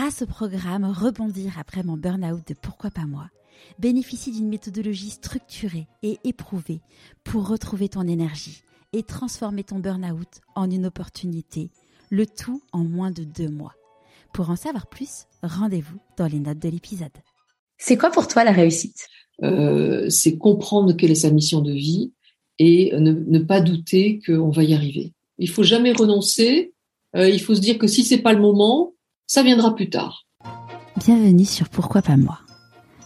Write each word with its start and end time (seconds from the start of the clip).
grâce 0.00 0.22
au 0.22 0.26
programme 0.26 0.86
Rebondir 0.86 1.58
après 1.58 1.82
mon 1.82 1.98
burn-out 1.98 2.40
de 2.48 2.54
Pourquoi 2.54 2.90
pas 2.90 3.04
moi, 3.04 3.28
bénéficie 3.78 4.32
d'une 4.32 4.48
méthodologie 4.48 5.10
structurée 5.10 5.88
et 6.02 6.16
éprouvée 6.24 6.80
pour 7.22 7.46
retrouver 7.46 7.90
ton 7.90 8.08
énergie 8.08 8.62
et 8.94 9.02
transformer 9.02 9.62
ton 9.62 9.78
burn-out 9.78 10.40
en 10.54 10.70
une 10.70 10.86
opportunité, 10.86 11.68
le 12.08 12.24
tout 12.24 12.62
en 12.72 12.82
moins 12.82 13.10
de 13.10 13.24
deux 13.24 13.50
mois. 13.50 13.74
Pour 14.32 14.48
en 14.48 14.56
savoir 14.56 14.86
plus, 14.86 15.26
rendez-vous 15.42 15.98
dans 16.16 16.28
les 16.28 16.38
notes 16.40 16.60
de 16.60 16.70
l'épisode. 16.70 17.10
C'est 17.76 17.98
quoi 17.98 18.08
pour 18.10 18.26
toi 18.26 18.42
la 18.42 18.52
réussite? 18.52 19.06
Euh, 19.42 20.08
C'est 20.08 20.38
comprendre 20.38 20.94
quelle 20.94 21.10
est 21.10 21.14
sa 21.14 21.30
mission 21.30 21.60
de 21.60 21.72
vie 21.72 22.14
et 22.58 22.98
ne, 22.98 23.38
pas 23.38 23.60
douter 23.60 24.22
qu'on 24.24 24.48
va 24.48 24.64
y 24.64 24.72
arriver. 24.72 25.12
Il 25.36 25.50
faut 25.50 25.62
jamais 25.62 25.92
renoncer. 25.92 26.72
Euh, 27.16 27.28
il 27.28 27.42
faut 27.42 27.54
se 27.54 27.60
dire 27.60 27.76
que 27.76 27.86
si 27.86 28.02
c'est 28.02 28.22
pas 28.22 28.32
le 28.32 28.40
moment, 28.40 28.94
ça 29.30 29.44
viendra 29.44 29.76
plus 29.76 29.88
tard. 29.88 30.26
Bienvenue 30.96 31.44
sur 31.44 31.68
Pourquoi 31.68 32.02
pas 32.02 32.16
moi. 32.16 32.40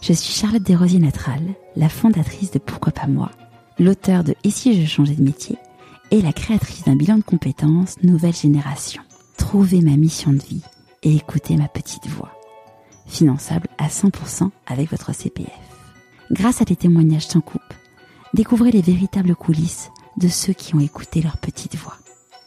Je 0.01 0.11
suis 0.11 0.33
Charlotte 0.33 0.63
Desrosiers 0.63 0.97
Natral, 0.97 1.53
la 1.75 1.87
fondatrice 1.87 2.49
de 2.49 2.57
Pourquoi 2.57 2.91
pas 2.91 3.05
moi, 3.05 3.29
l'auteur 3.77 4.23
de 4.23 4.33
Et 4.43 4.49
si 4.49 4.81
je 4.81 4.87
changeais 4.87 5.13
de 5.13 5.21
métier 5.21 5.55
et 6.09 6.23
la 6.23 6.33
créatrice 6.33 6.83
d'un 6.85 6.95
bilan 6.95 7.19
de 7.19 7.23
compétences 7.23 8.01
Nouvelle 8.01 8.33
Génération. 8.33 9.03
Trouvez 9.37 9.81
ma 9.81 9.95
mission 9.97 10.33
de 10.33 10.41
vie 10.41 10.63
et 11.03 11.15
écoutez 11.15 11.57
ma 11.57 11.67
petite 11.67 12.07
voix. 12.07 12.31
Finançable 13.05 13.67
à 13.77 13.89
100% 13.89 14.49
avec 14.65 14.89
votre 14.89 15.13
CPF. 15.13 15.51
Grâce 16.31 16.59
à 16.59 16.65
des 16.65 16.75
témoignages 16.75 17.27
sans 17.27 17.41
coupe, 17.41 17.61
découvrez 18.33 18.71
les 18.71 18.81
véritables 18.81 19.35
coulisses 19.35 19.91
de 20.17 20.27
ceux 20.27 20.53
qui 20.53 20.73
ont 20.73 20.79
écouté 20.79 21.21
leur 21.21 21.37
petite 21.37 21.75
voix. 21.75 21.97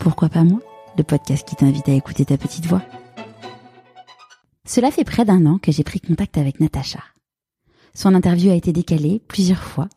Pourquoi 0.01 0.31
pas 0.31 0.43
moi 0.43 0.59
Le 0.97 1.05
podcast 1.05 1.47
qui 1.47 1.55
t'invite 1.55 1.89
à 1.89 1.93
écouter 1.93 2.25
ta 2.25 2.37
petite 2.39 2.67
voix. 2.67 2.83
Cela 4.69 4.91
fait 4.91 5.05
près 5.05 5.25
d'un 5.25 5.47
an 5.47 5.57
que 5.57 5.73
j'ai 5.73 5.83
pris 5.83 5.99
contact 5.99 6.37
avec 6.37 6.61
Natacha. 6.61 7.03
Son 7.95 8.15
interview 8.15 8.51
a 8.51 8.55
été 8.55 8.71
décalée 8.71 9.23
plusieurs 9.27 9.63
fois, 9.63 9.89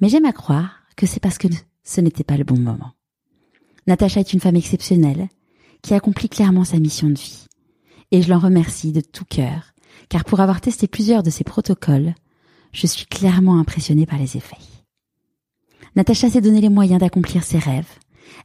mais 0.00 0.08
j'aime 0.08 0.24
à 0.24 0.32
croire 0.32 0.84
que 0.96 1.04
c'est 1.04 1.18
parce 1.18 1.36
que 1.36 1.48
ce 1.82 2.00
n'était 2.00 2.22
pas 2.22 2.36
le 2.36 2.44
bon 2.44 2.56
moment. 2.56 2.92
Natacha 3.88 4.20
est 4.20 4.32
une 4.32 4.38
femme 4.38 4.54
exceptionnelle 4.54 5.28
qui 5.82 5.94
accomplit 5.94 6.28
clairement 6.28 6.62
sa 6.62 6.78
mission 6.78 7.08
de 7.08 7.18
vie. 7.18 7.46
Et 8.12 8.22
je 8.22 8.30
l'en 8.30 8.38
remercie 8.38 8.92
de 8.92 9.00
tout 9.00 9.24
cœur, 9.24 9.72
car 10.08 10.24
pour 10.24 10.38
avoir 10.38 10.60
testé 10.60 10.86
plusieurs 10.86 11.24
de 11.24 11.30
ses 11.30 11.42
protocoles, 11.42 12.14
je 12.72 12.86
suis 12.86 13.06
clairement 13.06 13.58
impressionnée 13.58 14.06
par 14.06 14.20
les 14.20 14.36
effets. 14.36 14.56
Natacha 15.96 16.30
s'est 16.30 16.40
donné 16.40 16.60
les 16.60 16.68
moyens 16.68 17.00
d'accomplir 17.00 17.42
ses 17.42 17.58
rêves. 17.58 17.98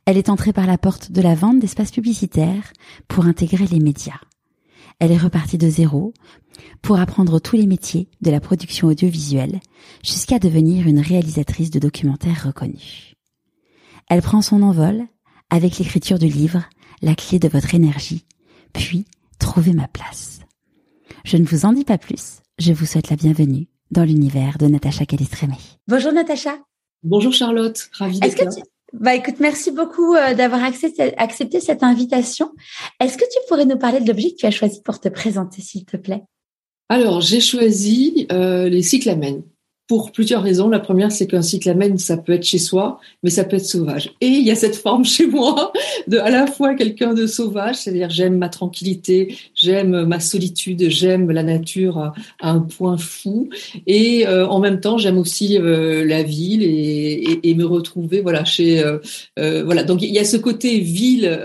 Elle 0.08 0.18
est 0.18 0.30
entrée 0.30 0.52
par 0.52 0.66
la 0.66 0.80
porte 0.80 1.12
de 1.12 1.22
la 1.22 1.36
vente 1.36 1.60
d'espaces 1.60 1.92
publicitaires 1.92 2.74
pour 3.08 3.28
intégrer 3.28 3.68
les 3.68 3.80
médias. 3.80 4.20
Elle 5.00 5.12
est 5.12 5.18
repartie 5.18 5.58
de 5.58 5.70
zéro 5.70 6.14
pour 6.82 7.00
apprendre 7.00 7.40
tous 7.40 7.56
les 7.56 7.68
métiers 7.68 8.10
de 8.22 8.32
la 8.32 8.40
production 8.40 8.88
audiovisuelle 8.88 9.60
jusqu'à 10.04 10.40
devenir 10.40 10.88
une 10.88 11.00
réalisatrice 11.00 11.70
de 11.72 11.80
documentaires 11.80 12.46
reconnue. 12.46 13.16
Elle 14.10 14.22
prend 14.22 14.42
son 14.42 14.62
envol 14.62 15.04
avec 15.50 15.78
l'écriture 15.78 16.20
du 16.20 16.28
livre 16.28 16.64
La 17.02 17.16
clé 17.16 17.40
de 17.40 17.48
votre 17.48 17.76
énergie, 17.76 18.26
puis 18.74 19.06
Trouver 19.40 19.74
ma 19.74 19.88
place. 19.88 20.40
Je 21.24 21.38
ne 21.38 21.46
vous 21.46 21.66
en 21.66 21.74
dis 21.74 21.84
pas 21.84 21.98
plus, 21.98 22.42
je 22.58 22.72
vous 22.74 22.86
souhaite 22.86 23.10
la 23.10 23.16
bienvenue 23.16 23.68
dans 23.92 24.04
l'univers 24.04 24.58
de 24.58 24.68
Natacha 24.68 25.06
Calistrémé. 25.06 25.56
Bonjour 25.88 26.14
Natacha. 26.14 26.58
Bonjour 27.04 27.34
Charlotte, 27.34 27.90
ravie 27.94 28.20
d'être 28.20 28.44
là. 28.44 28.50
Bah 29.00 29.14
écoute, 29.14 29.36
merci 29.40 29.72
beaucoup 29.72 30.16
euh, 30.16 30.34
d'avoir 30.34 30.64
accepté, 30.64 31.60
cette 31.60 31.84
invitation. 31.84 32.52
Est-ce 33.02 33.18
que 33.18 33.26
tu 33.26 33.40
pourrais 33.50 33.66
nous 33.66 33.78
parler 33.78 34.00
de 34.00 34.08
l'objet 34.08 34.32
que 34.32 34.38
tu 34.38 34.46
as 34.46 34.52
choisi 34.52 34.82
pour 34.82 35.02
te 35.02 35.10
présenter, 35.10 35.62
s'il 35.62 35.84
te 35.84 35.98
plaît? 35.98 36.24
Alors, 36.88 37.20
j'ai 37.20 37.42
choisi 37.42 38.26
euh, 38.32 38.70
les 38.70 38.84
cyclamènes 38.84 39.44
pour 39.88 40.12
plusieurs 40.12 40.42
raisons. 40.42 40.70
La 40.70 40.80
première, 40.80 41.12
c'est 41.12 41.28
qu'un 41.28 41.42
cyclamen, 41.42 41.98
ça 41.98 42.18
peut 42.18 42.34
être 42.34 42.46
chez 42.46 42.58
soi, 42.58 43.00
mais 43.22 43.30
ça 43.30 43.44
peut 43.44 43.58
être 43.58 43.66
sauvage. 43.66 44.14
Et 44.22 44.28
il 44.28 44.44
y 44.44 44.52
a 44.52 44.56
cette 44.56 44.76
forme 44.76 45.06
chez 45.06 45.28
moi 45.28 45.74
de 46.08 46.18
à 46.18 46.30
la 46.30 46.48
fois 46.48 46.74
quelqu'un 46.76 47.14
de 47.14 47.28
sauvage, 47.28 47.76
c'est-à-dire 47.76 48.10
j'aime 48.10 48.38
ma 48.38 48.50
tranquillité, 48.50 49.36
j'aime 49.66 50.06
ma 50.06 50.20
solitude, 50.20 50.90
j'aime 50.90 51.32
la 51.32 51.44
nature 51.44 51.98
à, 51.98 52.14
un 52.42 52.60
point 52.60 52.98
fou, 52.98 53.50
et 53.88 54.28
euh, 54.28 54.48
en 54.48 54.60
même 54.60 54.80
temps, 54.80 54.98
j'aime 54.98 55.18
aussi 55.18 55.58
euh, 55.58 56.06
la 56.06 56.24
ville 56.24 56.64
et, 56.64 57.40
et, 57.44 57.56
me 57.56 57.66
retrouver, 57.66 58.22
voilà, 58.22 58.46
chez, 58.46 58.84
euh, 58.84 59.64
voilà. 59.64 59.84
Donc 59.84 60.02
il 60.02 60.14
y 60.14 60.20
a 60.20 60.26
ce 60.26 60.38
côté 60.38 60.80
ville 60.80 61.40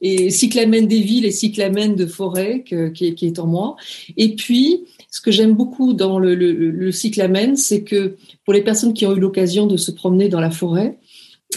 et 0.00 0.30
cyclamen 0.30 0.86
des 0.86 1.00
villes 1.00 1.26
et 1.26 1.30
cyclamen 1.30 1.94
de 1.94 2.06
forêt 2.06 2.64
qui, 2.64 3.14
qui 3.14 3.26
est 3.26 3.38
en 3.38 3.46
moi. 3.46 3.76
Et 4.16 4.34
puis 4.34 4.84
ce 5.10 5.20
que 5.20 5.30
j'aime 5.30 5.54
beaucoup 5.54 5.92
dans 5.92 6.18
le, 6.18 6.34
le, 6.34 6.52
le 6.52 6.92
cyclamen, 6.92 7.56
c'est 7.56 7.82
que 7.82 8.16
pour 8.44 8.52
les 8.52 8.62
personnes 8.62 8.94
qui 8.94 9.06
ont 9.06 9.14
eu 9.14 9.20
l'occasion 9.20 9.66
de 9.66 9.76
se 9.76 9.90
promener 9.90 10.28
dans 10.28 10.40
la 10.40 10.50
forêt 10.50 10.98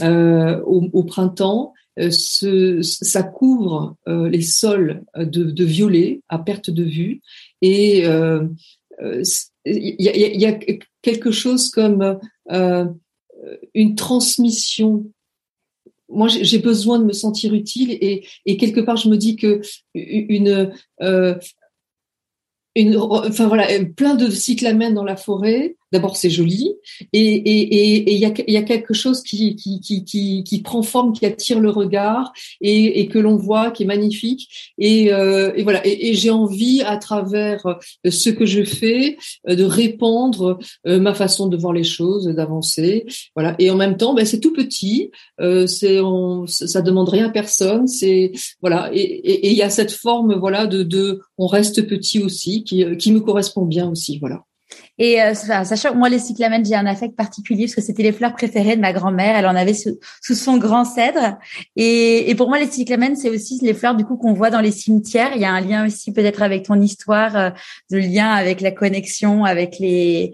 euh, 0.03 0.61
au, 0.63 1.03
printemps, 1.03 1.73
euh, 1.73 1.76
ce, 2.11 2.81
ça 2.81 3.23
couvre 3.23 3.95
euh, 4.07 4.29
les 4.29 4.41
sols 4.41 5.03
de, 5.15 5.43
de, 5.43 5.65
violet 5.65 6.21
à 6.29 6.39
perte 6.39 6.69
de 6.69 6.83
vue 6.83 7.21
et 7.61 8.03
il 9.65 9.95
y 9.99 10.45
a, 10.45 10.59
quelque 11.01 11.31
chose 11.31 11.69
comme 11.69 12.19
une 13.73 13.95
transmission 13.95 15.05
moi, 16.09 16.27
j'ai 16.29 16.59
besoin 16.59 16.99
de 16.99 17.05
me 17.05 17.13
sentir 17.13 17.53
utile 17.53 17.97
et, 17.99 18.57
quelque 18.57 18.79
part, 18.79 18.97
je 18.97 19.09
me 19.09 19.17
dis 19.17 19.35
que 19.35 19.61
une 19.93 20.71
euh, 21.01 21.35
enfin 22.77 23.47
voilà, 23.47 23.67
plein 23.95 24.15
de 24.15 24.29
cyclamènes 24.29 24.93
dans 24.93 25.03
la 25.03 25.15
forêt. 25.15 25.75
D'abord, 25.91 26.17
c'est 26.17 26.29
joli, 26.29 26.75
et 27.13 27.21
et 27.21 28.13
il 28.13 28.19
y, 28.19 28.25
a, 28.25 28.33
y 28.47 28.57
a 28.57 28.63
quelque 28.63 28.93
chose 28.93 29.23
qui 29.23 29.55
qui, 29.55 29.79
qui 29.79 30.03
qui 30.03 30.43
qui 30.43 30.61
prend 30.61 30.83
forme, 30.83 31.13
qui 31.13 31.25
attire 31.25 31.59
le 31.59 31.69
regard 31.69 32.33
et, 32.61 32.99
et 32.99 33.07
que 33.07 33.19
l'on 33.19 33.37
voit, 33.37 33.71
qui 33.71 33.83
est 33.83 33.85
magnifique. 33.85 34.49
Et, 34.77 35.13
euh, 35.13 35.53
et 35.55 35.63
voilà, 35.63 35.81
et, 35.85 36.13
j'ai 36.13 36.29
envie 36.29 36.81
à 36.81 36.97
travers 36.97 37.65
euh, 37.65 38.11
ce 38.11 38.29
que 38.29 38.45
je 38.45 38.63
fais 38.63 39.17
euh, 39.47 39.55
de 39.55 39.63
répandre 39.63 40.59
ma 40.85 41.13
façon 41.13 41.47
de 41.47 41.57
voir 41.57 41.73
les 41.73 41.83
choses, 41.83 42.25
d'avancer. 42.25 43.05
Voilà, 43.35 43.55
et 43.59 43.69
en 43.69 43.75
même 43.75 43.97
temps, 43.97 44.13
ben, 44.13 44.25
c'est 44.25 44.39
tout 44.39 44.53
petit, 44.53 45.11
euh, 45.39 45.67
c'est 45.67 45.99
on, 45.99 46.47
ça 46.47 46.81
demande 46.81 47.09
rien 47.09 47.27
à 47.27 47.29
personne. 47.29 47.87
C'est 47.87 48.31
voilà, 48.61 48.89
et 48.93 49.51
il 49.51 49.57
y 49.57 49.61
a 49.61 49.69
cette 49.69 49.91
forme 49.91 50.35
voilà 50.35 50.67
de 50.67 50.83
de 50.83 51.21
on 51.37 51.47
reste 51.47 51.87
petit 51.87 52.19
aussi 52.21 52.63
qui 52.63 52.83
qui 52.97 53.11
me 53.11 53.21
correspond 53.21 53.65
bien 53.65 53.89
aussi. 53.89 54.19
Voilà. 54.19 54.46
Et 54.97 55.21
euh, 55.21 55.33
sachant 55.33 55.91
que 55.91 55.97
moi, 55.97 56.09
les 56.09 56.19
cyclamènes, 56.19 56.65
j'ai 56.65 56.75
un 56.75 56.85
affect 56.85 57.15
particulier 57.15 57.65
parce 57.65 57.75
que 57.75 57.81
c'était 57.81 58.03
les 58.03 58.11
fleurs 58.11 58.33
préférées 58.33 58.75
de 58.75 58.81
ma 58.81 58.93
grand-mère. 58.93 59.37
Elle 59.37 59.45
en 59.45 59.55
avait 59.55 59.73
sous, 59.73 59.97
son 60.21 60.57
grand 60.57 60.85
cèdre. 60.85 61.37
Et, 61.75 62.29
et, 62.29 62.35
pour 62.35 62.49
moi, 62.49 62.59
les 62.59 62.67
cyclamènes, 62.67 63.15
c'est 63.15 63.29
aussi 63.29 63.59
les 63.61 63.73
fleurs 63.73 63.95
du 63.95 64.05
coup 64.05 64.17
qu'on 64.17 64.33
voit 64.33 64.49
dans 64.49 64.61
les 64.61 64.71
cimetières. 64.71 65.31
Il 65.35 65.41
y 65.41 65.45
a 65.45 65.51
un 65.51 65.61
lien 65.61 65.85
aussi 65.85 66.11
peut-être 66.11 66.41
avec 66.41 66.63
ton 66.63 66.81
histoire, 66.81 67.35
euh, 67.35 67.49
de 67.91 67.97
lien 67.97 68.31
avec 68.31 68.61
la 68.61 68.71
connexion 68.71 69.45
avec 69.45 69.77
les 69.79 70.33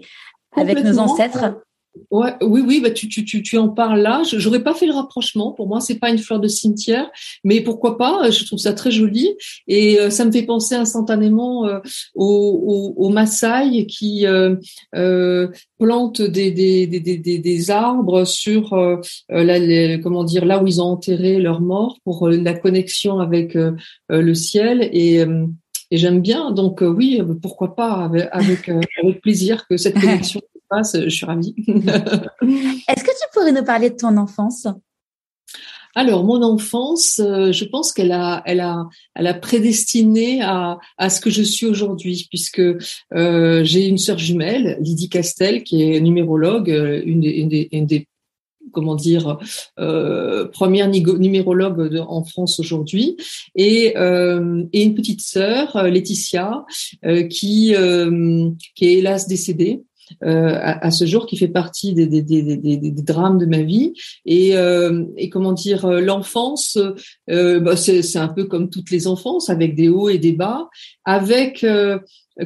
avec 0.56 0.82
nos 0.82 0.98
ancêtres. 0.98 1.63
Ouais, 2.10 2.32
oui, 2.42 2.62
oui, 2.66 2.80
bah 2.80 2.90
tu, 2.90 3.08
tu, 3.08 3.24
tu, 3.24 3.42
tu 3.42 3.56
en 3.56 3.68
parles 3.68 4.00
là. 4.00 4.22
J'aurais 4.24 4.62
pas 4.62 4.74
fait 4.74 4.86
le 4.86 4.92
rapprochement. 4.92 5.52
Pour 5.52 5.68
moi, 5.68 5.80
c'est 5.80 5.98
pas 5.98 6.10
une 6.10 6.18
fleur 6.18 6.40
de 6.40 6.48
cimetière, 6.48 7.08
mais 7.44 7.60
pourquoi 7.60 7.96
pas 7.98 8.30
Je 8.30 8.44
trouve 8.44 8.58
ça 8.58 8.72
très 8.72 8.90
joli 8.90 9.34
et 9.68 9.98
euh, 10.00 10.10
ça 10.10 10.24
me 10.24 10.32
fait 10.32 10.42
penser 10.42 10.74
instantanément 10.74 11.66
euh, 11.66 11.78
aux, 12.14 12.94
aux, 12.96 13.08
Maasai 13.10 13.86
qui 13.86 14.26
euh, 14.26 14.56
euh 14.94 15.48
plantent 15.78 16.22
des, 16.22 16.50
des, 16.50 16.86
des, 16.86 17.00
des, 17.00 17.38
des 17.38 17.70
arbres 17.70 18.24
sur 18.24 18.74
la, 19.28 19.98
comment 19.98 20.24
dire 20.24 20.44
là 20.44 20.62
où 20.62 20.66
ils 20.66 20.80
ont 20.80 20.86
enterré 20.86 21.38
leurs 21.38 21.60
morts 21.60 21.98
pour 22.04 22.28
la 22.28 22.54
connexion 22.54 23.18
avec 23.18 23.56
le 24.08 24.34
ciel 24.34 24.88
et 24.92 25.24
et 25.90 25.98
j'aime 25.98 26.20
bien. 26.20 26.52
Donc 26.52 26.80
oui, 26.80 27.20
pourquoi 27.42 27.76
pas 27.76 28.04
avec, 28.04 28.28
avec, 28.32 28.68
avec 28.68 29.20
plaisir 29.20 29.66
que 29.68 29.76
cette 29.76 29.94
connexion 30.00 30.40
je 30.82 31.08
suis 31.08 31.26
ravie. 31.26 31.54
Est-ce 31.66 33.04
que 33.04 33.10
tu 33.10 33.26
pourrais 33.32 33.52
nous 33.52 33.64
parler 33.64 33.90
de 33.90 33.96
ton 33.96 34.16
enfance? 34.16 34.66
Alors, 35.96 36.24
mon 36.24 36.42
enfance, 36.42 37.20
euh, 37.20 37.52
je 37.52 37.64
pense 37.64 37.92
qu'elle 37.92 38.10
a, 38.10 38.42
elle 38.46 38.60
a, 38.60 38.88
elle 39.14 39.28
a 39.28 39.34
prédestiné 39.34 40.42
à, 40.42 40.78
à 40.98 41.08
ce 41.08 41.20
que 41.20 41.30
je 41.30 41.42
suis 41.42 41.66
aujourd'hui, 41.66 42.26
puisque 42.28 42.62
euh, 43.14 43.62
j'ai 43.62 43.86
une 43.86 43.98
sœur 43.98 44.18
jumelle, 44.18 44.76
Lydie 44.80 45.08
Castel, 45.08 45.62
qui 45.62 45.82
est 45.82 46.00
numérologue, 46.00 46.70
euh, 46.70 47.00
une 47.04 47.20
des, 47.20 47.30
une 47.30 47.48
des, 47.48 47.68
une 47.70 47.86
des 47.86 48.08
comment 48.72 48.96
dire 48.96 49.38
euh, 49.78 50.48
première 50.48 50.88
numérologue 50.88 51.96
en 52.08 52.24
France 52.24 52.58
aujourd'hui. 52.58 53.16
Et, 53.54 53.96
euh, 53.96 54.64
et 54.72 54.82
une 54.82 54.94
petite 54.94 55.20
sœur 55.20 55.80
Laetitia 55.84 56.64
qui 57.30 57.74
qui 58.74 58.84
est 58.84 58.92
hélas 58.94 59.28
décédée 59.28 59.84
euh, 60.22 60.58
à, 60.62 60.90
ce 60.90 61.06
jour 61.06 61.26
qui 61.26 61.36
fait 61.36 61.48
partie 61.48 61.94
des, 61.94 62.06
des, 62.06 62.22
des, 62.22 62.42
des 62.42 63.02
drames 63.02 63.38
de 63.38 63.46
ma 63.46 63.62
vie. 63.62 63.94
Et, 64.26 64.56
euh, 64.56 65.04
et 65.16 65.28
comment 65.28 65.52
dire, 65.52 65.86
l'enfance, 65.86 66.78
bah 67.28 67.76
c'est 67.76 68.16
un 68.16 68.28
peu 68.28 68.44
comme 68.44 68.70
toutes 68.70 68.90
les 68.90 69.06
enfances, 69.06 69.50
avec 69.50 69.74
des 69.74 69.88
hauts 69.88 70.08
et 70.08 70.18
des 70.18 70.32
bas, 70.32 70.68
avec 71.04 71.64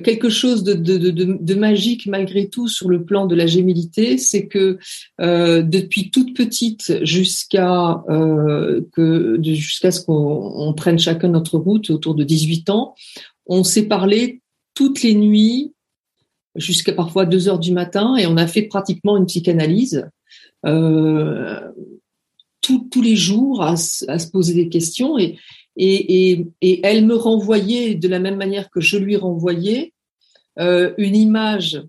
quelque 0.05 0.28
chose 0.28 0.64
de, 0.64 0.75
de, 0.75 0.99
de, 0.99 1.38
de, 1.40 1.55
magique 1.55 2.06
malgré 2.06 2.49
tout 2.49 2.69
sur 2.69 2.88
le 2.88 3.05
plan 3.05 3.26
de 3.26 3.34
la 3.34 3.46
gémilité, 3.46 4.19
c'est 4.19 4.46
que 4.46 4.78
euh, 5.20 5.62
depuis 5.62 6.11
toute 6.11 6.37
petite 6.37 7.04
jusqu'à 7.04 8.02
euh, 8.11 8.82
que 8.93 9.38
jusqu'à 9.43 9.90
ce 9.90 10.04
qu'on 10.04 10.75
prenne 10.76 10.99
chacun 10.99 11.28
notre 11.28 11.58
route 11.58 11.88
autour 11.90 12.14
de 12.14 12.25
18 12.25 12.69
ans, 12.70 12.94
on 13.46 13.64
s'est 13.64 13.87
parlé 13.87 14.43
toutes 14.75 15.02
les 15.02 15.14
nuits 15.14 15.72
jusqu'à 16.58 16.93
parfois 16.93 17.26
2 17.26 17.49
heures 17.49 17.58
du 17.58 17.72
matin 17.72 18.16
et 18.16 18.26
on 18.26 18.37
a 18.37 18.46
fait 18.46 18.62
pratiquement 18.62 19.16
une 19.16 19.26
psychanalyse 19.26 20.08
euh, 20.66 21.60
tous 22.60 23.00
les 23.00 23.16
jours 23.16 23.62
à, 23.62 23.76
se 23.76 24.31
poser 24.31 24.52
des 24.52 24.69
questions 24.69 25.19
et, 25.19 25.38
et, 25.76 26.44
et, 26.60 26.81
elle 26.84 27.06
me 27.06 27.14
renvoyait 27.14 27.94
de 27.94 28.08
la 28.08 28.19
même 28.19 28.37
manière 28.37 28.69
que 28.69 28.81
je 28.81 28.99
lui 28.99 29.16
renvoyais 29.16 29.94
euh, 30.58 30.93
une 30.99 31.16
image 31.16 31.82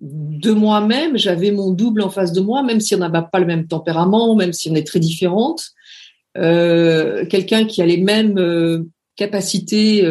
de 0.00 0.50
moi-même. 0.50 1.16
J'avais 1.16 1.52
mon 1.52 1.70
double 1.70 2.02
en 2.02 2.10
face 2.10 2.32
de 2.32 2.40
moi, 2.40 2.64
même 2.64 2.80
si 2.80 2.96
on 2.96 2.98
n'a 2.98 3.22
pas 3.22 3.38
le 3.38 3.46
même 3.46 3.68
tempérament, 3.68 4.34
même 4.34 4.52
si 4.52 4.70
on 4.70 4.74
est 4.74 4.86
très 4.86 4.98
différentes. 4.98 5.66
Euh, 6.36 7.24
Quelqu'un 7.26 7.64
qui 7.64 7.80
a 7.80 7.86
les 7.86 7.98
mêmes 7.98 8.88
capacités 9.14 10.04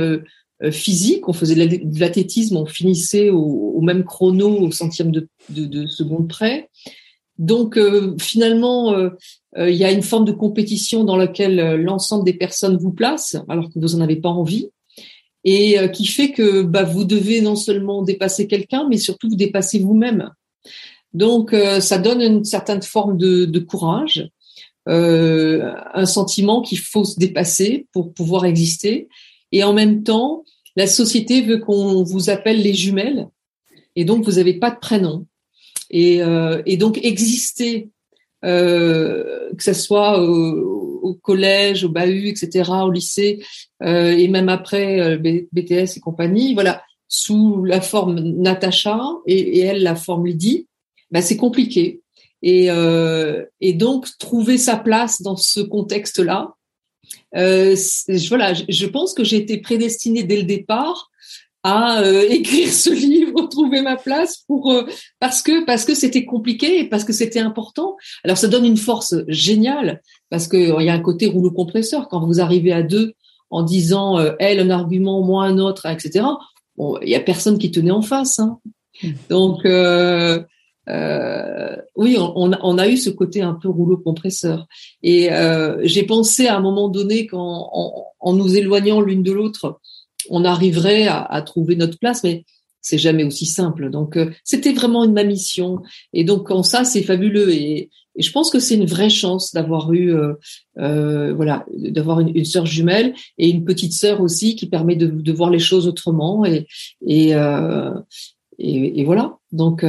euh, 0.64 0.68
euh, 0.68 0.72
physiques. 0.72 1.28
On 1.30 1.34
faisait 1.34 1.56
de 1.56 2.00
l'athlétisme, 2.00 2.58
on 2.58 2.66
finissait 2.66 3.30
au, 3.30 3.82
même 3.82 4.04
chrono, 4.04 4.60
au 4.60 4.72
centième 4.72 5.12
de, 5.12 5.28
de, 5.50 5.66
de 5.66 5.88
seconde 5.88 6.28
près. 6.28 6.70
Donc 7.38 7.80
finalement, 8.20 9.12
euh, 9.58 9.70
il 9.70 9.76
y 9.76 9.84
a 9.84 9.92
une 9.92 10.04
forme 10.04 10.26
de 10.26 10.32
compétition 10.32 11.04
dans 11.04 11.16
laquelle 11.16 11.60
euh, 11.60 11.78
l'ensemble 11.78 12.26
des 12.26 12.34
personnes 12.34 12.78
vous 12.78 12.92
place, 12.92 13.38
alors 13.48 13.70
que 13.70 13.80
vous 13.80 13.96
n'en 13.96 14.04
avez 14.04 14.18
pas 14.18 14.30
envie, 14.30 14.70
et 15.44 15.80
euh, 15.80 15.88
qui 15.88 16.06
fait 16.06 16.32
que 16.32 16.62
bah, 16.62 16.84
vous 16.84 17.06
devez 17.06 17.42
non 17.42 17.56
seulement 17.56 18.04
dépasser 18.04 18.48
quelqu'un, 18.48 18.88
mais 18.90 18.98
surtout 18.98 19.30
vous 19.30 19.36
dépasser 19.36 19.80
vous-même. 19.80 20.32
Donc, 21.14 21.56
ça 21.80 21.98
donne 21.98 22.22
une 22.22 22.44
certaine 22.44 22.84
forme 22.84 23.18
de, 23.18 23.46
de 23.46 23.60
courage, 23.60 24.30
euh, 24.88 25.74
un 25.94 26.06
sentiment 26.06 26.62
qu'il 26.62 26.78
faut 26.78 27.06
se 27.06 27.18
dépasser 27.18 27.88
pour 27.92 28.14
pouvoir 28.14 28.46
exister. 28.46 29.08
Et 29.52 29.64
en 29.64 29.74
même 29.74 30.04
temps, 30.04 30.44
la 30.76 30.88
société 30.88 31.42
veut 31.42 31.58
qu'on 31.58 32.04
vous 32.04 32.30
appelle 32.30 32.62
les 32.62 32.74
jumelles, 32.74 33.28
et 33.96 34.06
donc 34.06 34.24
vous 34.24 34.34
n'avez 34.34 34.54
pas 34.54 34.72
de 34.72 34.80
prénom. 34.80 35.26
Et, 35.90 36.22
euh, 36.22 36.62
donc 36.78 37.00
exister 37.04 37.90
euh, 38.46 39.50
que 39.58 39.64
ce 39.64 39.74
soit 39.74 40.22
au, 40.22 41.16
collège, 41.24 41.84
au 41.84 41.90
bahut, 41.90 42.28
etc., 42.28 42.70
au 42.84 42.92
lycée, 42.92 43.44
euh, 43.82 44.12
et 44.12 44.28
même 44.28 44.50
après 44.50 45.18
BTS 45.18 45.98
et 45.98 46.00
compagnie, 46.00 46.54
voilà, 46.54 46.84
sous 47.08 47.64
la 47.64 47.82
forme 47.82 48.20
Natacha 48.20 49.00
et, 49.26 49.60
elle 49.60 49.82
la 49.84 49.96
forme 49.96 50.28
Lydie, 50.28 50.68
bah, 51.12 51.22
c'est 51.22 51.38
compliqué. 51.38 52.02
Et 52.44 52.70
donc 53.74 54.08
trouver 54.20 54.58
sa 54.58 54.78
place 54.78 55.22
dans 55.22 55.38
ce 55.38 55.60
contexte-là, 55.60 56.54
euh, 57.36 57.76
voilà, 58.30 58.54
je 58.54 58.86
pense 58.86 59.14
que 59.14 59.24
j'ai 59.24 59.38
été 59.38 59.58
prédestinée 59.58 60.24
dès 60.24 60.38
le 60.38 60.44
départ 60.44 61.10
à 61.64 62.02
euh, 62.02 62.26
écrire 62.30 62.72
ce 62.72 62.90
livre, 62.90 63.48
trouver 63.50 63.82
ma 63.82 63.98
place 63.98 64.44
pour 64.48 64.72
euh, 64.72 64.86
parce 65.20 65.42
que 65.42 65.66
parce 65.66 65.86
que 65.86 65.94
c'était 65.94 66.26
compliqué 66.26 66.80
et 66.80 66.90
parce 66.90 67.04
que 67.04 67.14
c'était 67.14 67.40
important. 67.40 67.98
Alors 68.24 68.38
ça 68.38 68.48
donne 68.48 68.66
une 68.66 68.78
force 68.78 69.16
géniale 69.28 70.02
parce 70.30 70.48
que 70.48 70.80
il 70.80 70.86
y 70.86 70.90
a 70.90 70.94
un 70.94 71.02
côté 71.02 71.28
rouleau 71.28 71.52
compresseur 71.52 72.08
quand 72.08 72.26
vous 72.26 72.40
arrivez 72.40 72.72
à 72.72 72.84
deux 72.84 73.14
en 73.50 73.64
disant 73.64 74.20
elle 74.40 74.60
un 74.60 74.70
argument 74.70 75.22
moi 75.22 75.46
un 75.46 75.58
autre 75.58 75.86
etc. 75.86 76.26
Bon, 76.76 77.00
il 77.02 77.10
y 77.10 77.16
a 77.16 77.20
personne 77.20 77.58
qui 77.58 77.72
tenait 77.72 77.92
en 77.92 78.02
face. 78.02 78.40
Hein. 78.40 78.60
Mmh. 79.02 79.10
Donc 79.30 79.66
euh, 80.90 81.76
oui, 81.96 82.18
on, 82.20 82.52
on, 82.62 82.78
a 82.78 82.88
eu 82.88 82.98
ce 82.98 83.10
côté 83.10 83.42
un 83.42 83.54
peu 83.54 83.70
rouleau 83.70 83.98
compresseur. 83.98 84.68
Et 85.04 85.30
j'ai 85.84 86.04
pensé 86.04 86.48
à 86.48 86.58
un 86.58 86.62
moment 86.62 86.90
donné 86.90 87.28
qu'en 87.28 87.70
en, 87.72 88.06
en 88.20 88.34
nous 88.34 88.56
éloignant 88.56 89.02
l'une 89.02 89.24
de 89.24 89.32
l'autre, 89.32 89.80
on 90.30 90.46
arriverait 90.46 91.08
à, 91.08 91.42
trouver 91.42 91.76
notre 91.76 91.98
place, 92.00 92.24
mais 92.24 92.46
c'est 92.82 92.98
jamais 92.98 93.24
aussi 93.24 93.46
simple. 93.46 93.90
Donc 93.90 94.18
euh, 94.18 94.32
c'était 94.44 94.74
vraiment 94.74 95.04
une 95.04 95.14
ma 95.14 95.24
mission. 95.24 95.82
Et 96.14 96.24
donc 96.24 96.52
en 96.52 96.64
ça 96.64 96.84
c'est 96.84 97.04
fabuleux 97.04 97.52
et, 97.52 97.90
je 98.20 98.32
pense 98.32 98.50
que 98.50 98.60
c'est 98.60 98.74
une 98.74 98.88
vraie 98.88 99.12
chance 99.12 99.54
d'avoir 99.54 99.94
eu 99.94 100.12
euh, 100.12 100.34
euh, 100.80 101.36
voilà 101.36 101.68
d'avoir 101.72 102.20
une, 102.20 102.46
sœur 102.46 102.66
jumelle 102.66 103.14
et 103.38 103.48
une 103.48 103.64
petite 103.64 103.94
sœur 103.94 104.22
aussi 104.22 104.56
qui 104.56 104.66
permet 104.68 104.96
de, 104.96 105.32
voir 105.32 105.52
les 105.52 105.60
choses 105.60 105.88
autrement 105.88 106.44
et 106.44 106.66
et, 107.06 107.34
et, 108.58 109.00
et 109.00 109.06
voilà. 109.06 109.38
Donc 109.52 109.86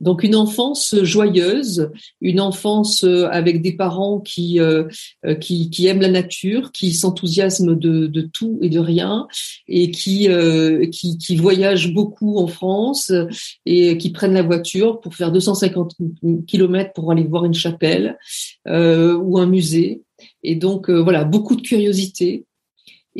donc 0.00 0.22
une 0.22 0.36
enfance 0.36 0.94
joyeuse, 1.02 1.90
une 2.20 2.40
enfance 2.40 3.04
euh, 3.04 3.28
avec 3.30 3.62
des 3.62 3.72
parents 3.72 4.20
qui 4.20 4.60
euh, 4.60 4.84
euh, 5.26 5.34
qui, 5.34 5.70
qui, 5.70 5.86
aiment 5.86 6.00
la 6.00 6.10
nature, 6.10 6.70
qui 6.72 6.92
s'enthousiasment 6.92 7.74
de, 7.74 8.06
de, 8.06 8.20
tout 8.20 8.58
et 8.62 8.68
de 8.68 8.78
rien, 8.78 9.26
et 9.66 9.90
qui, 9.90 10.28
qui, 10.92 11.18
qui 11.18 11.36
voyagent 11.36 11.92
beaucoup 11.92 12.38
en 12.38 12.46
France 12.46 13.12
et 13.66 13.98
qui 13.98 14.10
prennent 14.10 14.34
la 14.34 14.42
voiture 14.42 15.00
pour 15.00 15.14
faire 15.14 15.32
250 15.32 15.96
kilomètres 16.46 16.92
pour 16.92 17.10
aller 17.10 17.24
voir 17.24 17.44
une 17.44 17.54
chapelle 17.54 18.18
ou 18.66 19.38
un 19.38 19.46
musée. 19.46 20.02
Et 20.42 20.56
donc 20.56 20.90
voilà, 20.90 21.24
beaucoup 21.24 21.56
de 21.56 21.62
curiosité, 21.62 22.44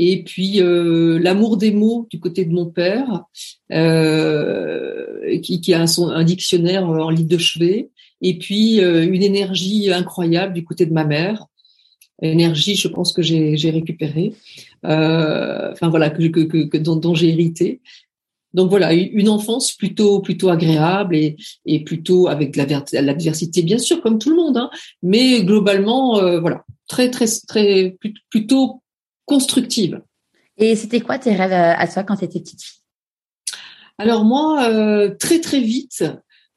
et 0.00 0.22
puis 0.22 0.62
euh, 0.62 1.18
l'amour 1.18 1.56
des 1.56 1.72
mots 1.72 2.06
du 2.08 2.20
côté 2.20 2.44
de 2.44 2.52
mon 2.52 2.66
père, 2.66 3.24
euh, 3.72 5.38
qui, 5.40 5.60
qui, 5.60 5.74
a 5.74 5.82
un, 5.82 6.02
un, 6.10 6.24
dictionnaire 6.24 6.88
en 6.88 7.10
livre 7.10 7.28
de 7.28 7.36
chevet, 7.36 7.90
et 8.22 8.38
puis 8.38 8.80
euh, 8.80 9.04
une 9.04 9.24
énergie 9.24 9.92
incroyable 9.92 10.54
du 10.54 10.64
côté 10.64 10.86
de 10.86 10.92
ma 10.92 11.04
mère, 11.04 11.46
énergie, 12.22 12.76
je 12.76 12.86
pense 12.86 13.12
que 13.12 13.22
j'ai 13.22 13.70
récupérée, 13.70 14.34
euh, 14.86 15.72
enfin 15.72 15.88
voilà, 15.88 16.10
que, 16.10 16.22
que, 16.28 16.64
que 16.64 16.78
dont, 16.78 16.96
dont 16.96 17.14
j'ai 17.14 17.30
hérité. 17.30 17.80
Donc 18.54 18.70
voilà, 18.70 18.94
une 18.94 19.28
enfance 19.28 19.72
plutôt 19.72 20.20
plutôt 20.20 20.48
agréable 20.48 21.14
et, 21.16 21.36
et 21.66 21.84
plutôt 21.84 22.28
avec 22.28 22.56
l'adversité 22.56 23.62
bien 23.62 23.78
sûr 23.78 24.00
comme 24.00 24.18
tout 24.18 24.30
le 24.30 24.36
monde, 24.36 24.56
hein, 24.56 24.70
mais 25.02 25.44
globalement 25.44 26.18
euh, 26.18 26.40
voilà 26.40 26.64
très 26.88 27.10
très 27.10 27.26
très 27.46 27.96
plutôt 28.30 28.80
constructive. 29.28 30.00
Et 30.56 30.74
c'était 30.74 31.00
quoi 31.00 31.18
tes 31.18 31.34
rêves 31.36 31.52
à 31.52 31.86
toi 31.86 32.02
quand 32.02 32.16
tu 32.16 32.24
étais 32.24 32.40
petite 32.40 32.62
fille? 32.62 32.78
Alors 33.98 34.24
moi, 34.24 34.68
euh, 34.70 35.14
très 35.18 35.40
très 35.40 35.60
vite, 35.60 36.04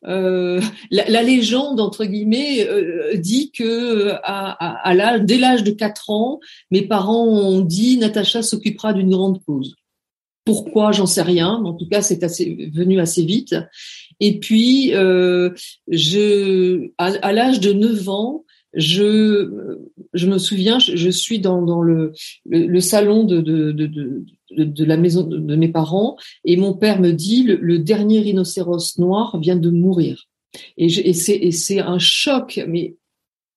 euh, 0.08 0.62
la, 0.92 1.24
légende 1.24 1.80
entre 1.80 2.06
guillemets 2.06 2.68
euh, 2.68 3.16
dit 3.18 3.52
que 3.52 4.14
à, 4.24 5.20
dès 5.20 5.38
l'âge 5.38 5.64
de 5.64 5.72
4 5.72 6.12
ans, 6.12 6.40
mes 6.70 6.84
parents 6.84 7.26
ont 7.26 7.62
dit 7.62 7.98
Natacha 7.98 8.44
s'occupera 8.44 8.94
d'une 8.94 9.10
grande 9.10 9.44
cause. 9.44 9.76
Pourquoi? 10.46 10.92
J'en 10.92 11.06
sais 11.08 11.22
rien. 11.22 11.50
En 11.50 11.74
tout 11.74 11.88
cas, 11.88 12.02
c'est 12.02 12.24
assez 12.24 12.72
venu 12.74 13.00
assez 13.00 13.24
vite. 13.24 13.56
Et 14.20 14.40
puis, 14.40 14.90
je, 14.92 16.90
à, 16.98 17.06
à 17.06 17.32
l'âge 17.32 17.60
de 17.60 17.74
9 17.74 18.10
ans, 18.10 18.46
je, 18.74 19.50
je 20.14 20.28
me 20.28 20.38
souviens, 20.38 20.80
je, 20.80 21.10
suis 21.10 21.40
dans, 21.40 21.82
le, 21.82 22.14
salon 22.80 23.24
de 23.26 24.84
la 24.84 24.98
maison 24.98 25.24
de, 25.24 25.56
mes 25.56 25.70
parents 25.70 26.18
et 26.46 26.58
mon 26.58 26.74
père 26.74 27.00
me 27.00 27.12
dit 27.12 27.44
le, 27.44 27.80
dernier 27.80 28.20
rhinocéros 28.20 28.98
noir 28.98 29.40
vient 29.40 29.58
de 29.58 29.70
mourir. 29.70 30.28
Et, 30.78 30.86
et 30.86 31.52
c'est 31.52 31.80
un 31.80 32.00
choc, 32.00 32.60
mais 32.68 32.96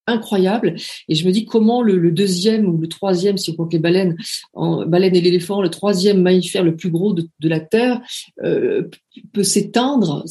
incroyable. 0.07 0.77
Et 1.09 1.15
je 1.15 1.27
me 1.27 1.33
dis 1.33 1.45
comment 1.45 1.83
le, 1.83 2.11
deuxième 2.13 2.67
ou 2.67 2.79
le 2.79 2.89
troisième, 2.89 3.39
si 3.39 3.51
on 3.51 3.55
compte 3.55 3.73
les 3.73 3.79
baleines, 3.79 4.17
en, 4.53 4.87
baleine 4.87 5.17
et 5.17 5.21
l'éléphant, 5.21 5.63
le 5.63 5.71
troisième 5.71 6.23
mammifère 6.23 6.65
le 6.65 6.77
plus 6.77 6.91
gros 6.91 7.13
de, 7.13 7.29
de 7.41 7.49
la 7.49 7.61
Terre 7.61 8.01
euh, 8.43 8.89
peut 9.33 9.45
s'éteindre. 9.45 10.25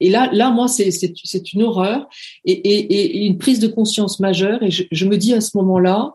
Et 0.00 0.10
là, 0.10 0.30
là, 0.32 0.50
moi, 0.50 0.68
c'est 0.68 1.52
une 1.52 1.62
horreur 1.62 2.08
et, 2.44 2.52
et, 2.52 3.20
et, 3.20 3.26
une 3.26 3.38
prise 3.38 3.58
de 3.58 3.68
conscience 3.68 4.20
majeure. 4.20 4.62
Et 4.62 4.70
je, 4.70 4.84
je 4.90 5.06
me 5.06 5.16
dis 5.16 5.34
à 5.34 5.40
ce 5.40 5.56
moment-là, 5.56 6.14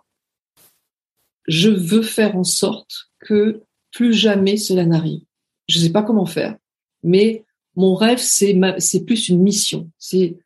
je 1.48 1.70
veux 1.70 2.04
faire 2.04 2.36
en 2.36 2.44
sorte 2.44 3.10
que 3.20 3.64
plus 3.92 4.14
jamais 4.14 4.58
cela 4.58 4.86
n'arrive. 4.86 5.22
Je 5.68 5.80
ne 5.80 5.84
sais 5.84 5.92
pas 5.92 6.04
comment 6.04 6.26
faire, 6.26 6.56
mais 7.04 7.44
mon 7.76 7.96
rêve, 7.96 8.20
c'est 8.20 9.06
plus 9.06 9.30
une 9.30 9.42
mission. 9.42 9.90
C'est 9.98 10.38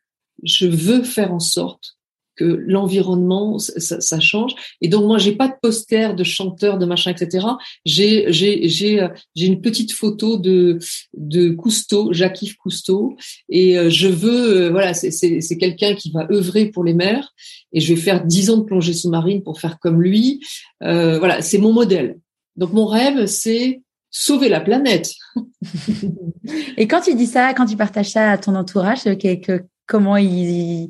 je 0.42 0.66
veux 0.66 1.02
faire 1.02 1.32
en 1.32 1.40
sorte 1.40 1.93
que 2.36 2.44
l'environnement 2.44 3.58
ça, 3.58 4.00
ça, 4.00 4.20
change. 4.20 4.52
Et 4.80 4.88
donc 4.88 5.04
moi 5.06 5.18
j'ai 5.18 5.32
pas 5.32 5.48
de 5.48 5.54
poster 5.60 6.14
de 6.14 6.24
chanteur 6.24 6.78
de 6.78 6.86
machin 6.86 7.12
etc. 7.12 7.46
J'ai 7.84 8.32
j'ai 8.32 8.68
j'ai 8.68 9.06
j'ai 9.34 9.46
une 9.46 9.60
petite 9.60 9.92
photo 9.92 10.36
de 10.36 10.78
de 11.16 11.50
Cousteau, 11.50 12.12
Jacques-Yves 12.12 12.56
Cousteau, 12.56 13.16
et 13.48 13.78
euh, 13.78 13.90
je 13.90 14.08
veux 14.08 14.66
euh, 14.66 14.70
voilà 14.70 14.94
c'est 14.94 15.10
c'est 15.10 15.40
c'est 15.40 15.58
quelqu'un 15.58 15.94
qui 15.94 16.10
va 16.10 16.26
œuvrer 16.30 16.66
pour 16.66 16.84
les 16.84 16.94
mers 16.94 17.32
et 17.72 17.80
je 17.80 17.94
vais 17.94 18.00
faire 18.00 18.24
dix 18.24 18.50
ans 18.50 18.58
de 18.58 18.64
plongée 18.64 18.94
sous-marine 18.94 19.42
pour 19.42 19.60
faire 19.60 19.78
comme 19.78 20.02
lui. 20.02 20.40
Euh, 20.82 21.18
voilà 21.18 21.42
c'est 21.42 21.58
mon 21.58 21.72
modèle. 21.72 22.18
Donc 22.56 22.72
mon 22.72 22.86
rêve 22.86 23.26
c'est 23.26 23.82
sauver 24.14 24.48
la 24.48 24.60
planète. 24.60 25.12
et 26.76 26.86
quand 26.86 27.00
tu 27.00 27.14
dis 27.14 27.26
ça, 27.26 27.52
quand 27.52 27.66
tu 27.66 27.76
partages 27.76 28.10
ça 28.10 28.30
à 28.30 28.38
ton 28.38 28.54
entourage, 28.54 29.02
que, 29.02 29.34
que, 29.34 29.64
comment 29.86 30.16
ils, 30.16 30.88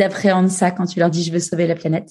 appréhendent 0.00 0.50
ça 0.50 0.70
quand 0.70 0.86
tu 0.86 0.98
leur 0.98 1.10
dis 1.10 1.22
je 1.22 1.32
veux 1.32 1.40
sauver 1.40 1.66
la 1.66 1.74
planète? 1.74 2.10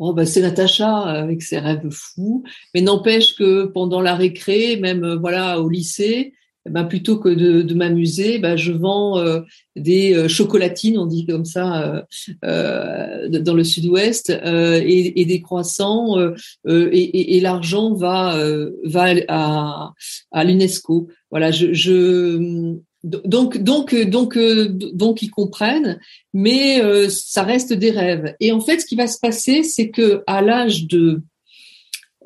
Oh 0.00 0.12
bah 0.12 0.26
c'est 0.26 0.40
Natacha 0.40 1.02
avec 1.02 1.42
ses 1.42 1.58
rêves 1.58 1.88
fous, 1.90 2.42
mais 2.74 2.80
n'empêche 2.80 3.36
que 3.36 3.66
pendant 3.66 4.00
la 4.00 4.16
récré, 4.16 4.76
même 4.76 5.04
euh, 5.04 5.16
voilà 5.16 5.60
au 5.60 5.68
lycée, 5.68 6.34
ben, 6.68 6.84
plutôt 6.84 7.18
que 7.18 7.28
de, 7.28 7.74
m'amuser, 7.74 8.38
ben, 8.38 8.56
je 8.56 8.72
vends 8.72 9.18
euh, 9.18 9.42
des 9.76 10.14
euh, 10.14 10.28
chocolatines, 10.28 10.98
on 10.98 11.06
dit 11.06 11.26
comme 11.26 11.44
ça, 11.44 12.06
dans 12.42 13.54
le 13.54 13.62
sud-ouest, 13.62 14.30
et, 14.30 15.24
des 15.26 15.40
croissants, 15.42 16.18
et, 16.66 17.40
l'argent 17.40 17.94
va 17.94 18.36
va 18.82 19.14
à, 19.28 19.92
à 20.32 20.44
l'UNESCO. 20.44 21.08
Voilà, 21.30 21.50
je 21.50 22.78
donc, 23.04 23.58
donc, 23.58 23.94
donc, 23.94 24.38
donc, 24.38 25.22
ils 25.22 25.30
comprennent, 25.30 26.00
mais 26.32 26.80
ça 27.08 27.42
reste 27.42 27.72
des 27.72 27.90
rêves. 27.90 28.34
Et 28.40 28.50
en 28.50 28.60
fait, 28.60 28.80
ce 28.80 28.86
qui 28.86 28.96
va 28.96 29.06
se 29.06 29.18
passer, 29.20 29.62
c'est 29.62 29.90
que 29.90 30.22
à 30.26 30.40
l'âge 30.40 30.86
de 30.86 31.22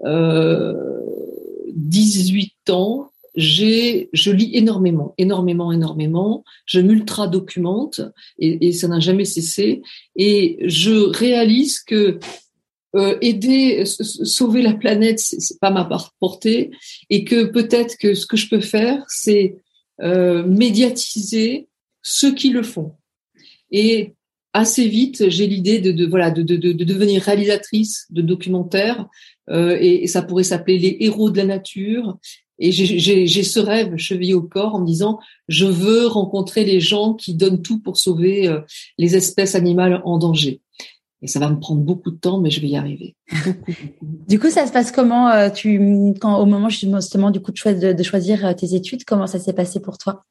euh, 0.05 0.75
18 1.75 2.71
ans, 2.71 3.11
j'ai, 3.35 4.09
je 4.13 4.33
lis 4.33 4.51
énormément, 4.55 5.15
énormément, 5.19 5.73
énormément. 5.73 6.45
Je 6.67 6.81
m'ultra 6.81 7.29
documente 7.29 8.01
et, 8.39 8.69
et 8.69 8.73
ça 8.73 8.89
n'a 8.89 9.01
jamais 9.01 9.25
cessé. 9.25 9.83
Et 10.17 10.59
je 10.65 10.93
réalise 10.93 11.81
que 11.81 12.19
euh, 12.97 13.19
aider, 13.21 13.85
sauver 13.85 14.63
la 14.63 14.73
planète, 14.73 15.19
c'est 15.19 15.61
pas 15.61 15.71
ma 15.71 15.89
portée, 16.19 16.71
et 17.11 17.25
que 17.25 17.45
peut-être 17.45 17.99
que 17.99 18.15
ce 18.15 18.27
que 18.27 18.39
je 18.39 18.49
peux 18.49 18.61
faire, 18.61 19.05
c'est 19.09 19.57
euh, 20.01 20.47
médiatiser 20.47 21.69
ceux 22.03 22.35
qui 22.35 22.51
le 22.51 22.63
font. 22.63 22.95
Et 23.71 24.15
assez 24.53 24.89
vite, 24.89 25.29
j'ai 25.29 25.47
l'idée 25.47 25.81
de, 25.81 25.93
de, 25.93 26.07
voilà 26.07 26.31
de, 26.31 26.43
de, 26.43 26.57
de, 26.57 26.85
devenir 26.85 27.23
réalisatrice 27.23 28.07
de 28.11 28.23
documentaires 28.23 29.07
euh, 29.51 29.77
et, 29.81 30.07
ça 30.07 30.23
pourrait 30.23 30.45
s'appeler 30.45 30.79
les 30.79 30.97
héros 31.01 31.31
de 31.31 31.37
la 31.37 31.45
nature. 31.45 32.19
Et 32.61 32.73
j'ai 32.73 33.43
ce 33.45 33.61
rêve 33.61 33.97
chevillé 33.97 34.35
au 34.35 34.43
corps 34.43 34.75
en 34.75 34.81
me 34.81 34.87
disant 34.87 35.21
je 35.47 35.67
veux 35.67 36.09
rencontrer 36.09 36.65
les 36.65 36.81
gens 36.81 37.15
qui 37.15 37.35
donnent 37.35 37.63
tout 37.63 37.79
pour 37.79 37.97
sauver 37.97 38.49
euh, 38.49 38.61
les 38.99 39.15
espèces 39.15 39.55
animales 39.55 40.03
en 40.05 40.19
danger. 40.19 40.61
Et 41.21 41.27
ça 41.27 41.41
va 41.41 41.51
me 41.51 41.59
prendre 41.59 41.81
beaucoup 41.81 42.11
de 42.11 42.17
temps, 42.17 42.41
mais 42.41 42.51
je 42.51 42.61
vais 42.61 42.69
y 42.69 42.77
arriver. 42.77 43.17
du 44.29 44.39
coup, 44.39 44.51
ça 44.51 44.67
se 44.67 44.73
passe 44.73 44.93
comment 44.93 45.29
euh, 45.31 45.51
tu, 45.51 46.15
quand, 46.21 46.41
au 46.41 46.47
moment 46.47 46.69
justement 46.69 47.31
du 47.31 47.41
coup 47.41 47.51
de, 47.51 47.93
de, 47.93 48.03
choisir 48.03 48.47
euh, 48.47 48.53
tes 48.53 48.75
études, 48.75 49.05
comment 49.05 49.27
ça 49.27 49.39
s'est 49.39 49.53
passé 49.53 49.81
pour 49.81 49.99
toi? 49.99 50.25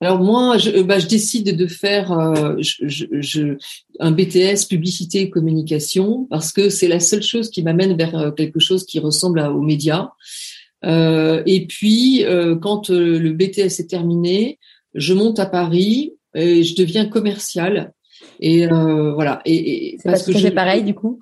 Alors 0.00 0.18
moi, 0.18 0.58
je, 0.58 0.82
bah, 0.82 0.98
je, 0.98 1.06
décide 1.06 1.56
de 1.56 1.66
faire 1.66 2.12
euh, 2.12 2.56
je, 2.58 3.06
je, 3.12 3.56
un 4.00 4.10
BTS 4.10 4.66
publicité 4.68 5.20
et 5.20 5.30
communication 5.30 6.26
parce 6.28 6.52
que 6.52 6.68
c'est 6.68 6.88
la 6.88 7.00
seule 7.00 7.22
chose 7.22 7.48
qui 7.48 7.62
m'amène 7.62 7.96
vers 7.96 8.34
quelque 8.36 8.60
chose 8.60 8.84
qui 8.84 8.98
ressemble 8.98 9.38
à, 9.38 9.52
aux 9.52 9.62
médias. 9.62 10.10
Euh, 10.84 11.42
et 11.46 11.66
puis, 11.66 12.24
euh, 12.24 12.56
quand 12.56 12.90
le 12.90 13.32
BTS 13.32 13.80
est 13.80 13.88
terminé, 13.88 14.58
je 14.94 15.14
monte 15.14 15.38
à 15.38 15.46
Paris 15.46 16.12
et 16.34 16.62
je 16.62 16.74
deviens 16.76 17.06
commercial 17.06 17.92
et 18.44 18.66
euh, 18.66 19.14
voilà. 19.14 19.40
Et, 19.44 19.94
et 19.94 19.98
c'est 19.98 20.10
pas 20.10 20.20
tout 20.20 20.36
à 20.36 20.38
fait 20.38 20.50
pareil 20.50 20.82
du 20.84 20.94
coup. 20.94 21.18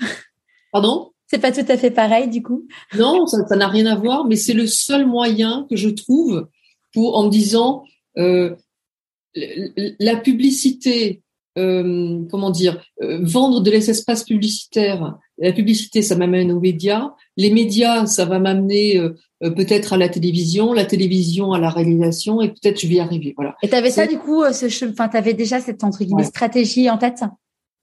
Pardon? 0.73 1.12
C'est 1.26 1.38
pas 1.38 1.52
tout 1.52 1.64
à 1.69 1.76
fait 1.76 1.91
pareil 1.91 2.29
du 2.29 2.43
coup. 2.43 2.67
Non, 2.99 3.26
ça 3.26 3.57
n'a 3.57 3.69
rien 3.69 3.87
à 3.87 3.97
voir, 3.97 4.26
mais 4.26 4.37
c'est 4.37 4.55
le 4.55 4.67
seul 4.67 5.07
moyen 5.07 5.67
que 5.71 5.76
je 5.76 5.88
trouve 5.88 6.49
pour 6.93 7.17
en 7.17 7.25
me 7.25 7.31
disant 7.31 7.85
euh, 8.19 8.57
la 9.35 10.17
publicité. 10.17 11.23
Euh, 11.59 12.25
comment 12.31 12.50
dire, 12.50 12.83
vendre 12.99 13.61
de 13.61 13.71
l'espace 13.71 14.25
publicitaire. 14.25 15.19
La 15.43 15.53
publicité, 15.53 16.03
ça 16.03 16.15
m'amène 16.15 16.53
aux 16.53 16.61
médias. 16.61 17.11
Les 17.37 17.51
médias, 17.51 18.07
ça 18.07 18.25
va 18.25 18.39
m'amener 18.39 18.97
euh, 18.97 19.11
euh, 19.43 19.51
peut-être 19.51 19.93
à 19.93 19.97
la 19.97 20.09
télévision, 20.09 20.73
la 20.73 20.85
télévision 20.85 21.53
à 21.53 21.59
la 21.59 21.69
réalisation, 21.69 22.41
et 22.41 22.49
peut-être 22.49 22.81
je 22.81 22.87
vais 22.87 22.95
y 22.95 23.01
arriver. 23.01 23.35
Voilà. 23.37 23.57
Et 23.63 23.69
tu 23.69 23.75
avais 23.75 23.91
ça 23.91 24.07
du 24.07 24.19
coup, 24.19 24.45
euh, 24.45 24.53
ce, 24.53 24.67
enfin, 24.89 25.09
tu 25.09 25.17
avais 25.17 25.35
déjà 25.35 25.61
cette 25.61 25.83
entre 25.83 26.05
guillemets 26.05 26.23
stratégie 26.23 26.89
en 26.89 26.97
tête? 26.97 27.25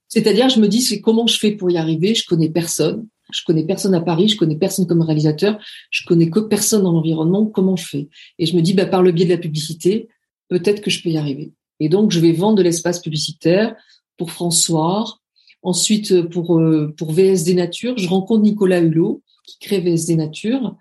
C'est-à-dire, 0.08 0.48
je 0.48 0.62
me 0.62 0.70
dis, 0.70 0.82
c'est 0.82 1.02
comment 1.02 1.28
je 1.28 1.38
fais 1.38 1.52
pour 1.52 1.70
y 1.70 1.78
arriver? 1.78 2.16
Je 2.16 2.24
connais 2.26 2.50
personne. 2.50 3.06
Je 3.32 3.42
connais 3.46 3.66
personne 3.66 3.94
à 3.94 4.02
Paris, 4.02 4.30
je 4.30 4.38
connais 4.38 4.56
personne 4.56 4.88
comme 4.88 5.02
réalisateur, 5.02 5.60
je 5.92 6.04
connais 6.04 6.32
que 6.32 6.40
personne 6.40 6.82
dans 6.82 6.94
l'environnement. 6.94 7.46
Comment 7.46 7.76
je 7.76 7.86
fais? 7.86 8.10
Et 8.40 8.48
je 8.48 8.56
me 8.56 8.62
dis, 8.62 8.74
bah, 8.74 8.88
par 8.88 9.04
le 9.04 9.12
biais 9.12 9.26
de 9.26 9.32
la 9.32 9.38
publicité, 9.38 10.08
peut-être 10.48 10.82
que 10.82 10.90
je 10.90 11.04
peux 11.04 11.10
y 11.10 11.18
arriver. 11.18 11.52
Et 11.80 11.90
donc, 11.90 12.12
je 12.12 12.20
vais 12.20 12.32
vendre 12.32 12.58
de 12.58 12.64
l'espace 12.64 13.00
publicitaire 13.00 13.76
pour 14.18 14.32
François. 14.32 15.20
Ensuite, 15.62 16.22
pour 16.30 16.62
pour 16.98 17.12
VSD 17.12 17.54
Nature, 17.54 17.98
je 17.98 18.08
rencontre 18.08 18.44
Nicolas 18.44 18.80
Hulot 18.80 19.22
qui 19.46 19.58
crée 19.60 19.82
VSD 19.82 20.16
Nature 20.16 20.76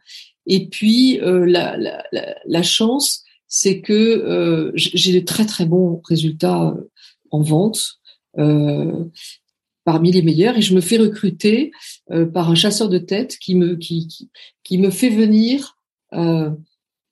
et 0.49 0.67
puis 0.67 1.21
euh, 1.21 1.47
la, 1.47 1.77
la, 1.77 2.05
la, 2.45 2.63
chance, 2.63 3.23
c'est 3.47 3.81
que 3.83 3.93
euh, 3.93 4.73
j'ai 4.75 5.13
de 5.13 5.25
très 5.25 5.45
très 5.45 5.67
bons 5.67 6.01
résultats 6.09 6.71
euh, 6.71 6.91
en 7.31 7.43
vente, 7.43 7.99
euh, 8.39 9.05
parmi 9.85 10.11
les 10.11 10.23
meilleurs, 10.23 10.57
et 10.57 10.63
je 10.63 10.75
me 10.75 10.81
fais 10.81 10.97
recruter 10.97 11.71
euh, 12.11 12.25
par 12.25 12.51
un 12.51 12.55
chasseur 12.55 12.89
de 12.89 12.99
tête 12.99 13.37
qui 13.39 13.55
me 13.55 13.77
qui, 13.77 14.31
qui, 14.65 14.79
me 14.79 14.91
fait 14.91 15.11
venir. 15.11 15.77
Euh, 16.15 16.51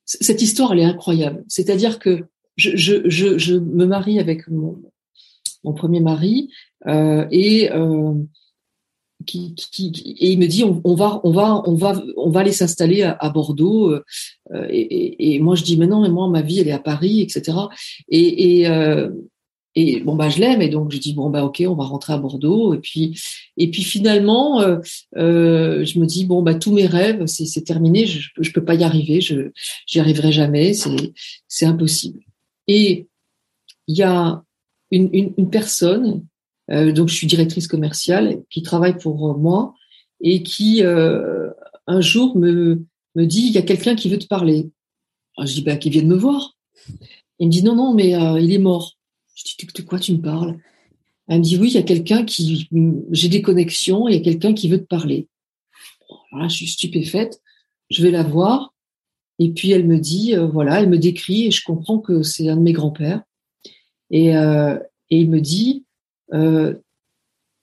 cette 0.07 0.41
histoire, 0.41 0.73
elle 0.73 0.81
est 0.81 0.85
incroyable. 0.85 1.45
C'est-à-dire 1.47 1.99
que 1.99 2.25
je, 2.57 2.75
je, 2.75 3.09
je, 3.11 3.37
je, 3.37 3.55
me 3.55 3.85
marie 3.85 4.19
avec 4.19 4.49
mon, 4.49 4.81
mon 5.63 5.75
premier 5.75 6.01
mari 6.01 6.51
et 6.85 7.71
qui, 9.26 9.54
qui, 9.54 10.16
et 10.21 10.33
il 10.33 10.38
me 10.38 10.47
dit 10.47 10.64
on, 10.64 10.95
va 10.95 11.21
on 11.25 11.33
va 11.33 11.62
on 11.66 11.75
va 11.75 12.02
on 12.16 12.30
va 12.30 12.40
aller 12.40 12.52
s'installer 12.52 13.02
à, 13.02 13.30
Bordeaux 13.30 13.90
euh, 13.90 14.02
et, 14.68 15.35
et, 15.35 15.40
moi 15.40 15.54
je 15.54 15.64
dis 15.64 15.76
mais 15.76 15.87
non 15.87 16.02
mais 16.02 16.09
moi 16.09 16.28
ma 16.28 16.42
vie 16.42 16.61
elle 16.61 16.68
est 16.68 16.73
à 16.73 16.78
Paris 16.78 17.21
etc 17.21 17.59
et 18.09 18.61
et, 18.61 18.68
euh, 18.68 19.11
et 19.75 20.00
bon 20.00 20.16
bah 20.16 20.28
je 20.28 20.38
l'aime 20.38 20.62
et 20.62 20.68
donc 20.68 20.92
je 20.92 20.99
dis 20.99 21.12
bon 21.12 21.28
bah 21.30 21.45
ok 21.45 21.62
on 21.66 21.75
va 21.75 21.85
rentrer 21.85 22.12
à 22.12 22.18
Bordeaux. 22.18 22.75
Et 22.75 22.78
puis 22.78 23.21
et 23.56 23.71
puis 23.71 23.83
finalement 23.83 24.61
euh, 24.62 24.78
euh 25.16 25.85
je 25.85 25.99
me 25.99 26.06
dis 26.06 26.25
bon 26.25 26.42
bah 26.42 26.54
tous 26.54 26.73
mes 26.73 26.87
rêves 26.87 27.26
c'est 27.26 27.64
terminé 27.64 28.06
je 28.06 28.30
je 28.40 28.52
peux 28.52 28.64
pas 28.64 28.75
y 28.75 28.85
arriver 28.85 29.21
je 29.21 29.50
j'y 29.87 30.00
arriverai 30.00 30.33
jamais 30.33 30.73
c'est 30.73 31.12
c'est 31.49 31.66
impossible. 31.66 32.21
Et 32.68 33.06
il 33.87 33.97
y 33.97 34.02
a 34.02 34.42
une, 34.90 35.11
une, 35.12 35.35
une 35.37 35.50
personne 35.50 36.06
euh, 36.14 36.36
donc, 36.69 37.09
je 37.09 37.15
suis 37.15 37.27
directrice 37.27 37.69
commerciale 37.69 38.43
qui 38.51 38.63
travaille 38.63 38.99
pour 38.99 39.31
euh, 39.31 39.37
moi 39.37 39.75
et 40.21 40.43
qui 40.43 40.83
euh, 40.83 41.51
un 41.87 42.01
jour 42.01 42.37
me 42.37 42.85
me 43.15 43.25
dit 43.25 43.47
il 43.47 43.53
y 43.53 43.59
a 43.59 43.63
quelqu'un 43.63 43.95
qui 43.95 44.09
veut 44.09 44.19
te 44.19 44.27
parler. 44.27 44.71
Alors, 45.37 45.47
je 45.47 45.55
dis 45.55 45.63
bah 45.63 45.77
qui 45.77 45.91
vient 45.91 46.03
de 46.03 46.09
me 46.09 46.17
voir. 46.17 46.57
Il 47.39 47.49
me 47.49 47.53
dit 47.53 47.63
non 47.63 47.75
non 47.75 47.95
mais 47.95 48.11
il 48.43 48.53
est 48.53 48.59
mort. 48.59 48.97
Je 49.35 49.45
dis 49.45 49.67
de 49.67 49.83
quoi 49.83 49.99
tu 49.99 50.13
me 50.13 50.21
parles? 50.21 50.59
Elle 51.29 51.39
me 51.39 51.45
dit 51.45 51.57
oui 51.57 51.69
il 51.69 51.75
y 51.75 51.79
a 51.79 51.83
quelqu'un 51.83 52.25
qui 52.25 52.69
j'ai 53.11 53.29
des 53.29 53.43
connexions 53.43 54.09
il 54.09 54.15
y 54.15 54.19
a 54.19 54.21
quelqu'un 54.21 54.55
qui 54.55 54.69
veut 54.69 54.79
te 54.79 54.87
parler. 54.87 55.29
Alors 56.33 56.49
je 56.49 56.57
suis 56.57 56.69
stupéfaite. 56.69 57.41
Je 57.91 58.03
vais 58.03 58.11
la 58.11 58.23
voir 58.23 58.75
et 59.39 59.51
puis 59.51 59.71
elle 59.71 59.87
me 59.87 59.99
dit 59.99 60.35
voilà 60.53 60.81
elle 60.81 60.89
me 60.89 60.99
décrit 60.99 61.47
et 61.47 61.51
je 61.51 61.63
comprends 61.65 61.99
que 61.99 62.23
c'est 62.23 62.49
un 62.49 62.57
de 62.57 62.63
mes 62.63 62.73
grands-pères 62.73 63.23
et 64.11 64.29
et 64.29 65.21
il 65.21 65.31
me 65.31 65.41
dit 65.41 65.86
euh, 66.33 66.75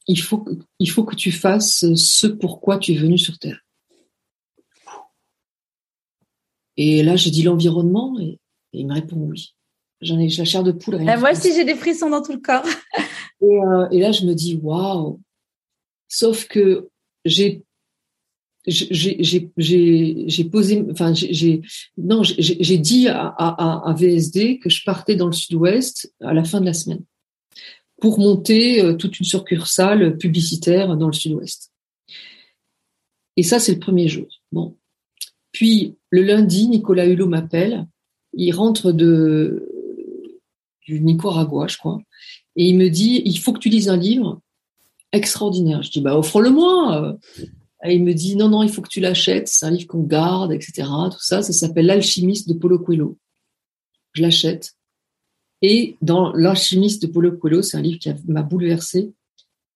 il 0.07 0.19
faut 0.19 0.45
il 0.79 0.89
faut 0.89 1.03
que 1.03 1.15
tu 1.15 1.31
fasses 1.31 1.93
ce 1.95 2.27
pourquoi 2.27 2.77
tu 2.77 2.93
es 2.93 2.97
venu 2.97 3.17
sur 3.17 3.37
Terre. 3.39 3.59
Et 6.75 7.03
là, 7.03 7.15
j'ai 7.15 7.29
dit 7.29 7.43
l'environnement 7.43 8.17
et, 8.19 8.39
il 8.73 8.87
me 8.87 8.93
répond 8.93 9.17
oui. 9.17 9.53
J'en 10.01 10.19
ai 10.19 10.27
la 10.27 10.45
chair 10.45 10.63
de 10.63 10.71
poule. 10.71 10.99
Ah, 11.07 11.17
moi 11.17 11.31
aussi, 11.31 11.53
j'ai 11.53 11.63
des 11.63 11.75
frissons 11.75 12.09
dans 12.09 12.23
tout 12.23 12.33
le 12.33 12.39
corps. 12.39 12.65
et, 13.41 13.45
euh, 13.45 13.87
et, 13.91 13.99
là, 13.99 14.11
je 14.11 14.25
me 14.25 14.33
dis 14.33 14.59
waouh. 14.61 15.21
Sauf 16.07 16.47
que 16.47 16.89
j'ai 17.23 17.63
j'ai 18.65 19.51
posé, 20.51 20.85
enfin 20.89 21.13
j'ai 21.13 21.61
non 21.97 22.23
j'ai 22.23 22.77
dit 22.77 23.09
à, 23.09 23.27
à, 23.27 23.89
à 23.89 23.93
VSD 23.93 24.59
que 24.59 24.69
je 24.69 24.83
partais 24.85 25.17
dans 25.17 25.25
le 25.27 25.33
Sud-Ouest 25.33 26.13
à 26.21 26.33
la 26.33 26.45
fin 26.45 26.61
de 26.61 26.65
la 26.65 26.73
semaine 26.73 27.03
pour 28.01 28.19
monter 28.19 28.95
toute 28.97 29.19
une 29.19 29.25
succursale 29.25 30.17
publicitaire 30.17 30.97
dans 30.97 31.07
le 31.07 31.13
sud-ouest. 31.13 31.71
Et 33.37 33.43
ça, 33.43 33.59
c'est 33.59 33.73
le 33.73 33.79
premier 33.79 34.07
jour. 34.07 34.27
Bon. 34.51 34.75
Puis, 35.51 35.95
le 36.09 36.21
lundi, 36.21 36.67
Nicolas 36.67 37.05
Hulot 37.05 37.27
m'appelle. 37.27 37.87
Il 38.33 38.53
rentre 38.53 38.91
de, 38.91 39.69
du 40.85 40.99
Nicaragua, 40.99 41.67
je 41.67 41.77
crois. 41.77 41.99
Et 42.55 42.65
il 42.65 42.77
me 42.77 42.89
dit, 42.89 43.21
il 43.25 43.39
faut 43.39 43.53
que 43.53 43.59
tu 43.59 43.69
lises 43.69 43.89
un 43.89 43.97
livre 43.97 44.41
extraordinaire. 45.11 45.81
Je 45.83 45.91
dis, 45.91 46.01
bah, 46.01 46.17
offre-le-moi. 46.17 47.17
Et 47.85 47.95
il 47.95 48.03
me 48.03 48.13
dit, 48.13 48.35
non, 48.35 48.49
non, 48.49 48.63
il 48.63 48.69
faut 48.69 48.81
que 48.81 48.89
tu 48.89 48.99
l'achètes. 48.99 49.47
C'est 49.47 49.65
un 49.65 49.71
livre 49.71 49.87
qu'on 49.87 50.03
garde, 50.03 50.51
etc. 50.51 50.87
Tout 51.11 51.19
ça, 51.19 51.41
ça 51.41 51.53
s'appelle 51.53 51.85
L'alchimiste 51.85 52.47
de 52.47 52.53
Paulo 52.53 52.79
Coelho. 52.79 53.17
Je 54.13 54.21
l'achète. 54.21 54.75
Et 55.63 55.95
dans 56.01 56.33
L'alchimiste 56.33 57.01
de 57.01 57.07
Paulo 57.07 57.31
Coelho, 57.31 57.61
c'est 57.61 57.77
un 57.77 57.81
livre 57.81 57.97
qui 57.97 58.11
m'a 58.27 58.43
bouleversé. 58.43 59.13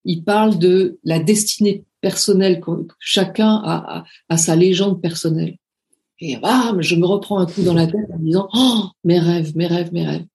Il 0.04 0.24
parle 0.24 0.60
de 0.60 1.00
la 1.06 1.20
destinée 1.20 1.86
personnelle. 2.02 2.62
Chacun 3.00 3.62
a, 3.64 4.04
a, 4.28 4.38
sa 4.38 4.56
légende 4.58 5.02
personnelle. 5.02 5.58
Et 6.20 6.36
bam, 6.38 6.82
je 6.82 6.96
me 6.96 7.06
reprends 7.06 7.40
un 7.40 7.46
coup 7.46 7.62
dans 7.62 7.74
la 7.74 7.88
tête 7.88 8.10
en 8.14 8.20
me 8.20 8.26
disant, 8.26 8.50
oh, 8.54 8.84
mes 9.06 9.18
rêves, 9.18 9.56
mes 9.56 9.68
rêves, 9.68 9.94
mes 9.94 10.06
rêves. 10.06 10.26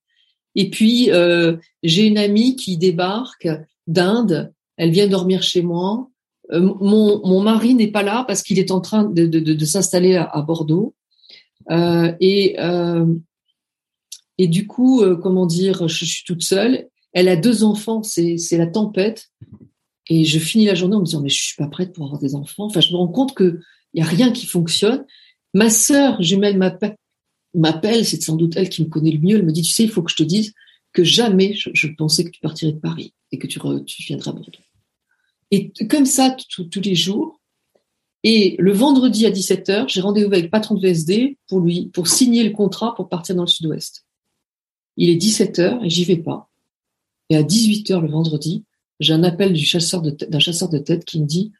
Et 0.54 0.71
puis, 0.71 1.11
euh, 1.11 1.56
j'ai 1.82 2.06
une 2.06 2.18
amie 2.18 2.56
qui 2.56 2.78
débarque 2.78 3.49
d'Inde. 3.87 4.52
Elle 4.78 4.90
vient 4.90 5.06
dormir 5.06 5.42
chez 5.42 5.61
moi. 5.61 6.09
Euh, 6.50 6.61
mon, 6.61 7.26
mon, 7.26 7.40
mari 7.42 7.75
n'est 7.75 7.90
pas 7.90 8.02
là 8.02 8.25
parce 8.26 8.42
qu'il 8.42 8.59
est 8.59 8.71
en 8.71 8.80
train 8.80 9.04
de, 9.04 9.26
de, 9.26 9.64
s'installer 9.64 10.16
à, 10.16 10.40
Bordeaux. 10.40 10.94
Euh, 11.71 12.12
et, 12.21 12.56
et 14.43 14.49
du 14.49 14.67
coup, 14.67 15.03
euh, 15.03 15.15
comment 15.15 15.47
dire, 15.47 15.87
je, 15.87 16.05
suis 16.05 16.25
toute 16.25 16.43
seule. 16.43 16.89
Elle 17.13 17.29
a 17.29 17.37
deux 17.37 17.63
enfants, 17.63 18.03
c'est 18.03 18.37
la 18.59 18.67
tempête. 18.67 19.31
Et 20.09 20.25
je 20.25 20.41
finis 20.41 20.65
la 20.65 20.75
journée 20.75 20.97
en 20.97 20.99
me 20.99 21.05
disant, 21.05 21.21
mais 21.21 21.29
je 21.29 21.41
suis 21.41 21.55
pas 21.55 21.69
prête 21.69 21.93
pour 21.93 22.07
avoir 22.07 22.21
des 22.21 22.35
enfants. 22.35 22.65
Enfin, 22.65 22.81
je 22.81 22.91
me 22.91 22.97
rends 22.97 23.07
compte 23.07 23.37
que 23.37 23.61
il 23.95 24.01
y 24.01 24.03
a 24.05 24.09
rien 24.09 24.33
qui 24.33 24.47
fonctionne. 24.47 25.07
Ma 25.55 25.71
sœur 25.71 26.21
jumelle 26.21 26.59
m'appelle, 27.55 28.05
c'est 28.05 28.21
sans 28.21 28.35
doute 28.35 28.57
elle 28.57 28.69
qui 28.69 28.83
me 28.83 28.89
connaît 28.89 29.13
le 29.13 29.21
mieux. 29.21 29.37
Elle 29.37 29.45
me 29.45 29.53
dit, 29.53 29.63
tu 29.63 29.71
sais, 29.71 29.85
il 29.85 29.91
faut 29.91 30.03
que 30.03 30.11
je 30.11 30.17
te 30.17 30.25
dise 30.25 30.53
que 30.93 31.05
jamais 31.05 31.55
je, 31.55 31.87
pensais 31.97 32.25
que 32.25 32.31
tu 32.31 32.41
partirais 32.41 32.73
de 32.73 32.81
Paris 32.81 33.15
et 33.31 33.39
que 33.39 33.47
tu, 33.47 33.61
tu 33.87 34.03
viendrais 34.03 34.31
à 34.31 34.33
Bordeaux. 34.33 34.59
Et 35.53 35.73
comme 35.89 36.05
ça, 36.05 36.37
tous 36.51 36.81
les 36.81 36.97
jours. 36.97 37.39
Et 38.25 38.57
le 38.59 38.73
vendredi 38.73 39.25
à 39.25 39.31
17h, 39.31 39.85
j'ai 39.87 40.01
rendez-vous 40.01 40.33
avec 40.33 40.45
le 40.45 40.51
patron 40.51 40.75
de 40.75 40.81
VSD 40.81 41.39
pour 41.47 41.61
lui, 41.61 41.91
pour 41.91 42.09
signer 42.09 42.43
le 42.43 42.51
contrat 42.51 42.97
pour 42.97 43.09
partir 43.09 43.37
dans 43.37 43.43
le 43.43 43.49
sud-ouest. 43.49 44.05
Il 44.97 45.11
est 45.11 45.17
17h 45.17 45.85
et 45.85 45.91
j'y 45.91 46.05
vais 46.05 46.17
pas. 46.17 46.49
Et 47.31 47.37
à 47.37 47.43
18h 47.43 48.01
le 48.01 48.09
vendredi, 48.09 48.65
j'ai 49.01 49.15
un 49.15 49.25
appel 49.25 49.53
du 49.53 49.65
chasseur 49.65 50.03
d'un 50.03 50.39
chasseur 50.39 50.69
de 50.69 50.79
tête 50.79 51.05
qui 51.05 51.21
me 51.21 51.27
dit, 51.27 51.53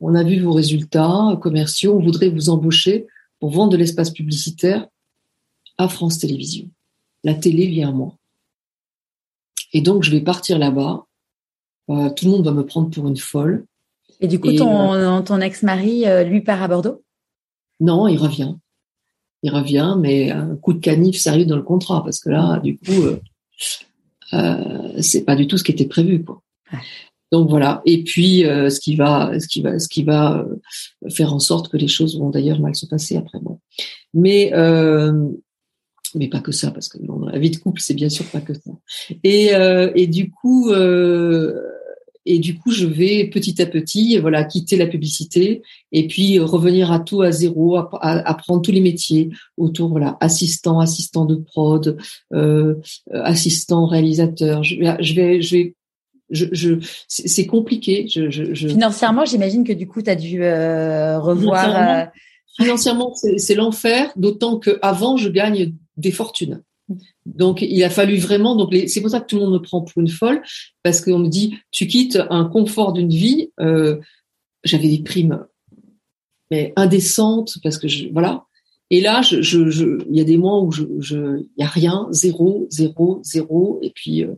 on 0.00 0.14
a 0.14 0.22
vu 0.22 0.40
vos 0.40 0.52
résultats 0.52 1.38
commerciaux, 1.40 1.96
on 1.96 2.02
voudrait 2.02 2.28
vous 2.28 2.48
embaucher 2.48 3.06
pour 3.40 3.50
vendre 3.50 3.72
de 3.72 3.76
l'espace 3.76 4.10
publicitaire 4.10 4.86
à 5.78 5.88
France 5.88 6.18
Télévisions. 6.18 6.70
La 7.24 7.34
télé 7.34 7.66
vient 7.66 7.90
à 7.90 7.92
moi. 7.92 8.16
Et 9.72 9.80
donc, 9.80 10.04
je 10.04 10.10
vais 10.10 10.20
partir 10.20 10.58
là-bas. 10.58 11.04
Euh, 11.90 12.10
tout 12.10 12.24
le 12.26 12.30
monde 12.30 12.44
va 12.44 12.52
me 12.52 12.64
prendre 12.64 12.90
pour 12.90 13.06
une 13.06 13.16
folle. 13.16 13.66
Et 14.20 14.28
du 14.28 14.40
coup, 14.40 14.52
ton, 14.52 14.94
euh, 14.94 15.20
ton 15.20 15.40
ex-mari, 15.40 16.06
euh, 16.06 16.24
lui, 16.24 16.40
part 16.40 16.62
à 16.62 16.68
Bordeaux? 16.68 17.02
Non, 17.80 18.08
il 18.08 18.16
revient. 18.16 18.54
Il 19.42 19.50
revient, 19.50 19.96
mais 19.98 20.30
un 20.30 20.56
coup 20.56 20.72
de 20.72 20.80
canif 20.80 21.16
sérieux 21.16 21.46
dans 21.46 21.56
le 21.56 21.62
contrat, 21.62 22.02
parce 22.02 22.18
que 22.20 22.30
là, 22.30 22.58
du 22.60 22.78
coup, 22.78 23.02
euh, 24.32 24.92
c'est 25.00 25.24
pas 25.24 25.36
du 25.36 25.46
tout 25.46 25.58
ce 25.58 25.64
qui 25.64 25.72
était 25.72 25.86
prévu, 25.86 26.24
quoi. 26.24 26.42
Donc 27.32 27.50
voilà. 27.50 27.82
Et 27.84 28.02
puis, 28.02 28.40
ce 28.40 28.80
qui 28.80 28.96
va, 28.96 29.38
ce 29.38 29.46
qui 29.46 29.60
va, 29.60 29.78
ce 29.78 29.88
qui 29.88 30.04
va 30.04 30.46
faire 31.10 31.34
en 31.34 31.38
sorte 31.38 31.68
que 31.68 31.76
les 31.76 31.88
choses 31.88 32.18
vont 32.18 32.30
d'ailleurs 32.30 32.60
mal 32.60 32.74
se 32.74 32.86
passer 32.86 33.16
après. 33.16 33.38
Bon. 33.40 33.60
Mais 34.14 34.52
mais 36.16 36.28
pas 36.28 36.40
que 36.40 36.52
ça, 36.52 36.70
parce 36.70 36.88
que 36.88 36.98
la 37.30 37.38
vie 37.38 37.50
de 37.50 37.56
couple, 37.56 37.80
c'est 37.80 37.94
bien 37.94 38.08
sûr 38.08 38.24
pas 38.26 38.40
que 38.40 38.54
ça. 38.54 38.70
Et, 39.22 39.54
euh, 39.54 39.90
et 39.94 40.06
du 40.06 40.30
coup, 40.30 40.70
euh, 40.70 41.60
et 42.26 42.38
du 42.40 42.58
coup, 42.58 42.72
je 42.72 42.86
vais 42.86 43.28
petit 43.28 43.62
à 43.62 43.66
petit, 43.66 44.18
voilà, 44.18 44.44
quitter 44.44 44.76
la 44.76 44.86
publicité 44.86 45.62
et 45.92 46.08
puis 46.08 46.38
revenir 46.40 46.90
à 46.90 46.98
tout 46.98 47.22
à 47.22 47.30
zéro, 47.30 47.76
apprendre 47.76 48.62
tous 48.62 48.72
les 48.72 48.80
métiers 48.80 49.30
autour, 49.56 49.90
voilà, 49.90 50.16
assistant, 50.20 50.80
assistant 50.80 51.24
de 51.24 51.36
prod, 51.36 51.96
euh, 52.34 52.74
assistant 53.12 53.86
réalisateur. 53.86 54.64
Je 54.64 54.76
vais, 54.76 54.96
je 55.00 55.14
vais, 55.14 55.40
je 55.42 55.56
vais 55.56 55.74
je, 56.28 56.46
je 56.50 56.74
c'est 57.06 57.46
compliqué. 57.46 58.08
Je, 58.08 58.28
je, 58.30 58.68
Financièrement, 58.68 59.24
j'imagine 59.24 59.62
que 59.62 59.72
du 59.72 59.86
coup, 59.86 60.02
tu 60.02 60.10
as 60.10 60.16
dû 60.16 60.42
euh, 60.42 61.20
revoir. 61.20 61.76
Euh, 61.76 62.04
Financièrement, 62.58 63.14
c'est 63.14 63.54
l'enfer, 63.54 64.10
d'autant 64.16 64.58
que 64.58 64.78
avant, 64.80 65.16
je 65.16 65.28
gagne 65.28 65.74
des 65.98 66.10
fortunes. 66.10 66.62
Donc, 67.24 67.62
il 67.62 67.82
a 67.82 67.90
fallu 67.90 68.16
vraiment. 68.18 68.56
Donc, 68.56 68.74
c'est 68.86 69.00
pour 69.00 69.10
ça 69.10 69.20
que 69.20 69.26
tout 69.26 69.36
le 69.36 69.42
monde 69.42 69.54
me 69.54 69.62
prend 69.62 69.82
pour 69.82 70.00
une 70.00 70.08
folle, 70.08 70.42
parce 70.82 71.00
qu'on 71.00 71.18
me 71.18 71.28
dit, 71.28 71.56
tu 71.70 71.86
quittes 71.86 72.18
un 72.30 72.44
confort 72.44 72.92
d'une 72.92 73.10
vie. 73.10 73.50
Euh, 73.60 73.98
J'avais 74.64 74.88
des 74.88 75.02
primes, 75.02 75.44
mais 76.50 76.72
indécentes, 76.76 77.58
parce 77.62 77.78
que 77.78 77.88
je, 77.88 78.08
voilà. 78.12 78.46
Et 78.90 79.00
là, 79.00 79.20
je, 79.22 79.42
je, 79.42 79.68
je, 79.68 79.98
il 80.08 80.16
y 80.16 80.20
a 80.20 80.24
des 80.24 80.36
mois 80.36 80.60
où 80.60 80.70
je, 80.70 80.84
je, 81.00 81.38
il 81.40 81.60
y 81.60 81.64
a 81.64 81.68
rien, 81.68 82.06
zéro, 82.10 82.68
zéro, 82.70 83.20
zéro, 83.24 83.80
et 83.82 83.90
puis 83.90 84.22
euh, 84.22 84.34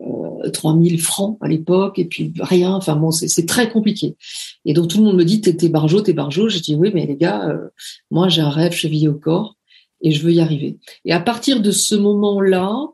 euh, 0.00 0.50
3000 0.50 1.00
francs 1.00 1.36
à 1.40 1.48
l'époque, 1.48 1.98
et 1.98 2.04
puis 2.04 2.32
rien. 2.38 2.74
Enfin 2.74 2.94
bon, 2.94 3.10
c'est 3.10 3.46
très 3.46 3.70
compliqué. 3.70 4.16
Et 4.64 4.72
donc 4.72 4.88
tout 4.88 4.98
le 4.98 5.04
monde 5.04 5.16
me 5.16 5.24
dit, 5.24 5.40
t'es 5.40 5.68
barjo, 5.68 6.00
t'es 6.00 6.12
barjo. 6.12 6.48
Je 6.48 6.60
dis 6.60 6.76
oui, 6.76 6.92
mais 6.94 7.06
les 7.06 7.16
gars, 7.16 7.48
euh, 7.48 7.68
moi 8.10 8.28
j'ai 8.28 8.40
un 8.42 8.50
rêve 8.50 8.72
chevillé 8.72 9.08
au 9.08 9.14
corps 9.14 9.56
et 10.02 10.10
je 10.10 10.22
veux 10.22 10.32
y 10.32 10.40
arriver. 10.40 10.78
Et 11.04 11.12
à 11.12 11.20
partir 11.20 11.60
de 11.60 11.70
ce 11.70 11.94
moment-là, 11.94 12.86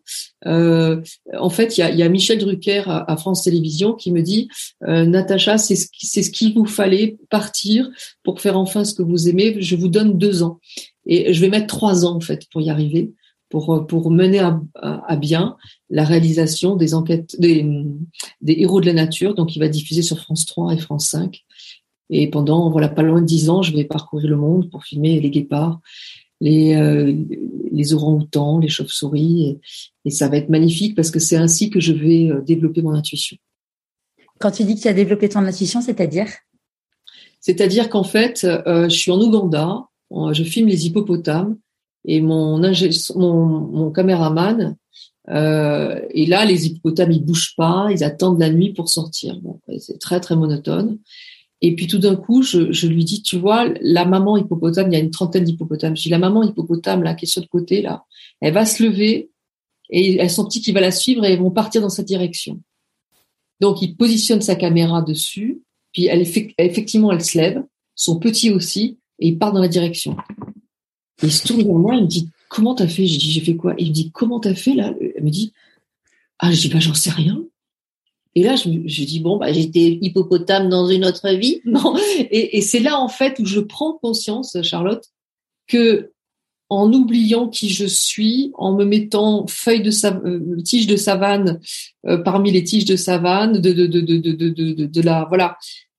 euh, 0.47 1.01
en 1.39 1.51
fait, 1.51 1.77
il 1.77 1.81
y 1.81 1.85
a, 1.85 1.91
y 1.91 2.03
a, 2.03 2.09
Michel 2.09 2.39
Drucker 2.39 2.83
à, 2.87 3.17
France 3.17 3.45
Télévisions 3.45 3.95
qui 3.95 4.13
me 4.13 4.23
dit, 4.23 4.49
euh, 4.87 5.05
Natacha, 5.05 5.59
c'est 5.59 5.75
ce, 5.75 5.89
c'est 5.99 6.23
ce 6.23 6.31
qu'il 6.31 6.55
vous 6.55 6.67
fallait 6.67 7.17
partir 7.31 7.89
pour 8.23 8.41
faire 8.41 8.59
enfin 8.59 8.85
ce 8.85 8.95
que 8.95 9.03
vous 9.03 9.29
aimez. 9.29 9.61
Je 9.61 9.75
vous 9.75 9.89
donne 9.89 10.19
deux 10.19 10.43
ans 10.43 10.61
et 11.07 11.33
je 11.33 11.41
vais 11.41 11.49
mettre 11.49 11.67
trois 11.67 12.05
ans 12.05 12.17
en 12.17 12.21
fait 12.21 12.47
pour 12.53 12.61
y 12.61 12.69
arriver, 12.69 13.13
pour 13.49 13.87
pour 13.87 14.11
mener 14.11 14.41
à, 14.41 14.61
à, 14.83 15.17
bien 15.17 15.57
la 15.89 16.05
réalisation 16.05 16.77
des 16.77 16.95
enquêtes 16.95 17.41
des, 17.41 17.67
des 18.43 18.57
héros 18.59 18.83
de 18.83 18.87
la 18.87 18.93
nature. 18.93 19.35
Donc, 19.35 19.57
il 19.57 19.61
va 19.61 19.69
diffuser 19.69 20.03
sur 20.03 20.19
France 20.21 20.45
3 20.45 20.75
et 20.75 20.79
France 20.79 21.09
5. 21.09 21.43
Et 22.11 22.29
pendant 22.29 22.71
voilà 22.71 22.89
pas 22.89 23.03
loin 23.03 23.21
de 23.21 23.27
dix 23.27 23.51
ans, 23.51 23.63
je 23.63 23.75
vais 23.75 23.85
parcourir 23.85 24.29
le 24.29 24.37
monde 24.37 24.71
pour 24.71 24.85
filmer 24.85 25.21
les 25.21 25.31
guépards 25.31 25.81
les, 26.41 26.75
euh, 26.75 27.15
les 27.73 27.95
orang-outans, 27.95 28.59
les 28.59 28.69
chauves-souris. 28.69 29.59
Et, 30.05 30.11
ça 30.11 30.29
va 30.29 30.39
être 30.39 30.49
magnifique 30.49 30.95
parce 30.95 31.11
que 31.11 31.19
c'est 31.19 31.37
ainsi 31.37 31.69
que 31.69 31.81
je 31.81 31.93
vais 31.93 32.31
euh, 32.31 32.41
développer 32.41 32.81
mon 32.83 32.93
intuition. 32.95 33.37
Quand 34.39 34.51
tu 34.51 34.65
dis 34.65 34.77
que 34.77 34.81
tu 34.81 34.89
as 34.89 34.95
développé 34.95 35.29
ton 35.29 35.41
intuition, 35.41 35.81
c'est-à-dire? 35.81 36.29
C'est-à-dire 37.41 37.89
qu'en 37.89 38.05
fait, 38.05 38.45
euh, 38.45 38.89
je 38.89 38.97
suis 38.97 39.11
en 39.11 39.21
Ouganda, 39.21 39.85
je 40.11 40.43
filme 40.45 40.69
les 40.69 40.87
hippopotames 40.87 41.59
et 42.05 42.21
mon, 42.21 42.59
mon, 43.17 43.47
mon 43.47 43.91
caméraman, 43.91 44.77
euh, 45.31 46.01
et 46.11 46.27
là, 46.27 46.45
les 46.45 46.67
hippopotames, 46.67 47.13
ils 47.13 47.25
bougent 47.25 47.55
pas, 47.57 47.89
ils 47.91 48.03
attendent 48.03 48.41
la 48.41 48.51
nuit 48.51 48.73
pour 48.73 48.89
sortir. 48.89 49.39
Bon, 49.41 49.61
c'est 49.79 49.99
très 49.99 50.21
très 50.21 50.37
monotone. 50.37 50.99
Et 51.61 51.75
puis 51.75 51.87
tout 51.87 51.99
d'un 51.99 52.15
coup, 52.15 52.43
je, 52.43 52.71
je, 52.73 52.87
lui 52.87 53.05
dis, 53.05 53.23
tu 53.23 53.37
vois, 53.37 53.69
la 53.81 54.05
maman 54.05 54.37
hippopotame, 54.37 54.91
il 54.91 54.95
y 54.95 54.97
a 54.97 55.01
une 55.01 55.11
trentaine 55.11 55.45
d'hippopotames. 55.45 55.97
Je 55.97 56.03
dis, 56.03 56.09
la 56.09 56.19
maman 56.19 56.45
hippopotame, 56.45 57.03
là, 57.03 57.15
qui 57.15 57.25
est 57.25 57.29
sur 57.29 57.43
le 57.43 57.49
côté, 57.49 57.83
là, 57.83 58.05
elle 58.41 58.55
va 58.55 58.65
se 58.65 58.83
lever 58.83 59.31
et 59.91 60.17
elle 60.17 60.31
son 60.31 60.45
petit 60.45 60.61
qui 60.61 60.73
va 60.73 60.81
la 60.81 60.93
suivre 60.93 61.25
et 61.25 61.33
ils 61.33 61.39
vont 61.39 61.51
partir 61.51 61.81
dans 61.81 61.89
cette 61.89 62.07
direction. 62.07 62.61
Donc, 63.61 63.83
il 63.83 63.97
positionne 63.97 64.41
sa 64.41 64.55
caméra 64.55 65.03
dessus, 65.03 65.63
puis 65.93 66.07
elle, 66.07 66.23
effectivement, 66.59 67.11
elle 67.11 67.25
se 67.25 67.37
lève, 67.37 67.65
son 67.95 68.19
petit 68.19 68.51
aussi, 68.51 68.99
et 69.19 69.29
il 69.29 69.39
part 69.39 69.53
dans 69.53 69.61
la 69.61 69.69
direction. 69.69 70.17
il 71.23 71.33
se 71.33 71.45
tourne 71.45 71.63
vers 71.63 71.75
moi, 71.75 71.97
il 71.97 72.03
me 72.03 72.07
dit, 72.07 72.29
comment 72.49 72.75
t'as 72.77 72.87
fait? 72.87 73.07
Je 73.07 73.19
dis, 73.19 73.33
j'ai 73.33 73.41
fait 73.41 73.57
quoi? 73.57 73.75
il 73.79 73.89
me 73.89 73.93
dit, 73.93 74.11
comment 74.13 74.39
t'as 74.39 74.55
fait, 74.55 74.75
là? 74.75 74.95
Elle 75.17 75.25
me 75.25 75.31
dit, 75.31 75.53
ah, 76.39 76.53
je 76.53 76.61
dis, 76.61 76.69
bah, 76.69 76.79
j'en 76.79 76.95
sais 76.95 77.11
rien. 77.11 77.43
Et 78.39 78.45
là, 78.45 78.55
je, 78.55 78.71
je 78.85 79.03
dis 79.03 79.19
bon, 79.19 79.37
bah, 79.37 79.53
j'étais 79.53 79.99
hippopotame 80.01 80.69
dans 80.69 80.87
une 80.87 81.05
autre 81.05 81.29
vie. 81.31 81.61
Non. 81.65 81.97
Et, 82.31 82.61
c'est 82.61 82.79
là 82.79 83.01
en 83.01 83.09
fait 83.09 83.41
où 83.41 83.45
je 83.45 83.59
prends 83.59 83.95
conscience, 83.95 84.57
Charlotte, 84.63 85.05
que 85.67 86.13
en 86.69 86.93
oubliant 86.93 87.49
qui 87.49 87.69
je 87.69 87.85
suis, 87.85 88.53
en 88.55 88.77
me 88.77 88.85
mettant 88.85 89.45
feuille 89.49 89.83
de 89.83 89.91
euh, 90.07 90.63
tige 90.63 90.87
de 90.87 90.95
savane 90.95 91.59
euh, 92.07 92.19
parmi 92.19 92.53
les 92.53 92.63
tiges 92.63 92.85
de 92.85 92.95
savane, 92.95 93.55
de 93.61 93.73
de 93.73 93.87
de 93.87 94.01
de 94.03 94.21
de 94.21 94.51
de, 94.51 94.87
de, 94.87 95.01
la 95.03 95.25
voilà, 95.25 95.59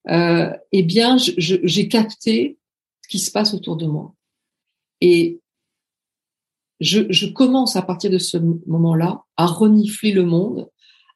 euh, 0.10 0.50
eh 0.72 0.84
bien, 0.84 1.18
j'ai 1.18 1.90
capté 1.90 2.58
ce 3.02 3.10
qui 3.10 3.20
se 3.20 3.32
passe 3.32 3.54
autour 3.54 3.76
de 3.76 3.86
moi. 3.86 4.14
Et 5.02 5.42
je, 6.80 7.02
je 7.10 7.26
commence 7.28 7.76
à 7.76 7.82
partir 7.82 8.10
de 8.10 8.18
ce 8.18 8.38
moment-là 8.38 9.24
à 9.36 9.46
renifler 9.46 10.14
le 10.14 10.24
monde 10.24 10.70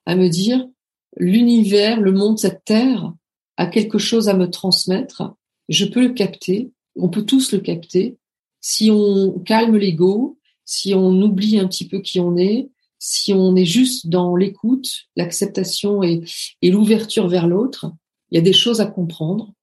à 0.05 0.15
me 0.17 0.27
dire 0.27 0.67
l'univers, 1.17 1.99
le 1.99 2.11
monde, 2.11 2.39
cette 2.39 2.65
terre 2.65 3.13
a 3.57 3.67
quelque 3.67 3.97
chose 3.97 4.29
à 4.29 4.33
me 4.33 4.49
transmettre. 4.49 5.33
Je 5.69 5.85
peux 5.85 6.01
le 6.01 6.13
capter. 6.13 6.71
On 6.95 7.09
peut 7.09 7.25
tous 7.25 7.51
le 7.51 7.59
capter. 7.59 8.17
Si 8.61 8.89
on 8.91 9.39
calme 9.39 9.77
l'ego, 9.77 10.37
si 10.65 10.93
on 10.93 11.21
oublie 11.21 11.59
un 11.59 11.67
petit 11.67 11.87
peu 11.87 11.99
qui 11.99 12.19
on 12.19 12.37
est, 12.37 12.69
si 12.99 13.33
on 13.33 13.55
est 13.55 13.65
juste 13.65 14.07
dans 14.07 14.35
l'écoute, 14.35 15.07
l'acceptation 15.17 16.03
et, 16.03 16.23
l'ouverture 16.63 17.27
vers 17.27 17.47
l'autre, 17.47 17.91
il 18.31 18.35
y 18.35 18.37
a 18.37 18.41
des 18.41 18.53
choses 18.53 18.79
à 18.79 18.85
comprendre 18.85 19.53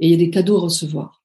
et 0.00 0.06
il 0.06 0.10
y 0.12 0.14
a 0.14 0.18
des 0.18 0.30
cadeaux 0.30 0.56
à 0.56 0.60
recevoir. 0.60 1.22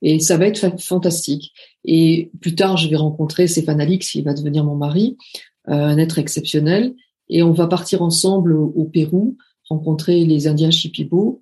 Et 0.00 0.18
ça 0.20 0.38
va 0.38 0.46
être 0.46 0.80
fantastique. 0.80 1.52
Et 1.84 2.30
plus 2.40 2.54
tard, 2.54 2.76
je 2.78 2.88
vais 2.88 2.96
rencontrer 2.96 3.48
Stéphane 3.48 3.80
Alix, 3.80 4.10
qui 4.10 4.22
va 4.22 4.32
devenir 4.32 4.64
mon 4.64 4.76
mari, 4.76 5.18
euh, 5.68 5.74
un 5.74 5.98
être 5.98 6.18
exceptionnel. 6.18 6.94
Et 7.30 7.42
on 7.42 7.52
va 7.52 7.66
partir 7.66 8.02
ensemble 8.02 8.54
au, 8.54 8.84
Pérou, 8.84 9.36
rencontrer 9.68 10.24
les 10.24 10.46
Indiens 10.46 10.70
Shipibo. 10.70 11.40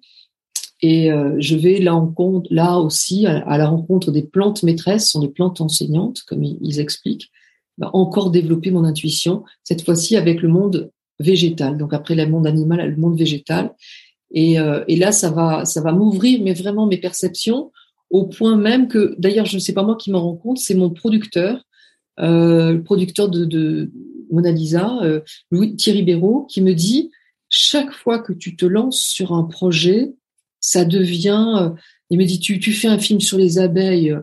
Et 0.83 1.11
euh, 1.11 1.37
je 1.39 1.57
vais 1.57 1.79
là, 1.79 2.79
aussi 2.81 3.27
à, 3.27 3.59
la 3.59 3.67
rencontre 3.67 4.11
des 4.11 4.23
plantes 4.23 4.63
maîtresses, 4.63 5.11
sont 5.11 5.21
des 5.21 5.29
plantes 5.29 5.61
enseignantes, 5.61 6.23
comme 6.27 6.43
ils, 6.43 6.81
expliquent, 6.81 7.31
bah, 7.79 7.91
encore 7.93 8.31
développer 8.31 8.71
mon 8.71 8.85
intuition, 8.85 9.45
cette 9.63 9.83
fois-ci 9.83 10.17
avec 10.17 10.43
le 10.43 10.49
monde 10.49 10.91
végétal. 11.19 11.79
Donc 11.79 11.95
après 11.95 12.15
le 12.15 12.27
monde 12.27 12.47
animal, 12.47 12.91
le 12.91 12.97
monde 12.97 13.19
végétal. 13.19 13.75
Et, 14.33 14.59
euh, 14.59 14.85
là, 14.89 15.13
ça 15.13 15.31
va, 15.31 15.65
ça 15.65 15.81
va 15.81 15.93
m'ouvrir, 15.93 16.41
mais 16.43 16.53
vraiment 16.53 16.87
mes 16.87 16.99
perceptions 16.99 17.71
au 18.11 18.27
point 18.27 18.57
même 18.57 18.89
que, 18.89 19.15
d'ailleurs, 19.19 19.47
je 19.47 19.57
ne 19.57 19.61
sais 19.61 19.73
pas 19.73 19.83
moi 19.83 19.97
qui 19.97 20.11
m'en 20.11 20.23
rends 20.23 20.37
compte, 20.37 20.59
c'est 20.59 20.75
mon 20.75 20.91
producteur, 20.91 21.63
euh, 22.21 22.73
le 22.73 22.83
producteur 22.83 23.29
de, 23.29 23.45
de 23.45 23.91
Mona 24.31 24.51
Lisa, 24.51 24.99
euh, 25.03 25.21
Louis 25.51 25.77
Thierry 25.77 26.03
Béraud, 26.03 26.47
qui 26.51 26.61
me 26.61 26.75
dit 26.75 27.11
chaque 27.49 27.93
fois 27.93 28.19
que 28.19 28.33
tu 28.33 28.57
te 28.57 28.67
lances 28.67 29.01
sur 29.01 29.33
un 29.33 29.45
projet, 29.45 30.13
ça 30.61 30.85
devient. 30.85 31.55
Euh, 31.59 31.71
il 32.11 32.19
me 32.19 32.25
dit 32.25 32.41
tu, 32.41 32.59
tu 32.61 32.73
fais 32.73 32.89
un 32.89 32.99
film 32.99 33.21
sur 33.21 33.39
les 33.39 33.59
abeilles, 33.59 34.17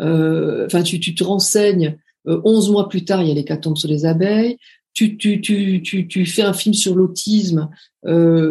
euh, 0.00 0.66
enfin 0.66 0.82
tu, 0.82 1.00
tu 1.00 1.14
te 1.14 1.24
renseignes. 1.24 1.98
Euh, 2.26 2.40
onze 2.44 2.70
mois 2.70 2.88
plus 2.88 3.04
tard, 3.04 3.22
il 3.22 3.28
y 3.28 3.30
a 3.30 3.34
l'hécatombe 3.34 3.76
sur 3.76 3.88
les 3.88 4.04
abeilles. 4.04 4.58
Tu, 4.92 5.16
tu, 5.16 5.40
tu, 5.40 5.80
tu, 5.82 6.08
tu 6.08 6.26
fais 6.26 6.42
un 6.42 6.52
film 6.52 6.74
sur 6.74 6.96
l'autisme. 6.96 7.68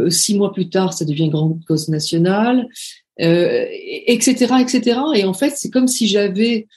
six 0.10 0.36
mois 0.36 0.54
plus 0.54 0.70
tard, 0.70 0.94
ça 0.94 1.04
devient 1.04 1.30
grande 1.30 1.64
cause 1.66 1.90
nationale 1.90 2.70
euh, 3.20 3.66
etc., 4.06 4.54
etc. 4.60 5.00
Et 5.16 5.26
en 5.26 5.34
fait, 5.34 5.52
c'est 5.56 5.70
comme 5.70 5.88
si 5.88 6.08
j'avais 6.08 6.68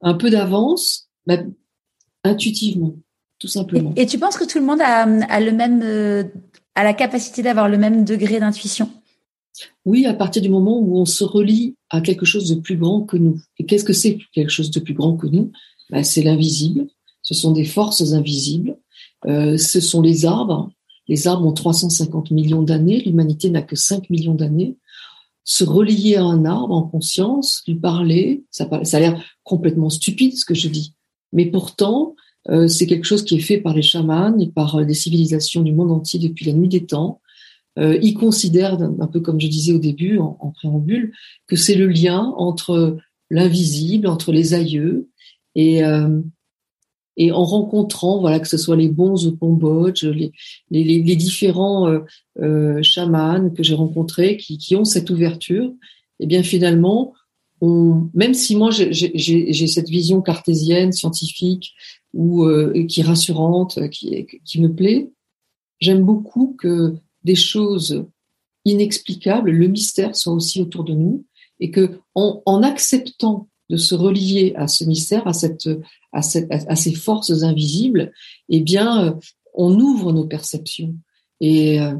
un 0.00 0.14
peu 0.14 0.30
d'avance, 0.30 1.08
bah, 1.26 1.38
intuitivement, 2.24 2.96
tout 3.40 3.48
simplement. 3.48 3.92
Et, 3.96 4.06
tu 4.06 4.18
penses 4.18 4.36
que 4.36 4.44
tout 4.44 4.58
le 4.58 4.64
monde 4.64 4.80
a, 4.80 5.02
a 5.02 5.40
le 5.40 5.50
même, 5.50 5.80
euh, 5.82 6.24
a 6.74 6.84
la 6.84 6.94
capacité 6.94 7.42
d'avoir 7.42 7.68
le 7.68 7.78
même 7.78 8.04
degré 8.04 8.38
d'intuition? 8.38 8.88
Oui, 9.84 10.06
à 10.06 10.14
partir 10.14 10.42
du 10.42 10.48
moment 10.48 10.78
où 10.78 10.98
on 10.98 11.06
se 11.06 11.24
relie 11.24 11.74
à 11.88 12.00
quelque 12.00 12.26
chose 12.26 12.48
de 12.48 12.60
plus 12.60 12.76
grand 12.76 13.02
que 13.02 13.16
nous. 13.16 13.40
Et 13.58 13.66
qu'est-ce 13.66 13.84
que 13.84 13.92
c'est 13.92 14.18
quelque 14.32 14.50
chose 14.50 14.70
de 14.70 14.78
plus 14.78 14.94
grand 14.94 15.16
que 15.16 15.26
nous? 15.26 15.50
Bah, 15.90 16.04
C'est 16.04 16.22
l'invisible. 16.22 16.86
Ce 17.22 17.34
sont 17.34 17.52
des 17.52 17.64
forces 17.64 18.12
invisibles. 18.12 18.76
Euh, 19.26 19.56
ce 19.56 19.80
sont 19.80 20.02
les 20.02 20.26
arbres. 20.26 20.70
Les 21.08 21.26
arbres 21.26 21.46
ont 21.46 21.52
350 21.52 22.30
millions 22.30 22.62
d'années. 22.62 23.00
L'humanité 23.00 23.50
n'a 23.50 23.62
que 23.62 23.74
5 23.74 24.10
millions 24.10 24.34
d'années 24.34 24.76
se 25.44 25.64
relier 25.64 26.16
à 26.16 26.24
un 26.24 26.44
arbre 26.44 26.74
en 26.74 26.82
conscience, 26.82 27.62
lui 27.66 27.74
parler, 27.74 28.44
ça, 28.50 28.68
ça 28.84 28.98
a 28.98 29.00
l'air 29.00 29.24
complètement 29.42 29.90
stupide 29.90 30.36
ce 30.36 30.44
que 30.44 30.54
je 30.54 30.68
dis, 30.68 30.94
mais 31.32 31.46
pourtant 31.46 32.14
c'est 32.68 32.86
quelque 32.86 33.04
chose 33.04 33.24
qui 33.24 33.36
est 33.36 33.40
fait 33.40 33.58
par 33.58 33.74
les 33.74 33.82
chamans 33.82 34.36
et 34.38 34.48
par 34.48 34.76
euh, 34.76 34.84
les 34.84 34.94
civilisations 34.94 35.62
du 35.62 35.72
monde 35.72 35.92
entier 35.92 36.18
depuis 36.18 36.46
la 36.46 36.52
nuit 36.52 36.68
des 36.68 36.86
temps. 36.86 37.20
Euh, 37.78 37.98
ils 38.02 38.14
considèrent, 38.14 38.80
un 38.82 39.06
peu 39.06 39.20
comme 39.20 39.40
je 39.40 39.46
disais 39.46 39.72
au 39.72 39.78
début, 39.78 40.18
en, 40.18 40.52
préambule, 40.54 41.12
que 41.46 41.56
c'est 41.56 41.76
le 41.76 41.86
lien 41.86 42.34
entre 42.36 42.98
l'invisible, 43.30 44.08
entre 44.08 44.32
les 44.32 44.54
aïeux, 44.54 45.08
et, 45.54 45.84
euh, 45.84 46.20
et 47.16 47.32
en 47.32 47.44
rencontrant, 47.44 48.20
voilà, 48.20 48.40
que 48.40 48.48
ce 48.48 48.56
soit 48.56 48.76
les 48.76 48.88
bons 48.88 49.26
au 49.26 49.32
Cambodge, 49.32 50.04
les, 50.04 50.32
les, 50.70 50.84
les 50.84 51.16
différents 51.16 51.88
euh, 51.88 52.00
euh, 52.40 52.82
chamans 52.82 53.50
que 53.50 53.62
j'ai 53.62 53.74
rencontrés 53.74 54.36
qui, 54.36 54.58
qui, 54.58 54.74
ont 54.74 54.84
cette 54.84 55.10
ouverture, 55.10 55.66
et 56.18 56.24
eh 56.24 56.26
bien 56.26 56.42
finalement, 56.42 57.14
on, 57.60 58.08
même 58.14 58.34
si 58.34 58.56
moi 58.56 58.70
j'ai 58.70 59.66
cette 59.66 59.88
vision 59.88 60.22
cartésienne, 60.22 60.92
scientifique, 60.92 61.72
ou 62.12 62.44
euh, 62.44 62.84
qui 62.86 63.00
est 63.00 63.04
rassurante, 63.04 63.88
qui, 63.90 64.26
qui 64.44 64.60
me 64.60 64.72
plaît, 64.74 65.10
j'aime 65.80 66.02
beaucoup 66.02 66.56
que 66.58 66.96
des 67.24 67.34
choses 67.34 68.06
inexplicables, 68.64 69.50
le 69.50 69.68
mystère 69.68 70.16
soit 70.16 70.32
aussi 70.32 70.60
autour 70.60 70.84
de 70.84 70.94
nous, 70.94 71.24
et 71.60 71.70
que 71.70 72.00
en, 72.14 72.42
en 72.46 72.62
acceptant 72.62 73.48
de 73.70 73.76
se 73.76 73.94
relier 73.94 74.52
à 74.56 74.66
ce 74.66 74.84
mystère, 74.84 75.26
à 75.26 75.32
cette, 75.32 75.68
à, 76.12 76.22
cette, 76.22 76.50
à 76.50 76.76
ces 76.76 76.92
forces 76.92 77.42
invisibles, 77.42 78.12
eh 78.48 78.60
bien, 78.60 79.04
euh, 79.04 79.12
on 79.54 79.78
ouvre 79.78 80.12
nos 80.12 80.26
perceptions. 80.26 80.96
Et, 81.40 81.80
euh, 81.80 81.94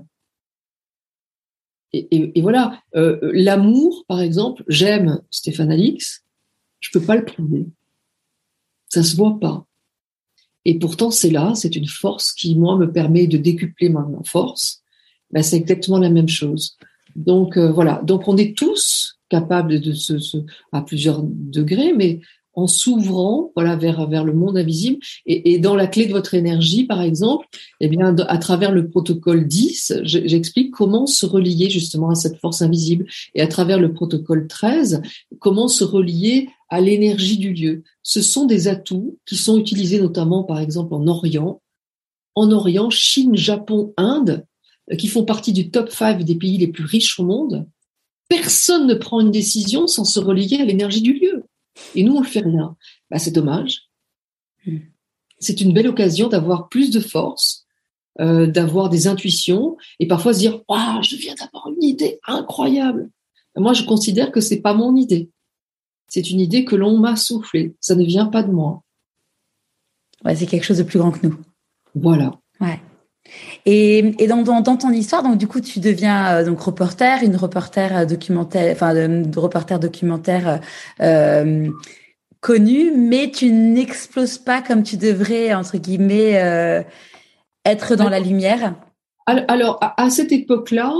et, 1.92 2.38
et, 2.38 2.42
voilà, 2.42 2.82
euh, 2.96 3.18
l'amour, 3.32 4.04
par 4.08 4.20
exemple, 4.20 4.64
j'aime 4.66 5.22
Stéphane 5.30 5.70
Alix, 5.70 6.24
je 6.80 6.90
peux 6.92 7.00
pas 7.00 7.16
le 7.16 7.24
prouver. 7.24 7.66
Ça 8.88 9.04
se 9.04 9.14
voit 9.14 9.38
pas. 9.38 9.66
Et 10.64 10.78
pourtant, 10.78 11.10
c'est 11.10 11.30
là, 11.30 11.52
c'est 11.54 11.76
une 11.76 11.88
force 11.88 12.32
qui, 12.32 12.54
moi, 12.54 12.76
me 12.76 12.90
permet 12.90 13.26
de 13.26 13.38
décupler 13.38 13.88
ma, 13.88 14.06
force. 14.24 14.82
Ben, 15.30 15.42
c'est 15.42 15.56
exactement 15.56 15.98
la 15.98 16.10
même 16.10 16.28
chose. 16.28 16.76
Donc, 17.16 17.56
voilà. 17.56 18.00
Donc, 18.04 18.28
on 18.28 18.36
est 18.36 18.56
tous 18.56 19.18
capable 19.28 19.80
de 19.80 19.92
se, 19.92 20.14
à 20.72 20.82
plusieurs 20.82 21.22
degrés, 21.22 21.92
mais 21.94 22.20
en 22.54 22.66
s'ouvrant 22.66 23.52
voilà 23.54 23.76
vers 23.76 24.08
vers 24.08 24.24
le 24.24 24.32
monde 24.32 24.58
invisible 24.58 24.98
et, 25.26 25.52
et, 25.52 25.58
dans 25.58 25.76
la 25.76 25.86
clé 25.86 26.06
de 26.06 26.12
votre 26.12 26.34
énergie 26.34 26.84
par 26.84 27.00
exemple 27.00 27.46
eh 27.80 27.88
bien 27.88 28.16
à 28.16 28.38
travers 28.38 28.72
le 28.72 28.88
protocole 28.88 29.46
10 29.46 30.00
j'explique 30.02 30.72
comment 30.72 31.06
se 31.06 31.26
relier 31.26 31.70
justement 31.70 32.10
à 32.10 32.14
cette 32.14 32.38
force 32.38 32.60
invisible 32.62 33.06
et 33.34 33.40
à 33.40 33.46
travers 33.46 33.78
le 33.78 33.92
protocole 33.92 34.48
13 34.48 35.00
comment 35.38 35.68
se 35.68 35.84
relier 35.84 36.48
à 36.70 36.80
l'énergie 36.80 37.38
du 37.38 37.52
lieu 37.52 37.82
ce 38.02 38.22
sont 38.22 38.46
des 38.46 38.68
atouts 38.68 39.18
qui 39.26 39.36
sont 39.36 39.58
utilisés 39.58 40.00
notamment 40.00 40.44
par 40.44 40.60
exemple 40.60 40.94
en 40.94 41.06
Orient 41.06 41.60
en 42.34 42.50
Orient 42.50 42.90
Chine 42.90 43.36
Japon 43.36 43.92
Inde 43.96 44.46
qui 44.98 45.08
font 45.08 45.24
partie 45.24 45.52
du 45.52 45.70
top 45.70 45.90
5 45.90 46.24
des 46.24 46.34
pays 46.34 46.58
les 46.58 46.68
plus 46.68 46.84
riches 46.84 47.20
au 47.20 47.24
monde 47.24 47.66
personne 48.30 48.86
ne 48.86 48.94
prend 48.94 49.20
une 49.20 49.32
décision 49.32 49.86
sans 49.86 50.04
se 50.04 50.20
relier 50.20 50.58
à 50.60 50.64
l'énergie 50.64 51.02
du 51.02 51.12
lieu. 51.12 51.44
Et 51.94 52.04
nous, 52.04 52.14
on 52.14 52.20
le 52.20 52.26
fait 52.26 52.40
rien. 52.40 52.76
Bah, 53.10 53.18
c'est 53.18 53.32
dommage. 53.32 53.90
C'est 55.40 55.60
une 55.60 55.72
belle 55.72 55.88
occasion 55.88 56.28
d'avoir 56.28 56.68
plus 56.68 56.90
de 56.90 57.00
force, 57.00 57.66
euh, 58.20 58.46
d'avoir 58.46 58.88
des 58.88 59.08
intuitions 59.08 59.76
et 59.98 60.06
parfois 60.06 60.32
se 60.32 60.38
dire 60.38 60.62
waouh, 60.68 61.02
je 61.02 61.16
viens 61.16 61.34
d'avoir 61.34 61.68
une 61.68 61.82
idée 61.82 62.20
incroyable. 62.26 63.10
Moi, 63.56 63.72
je 63.72 63.82
considère 63.82 64.30
que 64.30 64.40
c'est 64.40 64.60
pas 64.60 64.74
mon 64.74 64.94
idée. 64.94 65.28
C'est 66.10 66.28
une 66.28 66.40
idée 66.40 66.64
que 66.64 66.76
l'on 66.76 66.98
m'a 66.98 67.16
soufflée. 67.16 67.76
Ça 67.80 67.94
ne 67.94 68.04
vient 68.04 68.26
pas 68.26 68.42
de 68.42 68.50
moi. 68.50 68.82
Ouais, 70.24 70.34
c'est 70.34 70.46
quelque 70.46 70.64
chose 70.64 70.78
de 70.78 70.82
plus 70.82 70.98
grand 70.98 71.12
que 71.12 71.26
nous. 71.26 71.36
Voilà. 71.94 72.32
Ouais. 72.60 72.80
Et, 73.64 73.98
et 74.22 74.26
dans, 74.26 74.42
dans, 74.42 74.76
ton 74.76 74.90
histoire, 74.90 75.22
donc 75.22 75.38
du 75.38 75.46
coup, 75.46 75.60
tu 75.60 75.78
deviens 75.78 76.34
euh, 76.34 76.44
donc 76.44 76.60
reporter, 76.60 77.22
une 77.22 77.36
reporter 77.36 77.96
euh, 77.96 78.04
documentaire, 78.04 78.72
enfin 78.72 78.92
de, 78.92 79.38
reporter 79.38 79.78
documentaire 79.78 80.60
euh, 81.00 81.68
connue, 82.40 82.90
mais 82.90 83.30
tu 83.30 83.52
n'exploses 83.52 84.38
pas 84.38 84.62
comme 84.62 84.82
tu 84.82 84.96
devrais 84.96 85.54
entre 85.54 85.78
guillemets 85.78 86.42
euh, 86.42 86.82
être 87.64 87.94
dans 87.94 88.08
la 88.08 88.18
lumière. 88.18 88.74
Alors 89.26 89.78
à, 89.80 90.10
cette 90.10 90.32
époque-là, 90.32 90.92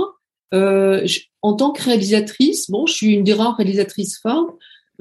en 0.53 1.53
tant 1.53 1.71
que 1.71 1.83
réalisatrice, 1.83 2.71
bon, 2.71 2.85
je 2.85 2.93
suis 2.93 3.13
une 3.13 3.25
des 3.25 3.33
rares 3.33 3.57
réalisatrices 3.57 4.19
femmes. 4.19 4.47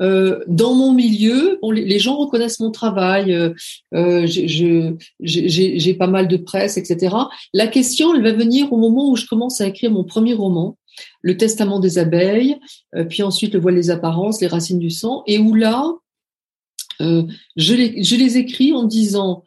Euh, 0.01 0.43
dans 0.47 0.75
mon 0.75 0.93
milieu, 0.93 1.59
bon, 1.61 1.71
les, 1.71 1.99
gens 1.99 2.17
reconnaissent 2.17 2.61
mon 2.61 2.71
travail, 2.71 3.35
euh, 3.35 3.53
euh 3.95 4.27
j'ai 4.27 5.95
pas 5.95 6.07
mal 6.07 6.29
de 6.29 6.37
presse, 6.37 6.77
etc. 6.77 7.15
La 7.53 7.67
question, 7.67 8.15
elle 8.15 8.23
va 8.23 8.33
venir 8.33 8.73
au 8.73 8.79
moment 8.79 9.11
où 9.11 9.17
je 9.17 9.27
commence 9.27 9.61
à 9.61 9.67
écrire 9.67 9.91
mon 9.91 10.05
premier 10.05 10.35
roman, 10.35 10.79
Le 11.23 11.37
Testament 11.37 11.81
des 11.81 11.99
abeilles, 11.99 12.57
euh, 12.95 13.05
puis 13.05 13.23
ensuite 13.23 13.53
Le 13.55 13.61
voile 13.61 13.75
des 13.75 13.91
apparences, 13.91 14.41
Les 14.41 14.47
racines 14.47 14.79
du 14.79 14.91
sang, 14.91 15.23
et 15.27 15.39
où 15.39 15.55
là, 15.55 15.93
euh, 17.03 17.25
je, 17.57 17.75
les, 17.75 18.03
je 18.03 18.17
les 18.17 18.39
écris 18.39 18.73
en 18.73 18.85
disant, 18.85 19.45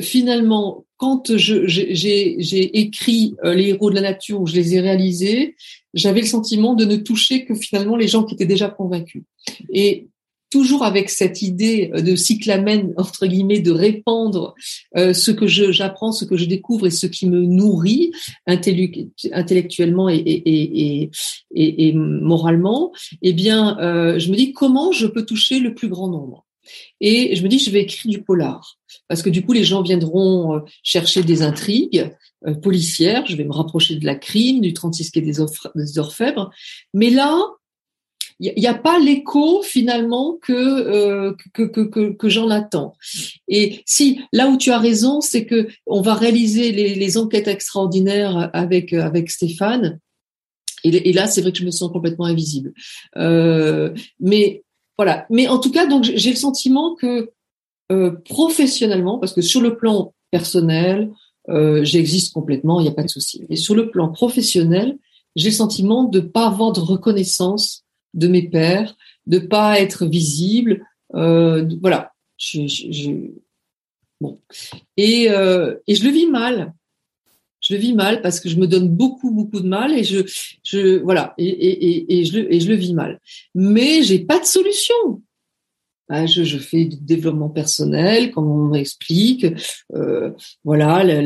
finalement, 0.00 0.85
quand 0.96 1.36
j'ai 1.36 2.78
écrit 2.78 3.34
les 3.44 3.68
héros 3.68 3.90
de 3.90 3.96
la 3.96 4.00
nature, 4.00 4.40
où 4.40 4.46
je 4.46 4.54
les 4.54 4.74
ai 4.74 4.80
réalisés, 4.80 5.56
j'avais 5.94 6.20
le 6.20 6.26
sentiment 6.26 6.74
de 6.74 6.84
ne 6.84 6.96
toucher 6.96 7.44
que 7.44 7.54
finalement 7.54 7.96
les 7.96 8.08
gens 8.08 8.24
qui 8.24 8.34
étaient 8.34 8.46
déjà 8.46 8.68
convaincus. 8.68 9.22
Et 9.70 10.08
toujours 10.50 10.84
avec 10.84 11.10
cette 11.10 11.42
idée 11.42 11.90
de 11.94 12.16
cyclamen 12.16 12.92
entre 12.96 13.26
guillemets 13.26 13.60
de 13.60 13.72
répandre 13.72 14.54
euh, 14.96 15.12
ce 15.12 15.30
que 15.30 15.46
j'apprends, 15.46 16.12
ce 16.12 16.24
que 16.24 16.36
je 16.36 16.46
découvre 16.46 16.86
et 16.86 16.90
ce 16.90 17.06
qui 17.06 17.28
me 17.28 17.40
nourrit 17.42 18.12
intellectuellement 18.46 20.08
et, 20.08 20.16
et, 20.16 21.10
et, 21.54 21.88
et, 21.88 21.92
moralement. 21.92 22.92
Eh 23.22 23.32
bien, 23.32 23.78
euh, 23.80 24.18
je 24.18 24.30
me 24.30 24.36
dis 24.36 24.52
comment 24.52 24.92
je 24.92 25.06
peux 25.06 25.26
toucher 25.26 25.58
le 25.58 25.74
plus 25.74 25.88
grand 25.88 26.08
nombre? 26.08 26.45
Et 27.00 27.36
je 27.36 27.42
me 27.42 27.48
dis, 27.48 27.58
je 27.58 27.70
vais 27.70 27.82
écrire 27.82 28.10
du 28.10 28.22
polar. 28.22 28.78
Parce 29.08 29.22
que 29.22 29.30
du 29.30 29.44
coup, 29.44 29.52
les 29.52 29.64
gens 29.64 29.82
viendront 29.82 30.56
euh, 30.56 30.60
chercher 30.82 31.22
des 31.22 31.42
intrigues 31.42 32.12
euh, 32.46 32.54
policières. 32.54 33.26
Je 33.26 33.36
vais 33.36 33.44
me 33.44 33.52
rapprocher 33.52 33.96
de 33.96 34.04
la 34.04 34.14
crime, 34.14 34.60
du 34.60 34.72
36 34.72 35.10
quai 35.10 35.20
des, 35.20 35.36
des 35.74 35.98
orfèvres. 35.98 36.50
Mais 36.94 37.10
là, 37.10 37.38
il 38.38 38.52
n'y 38.56 38.66
a, 38.66 38.74
pas 38.74 38.98
l'écho 38.98 39.62
finalement 39.62 40.38
que, 40.42 40.52
euh, 40.52 41.34
que, 41.54 41.62
que, 41.62 42.12
que, 42.12 42.28
j'en 42.28 42.50
attends. 42.50 42.92
Et 43.48 43.82
si 43.86 44.20
là 44.30 44.48
où 44.48 44.58
tu 44.58 44.72
as 44.72 44.78
raison, 44.78 45.22
c'est 45.22 45.46
que 45.46 45.68
on 45.86 46.02
va 46.02 46.12
réaliser 46.12 46.70
les, 46.70 47.16
enquêtes 47.16 47.48
extraordinaires 47.48 48.50
avec 48.52 48.92
avec 48.92 49.30
Stéphane. 49.30 50.00
Et, 50.84 51.14
là, 51.14 51.26
c'est 51.26 51.40
vrai 51.40 51.50
que 51.50 51.58
je 51.58 51.64
me 51.64 51.70
sens 51.70 51.90
complètement 51.90 52.26
invisible. 52.26 52.74
Mais 53.16 54.62
voilà. 54.98 55.26
Mais 55.30 55.48
en 55.48 55.58
tout 55.58 55.70
cas, 55.70 55.86
donc 55.86 56.04
j'ai 56.04 56.30
le 56.30 56.36
sentiment 56.36 56.94
que 56.94 57.30
euh, 57.92 58.10
professionnellement, 58.24 59.18
parce 59.18 59.32
que 59.32 59.42
sur 59.42 59.60
le 59.60 59.76
plan 59.76 60.14
personnel, 60.30 61.12
euh, 61.48 61.84
j'existe 61.84 62.32
complètement, 62.32 62.80
il 62.80 62.84
n'y 62.84 62.88
a 62.88 62.94
pas 62.94 63.04
de 63.04 63.08
souci. 63.08 63.44
Mais 63.48 63.56
sur 63.56 63.74
le 63.74 63.90
plan 63.90 64.08
professionnel, 64.10 64.98
j'ai 65.36 65.50
le 65.50 65.54
sentiment 65.54 66.04
de 66.04 66.20
pas 66.20 66.46
avoir 66.46 66.72
de 66.72 66.80
reconnaissance 66.80 67.84
de 68.14 68.26
mes 68.26 68.48
pairs, 68.48 68.96
de 69.26 69.38
pas 69.38 69.80
être 69.80 70.06
visible. 70.06 70.84
Euh, 71.14 71.68
voilà. 71.80 72.12
Bon. 74.20 74.40
Et, 74.96 75.24
et 75.24 75.94
je 75.94 76.04
le 76.04 76.10
vis 76.10 76.26
mal 76.26 76.74
je 77.66 77.74
le 77.74 77.80
vis 77.80 77.94
mal 77.94 78.22
parce 78.22 78.40
que 78.40 78.48
je 78.48 78.56
me 78.56 78.66
donne 78.66 78.88
beaucoup 78.88 79.30
beaucoup 79.30 79.60
de 79.60 79.68
mal 79.68 79.92
et 79.92 80.04
je 80.04 80.18
je 80.62 80.98
voilà 80.98 81.34
et, 81.38 81.46
et, 81.48 82.20
et, 82.20 82.24
je 82.24 82.68
le 82.68 82.74
vis 82.74 82.94
mal 82.94 83.20
mais 83.54 84.02
j'ai 84.02 84.20
pas 84.20 84.38
de 84.38 84.44
solution 84.44 85.22
ah, 86.08 86.24
je, 86.24 86.44
je, 86.44 86.58
fais 86.58 86.84
du 86.84 86.98
développement 87.00 87.48
personnel, 87.48 88.30
comme 88.30 88.48
on 88.48 88.68
m'explique, 88.68 89.44
euh, 89.92 90.30
voilà, 90.62 91.02
les, 91.02 91.20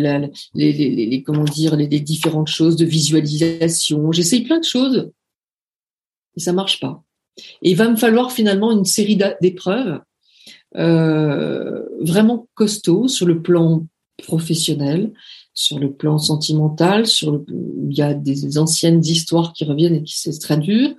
les, 0.54 0.72
les 0.72 2.00
différentes 2.00 2.48
choses 2.48 2.76
de 2.76 2.86
visualisation. 2.86 4.10
J'essaye 4.10 4.40
plein 4.40 4.58
de 4.58 4.64
choses, 4.64 5.10
et 6.34 6.40
ça 6.40 6.54
marche 6.54 6.80
pas. 6.80 7.02
Et 7.62 7.70
il 7.70 7.76
va 7.76 7.88
me 7.88 7.96
falloir 7.96 8.32
finalement 8.32 8.72
une 8.72 8.84
série 8.84 9.18
d'épreuves 9.40 10.00
euh, 10.76 11.82
vraiment 12.00 12.48
costauds 12.54 13.08
sur 13.08 13.26
le 13.26 13.42
plan 13.42 13.86
professionnel, 14.22 15.12
sur 15.54 15.78
le 15.78 15.92
plan 15.92 16.18
sentimental, 16.18 17.06
sur 17.06 17.32
le, 17.32 17.44
il 17.88 17.96
y 17.96 18.02
a 18.02 18.14
des 18.14 18.58
anciennes 18.58 19.04
histoires 19.04 19.52
qui 19.52 19.64
reviennent 19.64 19.96
et 19.96 20.02
qui 20.02 20.38
très 20.38 20.56
dur. 20.56 20.90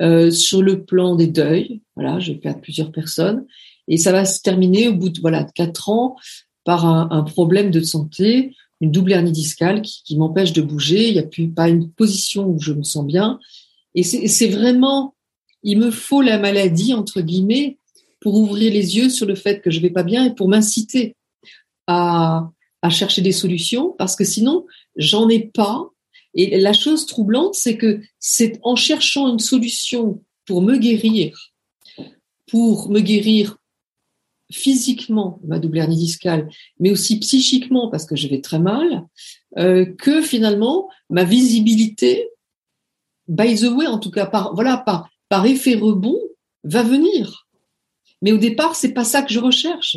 Euh, 0.00 0.30
sur 0.30 0.62
le 0.62 0.84
plan 0.84 1.16
des 1.16 1.26
deuils, 1.26 1.80
voilà, 1.94 2.18
j'ai 2.18 2.38
fait 2.38 2.48
à 2.48 2.54
plusieurs 2.54 2.92
personnes, 2.92 3.46
et 3.88 3.96
ça 3.96 4.12
va 4.12 4.24
se 4.24 4.42
terminer 4.42 4.88
au 4.88 4.94
bout 4.94 5.08
de 5.08 5.20
voilà 5.20 5.44
quatre 5.44 5.88
ans 5.88 6.16
par 6.64 6.84
un, 6.84 7.08
un, 7.10 7.22
problème 7.22 7.70
de 7.70 7.80
santé, 7.80 8.54
une 8.80 8.90
double 8.90 9.12
hernie 9.12 9.32
discale 9.32 9.80
qui, 9.80 10.02
qui 10.04 10.16
m'empêche 10.16 10.52
de 10.52 10.60
bouger. 10.60 11.08
Il 11.08 11.14
n'y 11.14 11.20
a 11.20 11.22
plus 11.22 11.48
pas 11.48 11.68
une 11.68 11.90
position 11.90 12.46
où 12.46 12.60
je 12.60 12.72
me 12.72 12.82
sens 12.82 13.06
bien, 13.06 13.38
et 13.96 14.02
c'est 14.02 14.48
vraiment, 14.48 15.14
il 15.62 15.78
me 15.78 15.90
faut 15.90 16.20
la 16.20 16.38
maladie 16.38 16.92
entre 16.92 17.22
guillemets 17.22 17.78
pour 18.20 18.34
ouvrir 18.34 18.70
les 18.70 18.98
yeux 18.98 19.08
sur 19.08 19.26
le 19.26 19.34
fait 19.34 19.62
que 19.62 19.70
je 19.70 19.80
vais 19.80 19.90
pas 19.90 20.02
bien 20.02 20.26
et 20.26 20.34
pour 20.34 20.48
m'inciter 20.48 21.16
à 21.86 22.50
à 22.82 22.90
chercher 22.90 23.22
des 23.22 23.32
solutions 23.32 23.94
parce 23.98 24.16
que 24.16 24.24
sinon, 24.24 24.66
j'en 24.96 25.28
ai 25.28 25.40
pas. 25.40 25.90
Et 26.34 26.58
la 26.58 26.72
chose 26.72 27.06
troublante, 27.06 27.54
c'est 27.54 27.76
que 27.76 28.00
c'est 28.18 28.58
en 28.62 28.76
cherchant 28.76 29.32
une 29.32 29.38
solution 29.38 30.22
pour 30.44 30.62
me 30.62 30.76
guérir, 30.76 31.52
pour 32.46 32.90
me 32.90 33.00
guérir 33.00 33.56
physiquement, 34.50 35.40
ma 35.44 35.58
double 35.58 35.78
hernie 35.78 35.96
discale, 35.96 36.48
mais 36.78 36.90
aussi 36.90 37.18
psychiquement 37.18 37.90
parce 37.90 38.06
que 38.06 38.16
je 38.16 38.28
vais 38.28 38.40
très 38.40 38.58
mal, 38.58 39.04
euh, 39.58 39.84
que 39.84 40.22
finalement 40.22 40.88
ma 41.10 41.24
visibilité, 41.24 42.28
by 43.28 43.56
the 43.56 43.64
way, 43.64 43.86
en 43.86 43.98
tout 43.98 44.10
cas 44.10 44.26
par 44.26 44.54
voilà 44.54 44.76
par 44.76 45.08
par 45.28 45.46
effet 45.46 45.74
rebond, 45.74 46.20
va 46.62 46.82
venir. 46.82 47.46
Mais 48.22 48.32
au 48.32 48.38
départ, 48.38 48.76
c'est 48.76 48.92
pas 48.92 49.04
ça 49.04 49.22
que 49.22 49.32
je 49.32 49.40
recherche. 49.40 49.96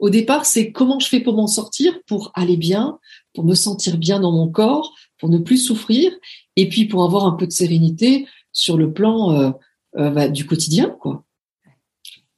Au 0.00 0.08
départ, 0.08 0.46
c'est 0.46 0.72
comment 0.72 0.98
je 0.98 1.08
fais 1.08 1.20
pour 1.20 1.34
m'en 1.34 1.46
sortir, 1.46 2.00
pour 2.06 2.32
aller 2.34 2.56
bien, 2.56 2.98
pour 3.34 3.44
me 3.44 3.54
sentir 3.54 3.98
bien 3.98 4.18
dans 4.18 4.32
mon 4.32 4.48
corps, 4.48 4.94
pour 5.18 5.28
ne 5.28 5.38
plus 5.38 5.58
souffrir, 5.58 6.10
et 6.56 6.68
puis 6.68 6.86
pour 6.86 7.04
avoir 7.04 7.26
un 7.26 7.32
peu 7.32 7.46
de 7.46 7.52
sérénité 7.52 8.26
sur 8.52 8.78
le 8.78 8.92
plan 8.92 9.32
euh, 9.32 9.50
euh, 9.98 10.10
bah, 10.10 10.28
du 10.28 10.46
quotidien, 10.46 10.88
quoi. 11.00 11.24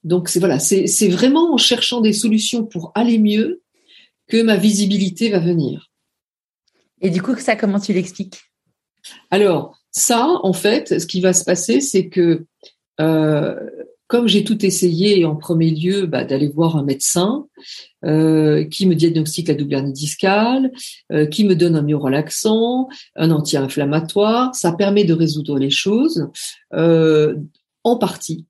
Donc 0.02 0.28
c'est 0.28 0.40
voilà, 0.40 0.58
c'est 0.58 1.08
vraiment 1.08 1.54
en 1.54 1.58
cherchant 1.58 2.00
des 2.00 2.12
solutions 2.12 2.64
pour 2.64 2.90
aller 2.96 3.18
mieux 3.18 3.62
que 4.26 4.42
ma 4.42 4.56
visibilité 4.56 5.30
va 5.30 5.38
venir. 5.38 5.92
Et 7.00 7.10
du 7.10 7.22
coup, 7.22 7.36
ça, 7.36 7.54
comment 7.54 7.78
tu 7.78 7.92
l'expliques? 7.92 8.40
Alors 9.30 9.78
ça, 9.92 10.40
en 10.42 10.52
fait, 10.52 10.98
ce 10.98 11.06
qui 11.06 11.20
va 11.20 11.32
se 11.32 11.44
passer, 11.44 11.80
c'est 11.80 12.08
que 12.08 12.46
euh, 13.00 13.56
comme 14.12 14.28
j'ai 14.28 14.44
tout 14.44 14.66
essayé, 14.66 15.24
en 15.24 15.36
premier 15.36 15.70
lieu, 15.70 16.04
bah, 16.04 16.22
d'aller 16.22 16.48
voir 16.48 16.76
un 16.76 16.82
médecin 16.82 17.46
euh, 18.04 18.62
qui 18.66 18.84
me 18.84 18.94
diagnostique 18.94 19.48
la 19.48 19.54
double 19.54 19.72
hernie 19.72 19.94
discale, 19.94 20.70
euh, 21.12 21.24
qui 21.24 21.44
me 21.44 21.56
donne 21.56 21.76
un 21.76 21.80
myorelaxant, 21.80 22.90
un 23.16 23.30
anti-inflammatoire, 23.30 24.54
ça 24.54 24.72
permet 24.72 25.04
de 25.04 25.14
résoudre 25.14 25.58
les 25.58 25.70
choses 25.70 26.28
euh, 26.74 27.36
en 27.84 27.96
partie. 27.96 28.44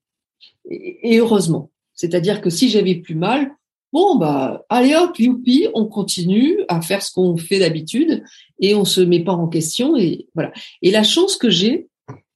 Et, 0.69 1.17
heureusement. 1.19 1.71
C'est-à-dire 1.93 2.41
que 2.41 2.49
si 2.49 2.67
j'avais 2.67 2.95
plus 2.95 3.15
mal, 3.15 3.49
bon 3.93 4.17
bah 4.17 4.65
allez 4.67 4.95
hop, 4.95 5.17
youpi, 5.17 5.69
on 5.75 5.85
continue 5.85 6.57
à 6.67 6.81
faire 6.81 7.01
ce 7.01 7.13
qu'on 7.13 7.37
fait 7.37 7.59
d'habitude 7.59 8.21
et 8.59 8.75
on 8.75 8.83
se 8.83 8.99
met 8.99 9.23
pas 9.23 9.31
en 9.31 9.47
question 9.47 9.95
et 9.95 10.27
voilà. 10.35 10.51
Et 10.81 10.91
la 10.91 11.03
chance 11.03 11.37
que 11.37 11.49
j'ai, 11.49 11.87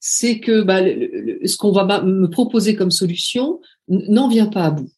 c'est 0.10 0.40
que 0.40 0.62
bah, 0.62 0.80
ce 0.84 1.58
qu'on 1.58 1.74
va 1.74 2.02
me 2.02 2.30
proposer 2.30 2.78
comme 2.78 2.92
solution 2.92 3.60
n'en 3.90 4.30
vient 4.30 4.46
pas 4.46 4.64
à 4.64 4.72
bout. 4.72 4.90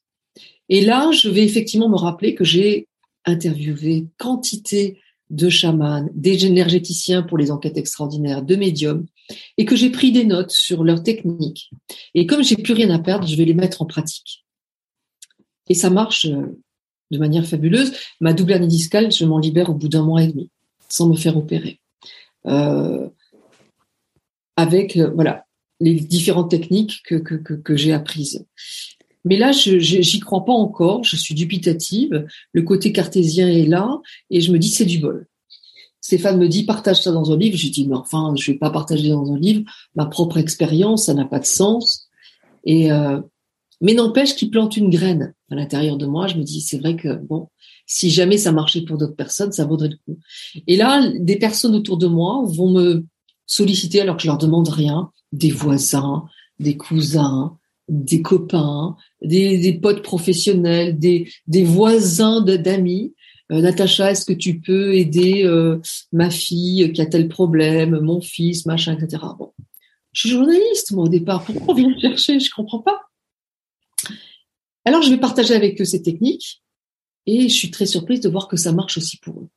Et 0.69 0.81
là, 0.81 1.09
je 1.11 1.29
vais 1.29 1.43
effectivement 1.43 1.89
me 1.89 1.95
rappeler 1.95 2.35
que 2.35 2.43
j'ai 2.43 2.87
interviewé 3.25 4.05
quantité 4.19 4.99
de 5.31 5.49
chamans, 5.49 6.07
des 6.13 6.45
énergéticiens 6.45 7.23
pour 7.23 7.39
les 7.39 7.49
enquêtes 7.49 7.77
extraordinaires, 7.77 8.43
de 8.43 8.55
médiums, 8.55 9.07
et 9.57 9.65
que 9.65 9.75
j'ai 9.75 9.89
pris 9.89 10.11
des 10.11 10.25
notes 10.25 10.51
sur 10.51 10.83
leurs 10.83 11.01
techniques. 11.01 11.71
Et 12.13 12.27
comme 12.27 12.43
j'ai 12.43 12.57
plus 12.57 12.73
rien 12.73 12.91
à 12.91 12.99
perdre, 12.99 13.27
je 13.27 13.35
vais 13.35 13.45
les 13.45 13.55
mettre 13.55 13.81
en 13.81 13.85
pratique. 13.85 14.45
Et 15.69 15.73
ça 15.73 15.89
marche 15.89 16.27
euh, 16.27 16.61
de 17.09 17.17
manière 17.17 17.47
fabuleuse. 17.47 17.93
Ma 18.21 18.33
double 18.33 18.51
hernie 18.51 18.67
discale, 18.67 19.11
je 19.11 19.25
m'en 19.25 19.39
libère 19.39 19.71
au 19.71 19.73
bout 19.73 19.89
d'un 19.89 20.03
mois 20.03 20.21
et 20.21 20.27
demi, 20.27 20.51
sans 20.87 21.09
me 21.09 21.15
faire 21.15 21.35
opérer. 21.35 21.79
Euh, 22.45 23.09
avec 24.59 24.97
euh, 24.97 25.09
voilà 25.15 25.45
les 25.79 25.93
différentes 25.93 26.51
techniques 26.51 27.01
que, 27.05 27.15
que, 27.15 27.35
que, 27.35 27.75
j'ai 27.77 27.93
apprises. 27.93 28.45
Mais 29.23 29.37
là, 29.37 29.53
je 29.53 29.79
j'y 29.79 30.19
crois 30.19 30.43
pas 30.43 30.51
encore. 30.51 31.05
Je 31.05 31.15
suis 31.15 31.33
dubitative. 31.33 32.27
Le 32.51 32.61
côté 32.63 32.91
cartésien 32.91 33.47
est 33.47 33.65
là, 33.65 34.01
et 34.29 34.41
je 34.41 34.51
me 34.51 34.59
dis 34.59 34.67
c'est 34.67 34.85
du 34.85 34.99
bol. 34.99 35.27
Stéphane 36.01 36.37
me 36.37 36.49
dit 36.49 36.65
partage 36.65 37.01
ça 37.01 37.13
dans 37.13 37.31
un 37.31 37.37
livre. 37.37 37.55
J'ai 37.55 37.69
dit 37.69 37.87
mais 37.87 37.95
enfin 37.95 38.33
je 38.37 38.51
vais 38.51 38.57
pas 38.57 38.69
partager 38.69 39.09
dans 39.09 39.31
un 39.31 39.39
livre 39.39 39.63
ma 39.95 40.05
propre 40.05 40.37
expérience, 40.37 41.05
ça 41.05 41.13
n'a 41.13 41.25
pas 41.25 41.39
de 41.39 41.45
sens. 41.45 42.09
Et 42.65 42.91
euh, 42.91 43.21
mais 43.79 43.93
n'empêche 43.93 44.35
qu'il 44.35 44.51
plante 44.51 44.75
une 44.75 44.89
graine 44.89 45.33
à 45.49 45.55
l'intérieur 45.55 45.95
de 45.95 46.05
moi. 46.05 46.27
Je 46.27 46.35
me 46.35 46.43
dis 46.43 46.59
c'est 46.59 46.79
vrai 46.79 46.97
que 46.97 47.15
bon 47.15 47.47
si 47.85 48.11
jamais 48.11 48.37
ça 48.37 48.51
marchait 48.51 48.81
pour 48.81 48.97
d'autres 48.97 49.15
personnes, 49.15 49.51
ça 49.51 49.65
vaudrait 49.65 49.89
le 49.89 49.97
coup. 50.05 50.19
Et 50.67 50.77
là, 50.77 51.09
des 51.17 51.37
personnes 51.37 51.75
autour 51.75 51.97
de 51.97 52.05
moi 52.05 52.43
vont 52.45 52.69
me 52.69 53.05
solliciter 53.49 53.99
alors 53.99 54.15
que 54.15 54.21
je 54.21 54.27
leur 54.27 54.37
demande 54.37 54.69
rien, 54.69 55.11
des 55.33 55.49
voisins, 55.49 56.25
des 56.59 56.77
cousins, 56.77 57.57
des 57.89 58.21
copains, 58.21 58.95
des, 59.21 59.57
des 59.57 59.73
potes 59.73 60.03
professionnels, 60.03 60.97
des, 60.97 61.29
des 61.47 61.63
voisins 61.63 62.41
d'amis. 62.41 63.13
Euh, 63.51 63.61
Natacha, 63.61 64.11
est-ce 64.11 64.25
que 64.25 64.33
tu 64.33 64.59
peux 64.59 64.93
aider 64.93 65.43
euh, 65.43 65.81
ma 66.11 66.29
fille 66.29 66.93
qui 66.93 67.01
a 67.01 67.07
tel 67.07 67.27
problème, 67.27 67.99
mon 67.99 68.21
fils, 68.21 68.67
machin, 68.67 68.95
etc. 68.95 69.23
Bon, 69.39 69.51
je 70.13 70.21
suis 70.21 70.29
journaliste 70.29 70.91
moi 70.91 71.05
au 71.05 71.09
départ. 71.09 71.43
Pourquoi 71.43 71.73
on 71.73 71.77
vient 71.77 71.89
me 71.89 71.99
chercher? 71.99 72.39
Je 72.39 72.51
comprends 72.51 72.79
pas. 72.79 73.01
Alors 74.85 75.01
je 75.01 75.09
vais 75.09 75.19
partager 75.19 75.55
avec 75.55 75.81
eux 75.81 75.85
ces 75.85 76.03
techniques 76.03 76.61
et 77.25 77.49
je 77.49 77.53
suis 77.53 77.71
très 77.71 77.87
surprise 77.87 78.21
de 78.21 78.29
voir 78.29 78.47
que 78.47 78.57
ça 78.57 78.71
marche 78.71 78.97
aussi 78.97 79.17
pour 79.17 79.41
eux. 79.41 79.49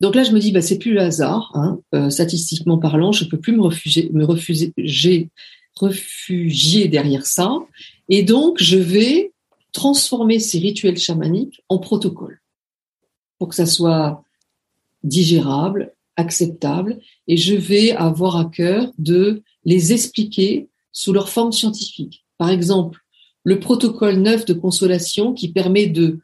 Donc 0.00 0.14
là, 0.14 0.24
je 0.24 0.32
me 0.32 0.38
dis, 0.38 0.52
bah, 0.52 0.60
c'est 0.60 0.78
plus 0.78 0.92
le 0.92 1.00
hasard. 1.00 1.50
Hein. 1.54 1.80
Euh, 1.94 2.10
statistiquement 2.10 2.78
parlant, 2.78 3.12
je 3.12 3.24
peux 3.24 3.38
plus 3.38 3.56
me 3.56 3.62
refuser, 3.62 4.10
me 4.12 4.24
refuser, 4.24 4.72
j'ai 4.76 5.30
réfugier 5.80 6.88
derrière 6.88 7.26
ça. 7.26 7.58
Et 8.08 8.22
donc, 8.22 8.62
je 8.62 8.76
vais 8.76 9.32
transformer 9.72 10.38
ces 10.38 10.58
rituels 10.58 10.98
chamaniques 10.98 11.62
en 11.68 11.78
protocole 11.78 12.40
pour 13.38 13.48
que 13.48 13.54
ça 13.54 13.66
soit 13.66 14.24
digérable, 15.02 15.92
acceptable, 16.16 16.98
et 17.28 17.36
je 17.36 17.54
vais 17.54 17.92
avoir 17.92 18.36
à 18.36 18.46
cœur 18.46 18.90
de 18.98 19.42
les 19.64 19.92
expliquer 19.92 20.68
sous 20.92 21.12
leur 21.12 21.28
forme 21.28 21.52
scientifique. 21.52 22.24
Par 22.38 22.50
exemple, 22.50 23.00
le 23.44 23.60
protocole 23.60 24.16
9 24.16 24.46
de 24.46 24.54
consolation 24.54 25.34
qui 25.34 25.52
permet 25.52 25.86
de 25.86 26.20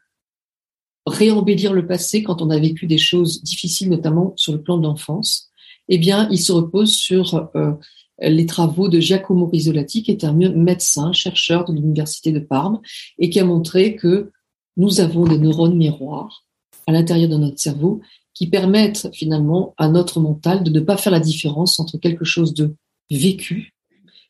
réembellir 1.05 1.73
le 1.73 1.85
passé 1.85 2.23
quand 2.23 2.41
on 2.41 2.49
a 2.49 2.59
vécu 2.59 2.87
des 2.87 2.97
choses 2.97 3.43
difficiles, 3.43 3.89
notamment 3.89 4.33
sur 4.35 4.53
le 4.53 4.61
plan 4.61 4.77
de 4.77 4.83
l'enfance, 4.83 5.49
eh 5.89 5.97
bien, 5.97 6.29
il 6.31 6.39
se 6.39 6.51
repose 6.51 6.93
sur 6.93 7.49
euh, 7.55 7.73
les 8.19 8.45
travaux 8.45 8.87
de 8.87 8.99
Giacomo 8.99 9.47
Risolati, 9.47 10.03
qui 10.03 10.11
est 10.11 10.23
un 10.23 10.33
médecin, 10.33 11.11
chercheur 11.11 11.65
de 11.65 11.73
l'université 11.73 12.31
de 12.31 12.39
Parme, 12.39 12.79
et 13.17 13.29
qui 13.29 13.39
a 13.39 13.45
montré 13.45 13.95
que 13.95 14.31
nous 14.77 15.01
avons 15.01 15.25
des 15.25 15.37
neurones 15.37 15.77
miroirs 15.77 16.45
à 16.87 16.91
l'intérieur 16.91 17.29
de 17.29 17.37
notre 17.37 17.59
cerveau 17.59 18.01
qui 18.33 18.47
permettent 18.47 19.09
finalement 19.13 19.73
à 19.77 19.87
notre 19.87 20.19
mental 20.19 20.63
de 20.63 20.71
ne 20.71 20.79
pas 20.79 20.97
faire 20.97 21.11
la 21.11 21.19
différence 21.19 21.79
entre 21.79 21.97
quelque 21.97 22.25
chose 22.25 22.53
de 22.53 22.75
vécu 23.11 23.73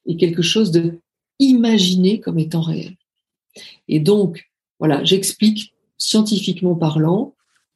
et 0.05 0.17
quelque 0.17 0.41
chose 0.41 0.71
de 0.71 0.99
imaginé 1.39 2.19
comme 2.19 2.39
étant 2.39 2.62
réel. 2.62 2.95
Et 3.88 3.99
donc, 3.99 4.49
voilà, 4.79 5.03
j'explique 5.03 5.73
scientifiquement 5.97 6.75
parlant 6.75 7.36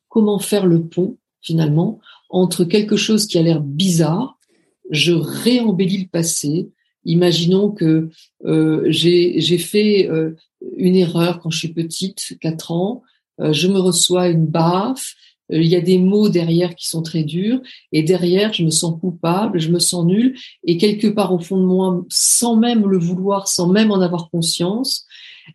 comment 0.10 0.40
faire 0.40 0.66
le 0.66 0.84
pont 0.84 1.18
finalement 1.42 2.00
entre 2.30 2.64
quelque 2.66 2.98
chose 2.98 3.28
qui 3.28 3.38
a 3.38 3.42
l'air 3.42 3.62
bizarre, 3.62 4.38
je 4.90 5.14
réembellis 5.14 6.04
le 6.04 6.08
passé. 6.08 6.70
Imaginons 7.06 7.72
que 7.72 8.10
euh, 8.46 8.84
j'ai 8.90 9.58
fait 9.58 10.10
euh, 10.10 10.36
une 10.76 10.96
erreur 10.96 11.40
quand 11.40 11.50
je 11.50 11.60
suis 11.60 11.74
petite, 11.74 12.38
4 12.42 12.72
ans, 12.72 13.04
euh, 13.40 13.54
je 13.54 13.68
me 13.68 13.80
reçois 13.80 14.28
une 14.28 14.46
baffe, 14.46 15.16
euh, 15.52 15.62
il 15.62 15.68
y 15.68 15.76
a 15.76 15.82
des 15.82 15.98
mots 15.98 16.30
derrière 16.30 16.76
qui 16.76 16.88
sont 16.88 17.02
très 17.02 17.24
durs, 17.24 17.62
et 17.92 18.04
derrière, 18.04 18.54
je 18.54 18.64
me 18.64 18.70
sens 18.70 19.00
coupable, 19.00 19.60
je 19.60 19.70
me 19.70 19.80
sens 19.80 20.06
nul, 20.06 20.38
et 20.64 20.78
quelque 20.78 21.08
part 21.08 21.34
au 21.34 21.40
fond 21.40 21.58
de 21.58 21.66
moi, 21.66 22.04
sans 22.10 22.56
même 22.56 22.88
le 22.88 22.98
vouloir, 22.98 23.48
sans 23.48 23.68
même 23.68 23.92
en 23.92 24.02
avoir 24.02 24.30
conscience, 24.30 25.06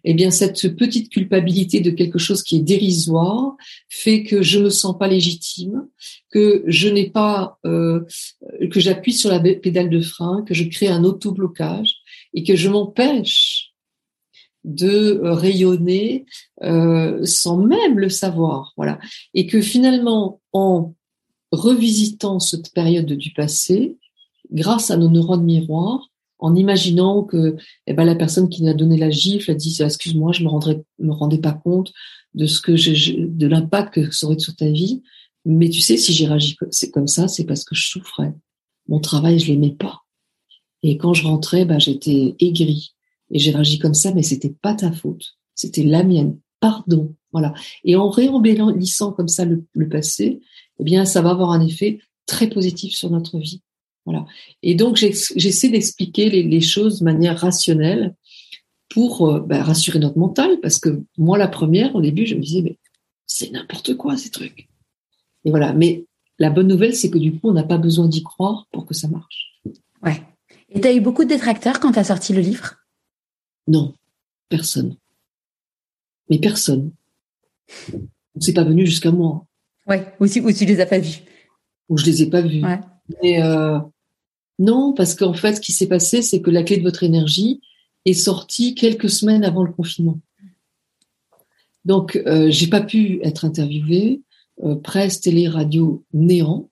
eh 0.05 0.15
bien 0.15 0.31
cette 0.31 0.77
petite 0.77 1.11
culpabilité 1.11 1.81
de 1.81 1.91
quelque 1.91 2.19
chose 2.19 2.43
qui 2.43 2.57
est 2.57 2.63
dérisoire 2.63 3.57
fait 3.89 4.23
que 4.23 4.43
je 4.43 4.59
me 4.59 4.71
sens 4.71 4.97
pas 4.99 5.09
légitime, 5.09 5.87
que 6.31 6.65
je 6.67 6.89
n'ai 6.89 7.11
pas, 7.11 7.59
euh, 7.65 8.01
que 8.71 8.81
j'appuie 8.81 9.13
sur 9.13 9.31
la 9.31 9.41
pédale 9.41 9.91
de 9.91 10.01
frein, 10.01 10.43
que 10.47 10.55
je 10.55 10.65
crée 10.65 10.89
un 10.89 11.05
auto-blocage 11.05 11.97
et 12.35 12.43
que 12.43 12.57
je 12.57 12.69
m'empêche 12.69 13.73
de 14.65 15.21
rayonner 15.23 16.25
euh, 16.63 17.25
sans 17.25 17.57
même 17.57 17.99
le 17.99 18.09
savoir, 18.09 18.73
voilà, 18.77 18.99
et 19.35 19.47
que 19.47 19.61
finalement 19.61 20.41
en 20.53 20.95
revisitant 21.51 22.39
cette 22.39 22.73
période 22.73 23.13
du 23.13 23.33
passé, 23.33 23.99
grâce 24.53 24.91
à 24.91 24.97
nos 24.97 25.11
neurones 25.11 25.45
miroirs, 25.45 26.12
en 26.43 26.57
imaginant 26.57 27.23
que 27.23 27.57
eh 27.87 27.95
ben, 27.95 28.05
la 28.05 28.17
personne 28.17 28.49
qui 28.49 28.69
a 28.69 28.75
donné 28.75 28.97
la 28.97 29.11
gifle 29.11 29.53
a 29.53 29.55
dit 29.55 29.79
excuse-moi, 29.81 30.33
je 30.33 30.43
me 30.43 30.49
rendrais, 30.49 30.83
me 30.99 31.13
rendais 31.13 31.39
pas 31.39 31.53
compte 31.53 31.93
de 32.35 32.47
ce 32.47 32.61
que 32.61 32.77
je, 32.77 33.15
de 33.17 33.47
l'impact 33.47 33.95
que 33.95 34.11
ça 34.11 34.27
aurait 34.27 34.39
sur 34.39 34.57
ta 34.57 34.69
vie. 34.69 35.03
Mais 35.45 35.69
tu 35.69 35.81
sais, 35.81 35.97
si 35.97 36.13
j'ai 36.13 36.27
réagi 36.27 36.57
comme 36.93 37.07
ça, 37.07 37.29
c'est 37.29 37.45
parce 37.45 37.65
que 37.65 37.77
je 37.77 37.89
souffrais. 37.89 38.35
Mon 38.89 38.99
travail, 38.99 39.39
je 39.39 39.53
l'aimais 39.53 39.71
pas. 39.71 40.01
Et 40.83 40.97
quand 40.97 41.15
je 41.15 41.25
rentrais, 41.25 41.65
ben, 41.65 41.79
j'étais 41.79 42.35
aigrie 42.41 42.93
et 43.31 43.39
j'ai 43.39 43.53
réagi 43.53 43.79
comme 43.79 43.95
ça, 43.95 44.13
mais 44.13 44.25
c'était 44.25 44.55
pas 44.63 44.75
ta 44.75 44.91
faute, 44.91 45.37
c'était 45.55 45.85
la 45.85 46.03
mienne. 46.03 46.39
Pardon, 46.59 47.15
voilà. 47.31 47.55
Et 47.85 47.95
en 47.95 48.11
réembellissant 48.11 49.13
comme 49.13 49.29
ça 49.29 49.45
le, 49.45 49.65
le 49.75 49.89
passé, 49.89 50.41
eh 50.81 50.85
bien, 50.85 51.05
ça 51.05 51.23
va 51.23 51.31
avoir 51.31 51.53
un 51.53 51.65
effet 51.65 52.01
très 52.27 52.49
positif 52.49 52.95
sur 52.95 53.11
notre 53.11 53.39
vie. 53.39 53.63
Voilà. 54.05 54.27
Et 54.63 54.75
donc 54.75 54.97
j'essaie 54.97 55.69
d'expliquer 55.69 56.29
les, 56.29 56.61
choses 56.61 57.01
de 57.01 57.05
manière 57.05 57.39
rationnelle 57.39 58.15
pour 58.89 59.29
euh, 59.29 59.41
bah, 59.41 59.63
rassurer 59.63 59.99
notre 59.99 60.19
mental, 60.19 60.59
parce 60.61 60.79
que 60.79 61.03
moi 61.17 61.39
la 61.39 61.49
première, 61.49 61.95
au 61.95 62.01
début, 62.01 62.27
je 62.27 62.35
me 62.35 62.41
disais 62.41 62.63
mais 62.63 62.79
c'est 63.27 63.51
n'importe 63.51 63.97
quoi 63.97 64.17
ces 64.17 64.31
trucs. 64.31 64.69
Et 65.45 65.51
voilà. 65.51 65.73
Mais 65.73 66.05
la 66.39 66.51
bonne 66.51 66.69
nouvelle, 66.69 66.95
c'est 66.95 67.11
que 67.11 67.19
du 67.19 67.33
coup, 67.33 67.51
on 67.51 67.53
n'a 67.53 67.63
pas 67.63 67.79
besoin 67.79 68.09
d'y 68.09 68.23
croire 68.23 68.67
pour 68.73 68.87
que 68.87 68.95
ça 68.95 69.09
marche. 69.09 69.61
Ouais. 70.03 70.23
Et 70.69 70.81
tu 70.81 70.89
as 70.89 70.93
eu 70.93 71.01
beaucoup 71.01 71.25
de 71.25 71.29
détracteurs 71.29 71.81
quand 71.81 71.93
tu 71.93 71.99
as 71.99 72.05
sorti 72.05 72.33
le 72.33 72.41
livre? 72.41 72.77
Non, 73.69 73.95
personne. 74.49 74.97
Mais 76.31 76.39
personne. 76.39 76.93
C'est 78.41 78.55
pas 78.55 78.65
venu 78.65 78.87
jusqu'à 78.87 79.11
moi. 79.11 79.47
Ouais. 79.87 80.15
Ou, 80.21 80.27
si, 80.27 80.41
ou 80.41 80.53
tu 80.53 80.65
les 80.65 80.81
as 80.81 80.87
pas 80.87 80.99
vus? 80.99 81.21
Ou 81.89 81.97
je 81.99 82.07
les 82.07 82.23
ai 82.23 82.31
pas 82.31 82.41
vus. 82.41 82.65
Ouais. 82.65 82.81
Mais 83.23 83.43
euh, 83.43 83.79
non, 84.59 84.93
parce 84.93 85.15
qu'en 85.15 85.35
fait, 85.35 85.57
ce 85.57 85.61
qui 85.61 85.73
s'est 85.73 85.89
passé, 85.89 86.23
c'est 86.23 86.41
que 86.41 86.51
la 86.51 86.63
clé 86.63 86.77
de 86.77 86.83
votre 86.83 87.03
énergie 87.03 87.61
est 88.05 88.13
sortie 88.13 88.75
quelques 88.75 89.11
semaines 89.11 89.45
avant 89.45 89.63
le 89.63 89.73
confinement. 89.73 90.21
Donc, 91.85 92.17
euh, 92.27 92.51
j'ai 92.51 92.69
pas 92.69 92.81
pu 92.81 93.21
être 93.23 93.45
interviewée, 93.45 94.23
euh, 94.63 94.77
presse, 94.77 95.21
télé, 95.21 95.49
radio, 95.49 96.05
néant. 96.13 96.69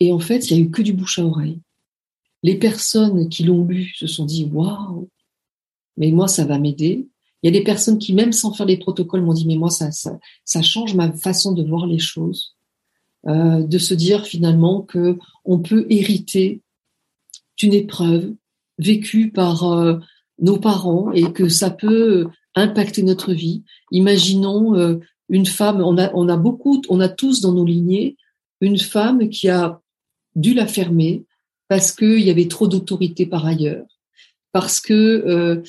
Et 0.00 0.12
en 0.12 0.18
fait, 0.18 0.50
il 0.50 0.56
y 0.56 0.60
a 0.60 0.62
eu 0.62 0.70
que 0.70 0.82
du 0.82 0.92
bouche 0.92 1.18
à 1.18 1.24
oreille. 1.24 1.60
Les 2.42 2.56
personnes 2.56 3.28
qui 3.28 3.44
l'ont 3.44 3.64
lu 3.64 3.92
se 3.96 4.06
sont 4.06 4.24
dit 4.24 4.44
waouh, 4.44 5.08
mais 5.96 6.12
moi 6.12 6.28
ça 6.28 6.44
va 6.44 6.58
m'aider. 6.58 7.08
Il 7.42 7.46
y 7.46 7.56
a 7.56 7.58
des 7.58 7.64
personnes 7.64 7.98
qui 7.98 8.12
même 8.12 8.32
sans 8.32 8.52
faire 8.52 8.66
les 8.66 8.76
protocoles 8.76 9.22
m'ont 9.22 9.32
dit 9.32 9.46
mais 9.46 9.56
moi 9.56 9.70
ça, 9.70 9.90
ça 9.90 10.18
ça 10.44 10.62
change 10.62 10.94
ma 10.94 11.10
façon 11.12 11.52
de 11.52 11.64
voir 11.64 11.86
les 11.86 11.98
choses. 11.98 12.56
Euh, 13.26 13.64
de 13.64 13.78
se 13.78 13.94
dire 13.94 14.26
finalement 14.26 14.82
que 14.82 15.18
on 15.44 15.58
peut 15.58 15.86
hériter 15.90 16.60
d'une 17.56 17.74
épreuve 17.74 18.32
vécue 18.78 19.32
par 19.32 19.64
euh, 19.64 19.98
nos 20.38 20.56
parents 20.56 21.10
et 21.10 21.32
que 21.32 21.48
ça 21.48 21.68
peut 21.70 22.28
impacter 22.54 23.02
notre 23.02 23.32
vie. 23.32 23.64
Imaginons 23.90 24.76
euh, 24.76 25.00
une 25.28 25.46
femme, 25.46 25.80
on 25.80 25.98
a, 25.98 26.12
on 26.14 26.28
a 26.28 26.36
beaucoup, 26.36 26.80
on 26.88 27.00
a 27.00 27.08
tous 27.08 27.40
dans 27.40 27.52
nos 27.52 27.64
lignées 27.64 28.16
une 28.60 28.78
femme 28.78 29.28
qui 29.28 29.48
a 29.48 29.80
dû 30.36 30.54
la 30.54 30.68
fermer 30.68 31.24
parce 31.66 31.90
qu'il 31.90 32.20
y 32.20 32.30
avait 32.30 32.48
trop 32.48 32.68
d'autorité 32.68 33.26
par 33.26 33.44
ailleurs, 33.44 33.86
parce 34.58 34.80
que 34.80 35.62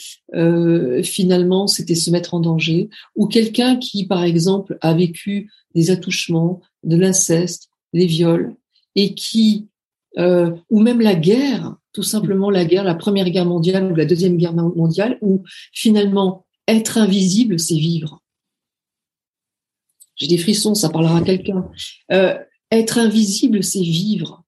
finalement 1.04 1.68
c'était 1.68 1.94
se 1.94 2.10
mettre 2.10 2.34
en 2.34 2.40
danger, 2.40 2.90
ou 3.16 3.28
quelqu'un 3.28 3.78
qui, 3.78 4.08
par 4.08 4.24
exemple, 4.24 4.80
a 4.82 4.96
vécu 4.96 5.52
des 5.76 5.92
attouchements, 5.92 6.62
de 6.84 6.98
l'inceste, 6.98 7.70
des 7.94 8.08
viols, 8.08 8.56
et 8.96 9.14
qui, 9.14 9.68
euh, 10.18 10.56
ou 10.72 10.80
même 10.80 11.02
la 11.02 11.14
guerre, 11.14 11.76
tout 11.94 12.02
simplement 12.02 12.50
la 12.50 12.66
guerre, 12.66 12.84
la 12.84 12.96
première 12.96 13.30
guerre 13.30 13.46
mondiale 13.46 13.92
ou 13.92 13.96
la 13.96 14.06
deuxième 14.06 14.38
guerre 14.38 14.56
mondiale, 14.56 15.20
où 15.22 15.44
finalement 15.72 16.48
être 16.68 16.98
invisible, 16.98 17.60
c'est 17.60 17.78
vivre. 17.78 18.24
J'ai 20.16 20.28
des 20.28 20.40
frissons, 20.40 20.74
ça 20.74 20.90
parlera 20.90 21.20
à 21.20 21.22
quelqu'un. 21.22 21.70
Euh, 22.12 22.36
être 22.72 22.98
invisible, 22.98 23.64
c'est 23.64 23.82
vivre. 23.82 24.44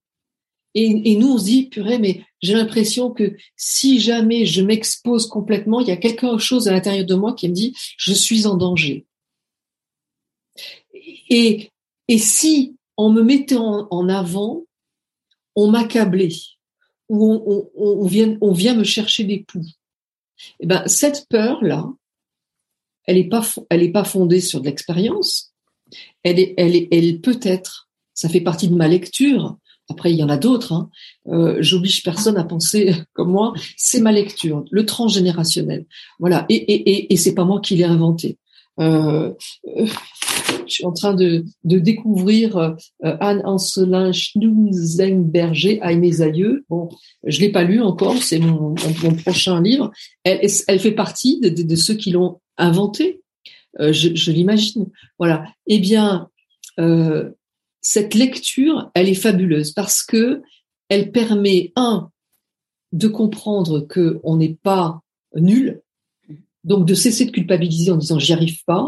Et, 0.73 1.11
et, 1.11 1.15
nous, 1.15 1.33
on 1.33 1.37
se 1.37 1.45
dit, 1.45 1.67
purée, 1.67 1.99
mais 1.99 2.23
j'ai 2.41 2.53
l'impression 2.53 3.11
que 3.11 3.35
si 3.55 3.99
jamais 3.99 4.45
je 4.45 4.61
m'expose 4.61 5.27
complètement, 5.27 5.79
il 5.79 5.87
y 5.87 5.91
a 5.91 5.97
quelque 5.97 6.37
chose 6.37 6.67
à 6.67 6.71
l'intérieur 6.71 7.05
de 7.05 7.15
moi 7.15 7.33
qui 7.33 7.47
me 7.49 7.53
dit, 7.53 7.75
je 7.97 8.13
suis 8.13 8.47
en 8.47 8.55
danger. 8.55 9.05
Et 11.29 11.71
et 12.11 12.17
si, 12.17 12.75
en 12.97 13.09
me 13.09 13.23
mettant 13.23 13.87
en 13.89 14.09
avant, 14.09 14.65
on 15.55 15.69
m'accablait, 15.69 16.35
ou 17.07 17.69
on, 17.73 18.05
vient, 18.05 18.37
on 18.41 18.51
vient 18.51 18.75
me 18.75 18.83
chercher 18.83 19.23
des 19.23 19.43
coups, 19.43 19.79
eh 20.59 20.65
ben, 20.65 20.85
cette 20.87 21.27
peur-là, 21.29 21.89
elle 23.05 23.15
n'est 23.15 23.29
pas, 23.29 23.47
elle 23.69 23.83
est 23.83 23.93
pas 23.93 24.03
fondée 24.03 24.41
sur 24.41 24.59
de 24.59 24.65
l'expérience. 24.65 25.53
Elle 26.23 26.37
est, 26.39 26.53
elle 26.57 26.75
est, 26.75 26.89
elle 26.91 27.21
peut 27.21 27.39
être. 27.43 27.89
Ça 28.13 28.27
fait 28.27 28.41
partie 28.41 28.67
de 28.67 28.75
ma 28.75 28.89
lecture. 28.89 29.57
Après, 29.91 30.11
il 30.11 30.17
y 30.17 30.23
en 30.23 30.29
a 30.29 30.37
d'autres. 30.37 30.73
Hein. 30.73 30.89
Euh, 31.27 31.57
J'oblige 31.59 32.03
personne 32.03 32.37
à 32.37 32.43
penser 32.43 32.95
comme 33.13 33.31
moi. 33.31 33.53
C'est 33.77 34.01
ma 34.01 34.11
lecture, 34.11 34.65
le 34.71 34.85
transgénérationnel. 34.85 35.85
Voilà. 36.19 36.45
Et, 36.49 36.55
et, 36.55 36.91
et, 36.91 37.13
et 37.13 37.17
c'est 37.17 37.35
pas 37.35 37.45
moi 37.45 37.59
qui 37.61 37.75
l'ai 37.75 37.83
inventé. 37.83 38.37
Euh, 38.79 39.33
euh, 39.77 39.85
je 40.65 40.73
suis 40.73 40.85
en 40.85 40.93
train 40.93 41.13
de, 41.13 41.43
de 41.63 41.79
découvrir 41.79 42.57
euh, 42.57 42.73
Anne 43.01 43.41
Ancelin 43.45 44.11
Schnunzenberger 44.11 45.81
à 45.81 45.93
mes 45.95 46.21
aïeux. 46.21 46.63
Bon, 46.69 46.89
je 47.25 47.41
l'ai 47.41 47.51
pas 47.51 47.63
lu 47.63 47.81
encore, 47.81 48.17
c'est 48.23 48.39
mon, 48.39 48.75
mon, 49.03 49.15
prochain 49.15 49.61
livre. 49.61 49.91
Elle, 50.23 50.47
elle 50.67 50.79
fait 50.79 50.93
partie 50.93 51.39
de, 51.39 51.49
de, 51.49 51.75
ceux 51.75 51.95
qui 51.95 52.11
l'ont 52.11 52.39
inventé. 52.57 53.21
Euh, 53.79 53.91
je, 53.91 54.15
je 54.15 54.31
l'imagine. 54.31 54.87
Voilà. 55.17 55.45
Eh 55.67 55.79
bien, 55.79 56.29
euh, 56.79 57.31
cette 57.81 58.13
lecture, 58.13 58.91
elle 58.93 59.09
est 59.09 59.15
fabuleuse 59.15 59.71
parce 59.71 60.03
que 60.03 60.41
elle 60.89 61.11
permet 61.11 61.71
un 61.75 62.09
de 62.91 63.07
comprendre 63.07 63.81
que 63.81 64.19
on 64.23 64.37
n'est 64.37 64.57
pas 64.61 65.01
nul, 65.35 65.81
donc 66.63 66.85
de 66.85 66.93
cesser 66.93 67.25
de 67.25 67.31
culpabiliser 67.31 67.91
en 67.91 67.97
disant 67.97 68.19
j'y 68.19 68.33
arrive 68.33 68.63
pas. 68.65 68.87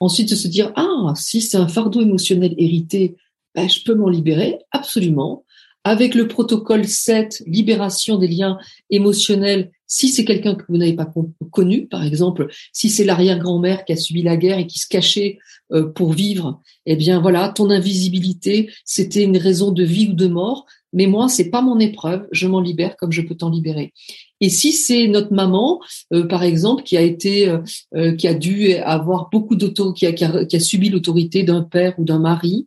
Ensuite 0.00 0.30
de 0.30 0.34
se 0.34 0.48
dire 0.48 0.72
ah 0.76 1.12
si 1.14 1.40
c'est 1.40 1.56
un 1.56 1.68
fardeau 1.68 2.00
émotionnel 2.00 2.54
hérité, 2.56 3.16
ben, 3.54 3.68
je 3.68 3.82
peux 3.84 3.94
m'en 3.94 4.08
libérer 4.08 4.58
absolument. 4.70 5.44
Avec 5.84 6.14
le 6.14 6.28
protocole 6.28 6.86
7, 6.86 7.42
libération 7.46 8.16
des 8.16 8.28
liens 8.28 8.58
émotionnels, 8.88 9.72
si 9.86 10.08
c'est 10.08 10.24
quelqu'un 10.24 10.54
que 10.54 10.64
vous 10.68 10.76
n'avez 10.76 10.94
pas 10.94 11.12
connu, 11.50 11.86
par 11.86 12.02
exemple, 12.04 12.48
si 12.72 12.88
c'est 12.88 13.04
l'arrière-grand-mère 13.04 13.84
qui 13.84 13.92
a 13.92 13.96
subi 13.96 14.22
la 14.22 14.36
guerre 14.36 14.58
et 14.58 14.66
qui 14.66 14.78
se 14.78 14.88
cachait 14.88 15.38
euh, 15.72 15.86
pour 15.86 16.12
vivre, 16.12 16.60
eh 16.86 16.96
bien 16.96 17.20
voilà, 17.20 17.48
ton 17.50 17.70
invisibilité, 17.70 18.70
c'était 18.84 19.24
une 19.24 19.36
raison 19.36 19.70
de 19.72 19.84
vie 19.84 20.08
ou 20.08 20.14
de 20.14 20.26
mort 20.26 20.66
mais 20.92 21.06
moi 21.06 21.28
c'est 21.28 21.50
pas 21.50 21.62
mon 21.62 21.78
épreuve, 21.78 22.26
je 22.32 22.46
m'en 22.46 22.60
libère 22.60 22.96
comme 22.96 23.12
je 23.12 23.22
peux 23.22 23.34
t'en 23.34 23.50
libérer. 23.50 23.92
Et 24.40 24.48
si 24.48 24.72
c'est 24.72 25.06
notre 25.06 25.32
maman, 25.32 25.80
euh, 26.12 26.26
par 26.26 26.42
exemple, 26.42 26.82
qui 26.82 26.96
a 26.96 27.00
été, 27.00 27.48
euh, 27.94 28.12
qui 28.16 28.26
a 28.26 28.34
dû 28.34 28.74
avoir 28.74 29.28
beaucoup 29.30 29.54
d'autorité, 29.54 30.12
qui 30.16 30.24
a, 30.24 30.60
subi 30.60 30.88
l'autorité 30.88 31.44
d'un 31.44 31.62
père 31.62 31.94
ou 31.98 32.04
d'un 32.04 32.18
mari, 32.18 32.66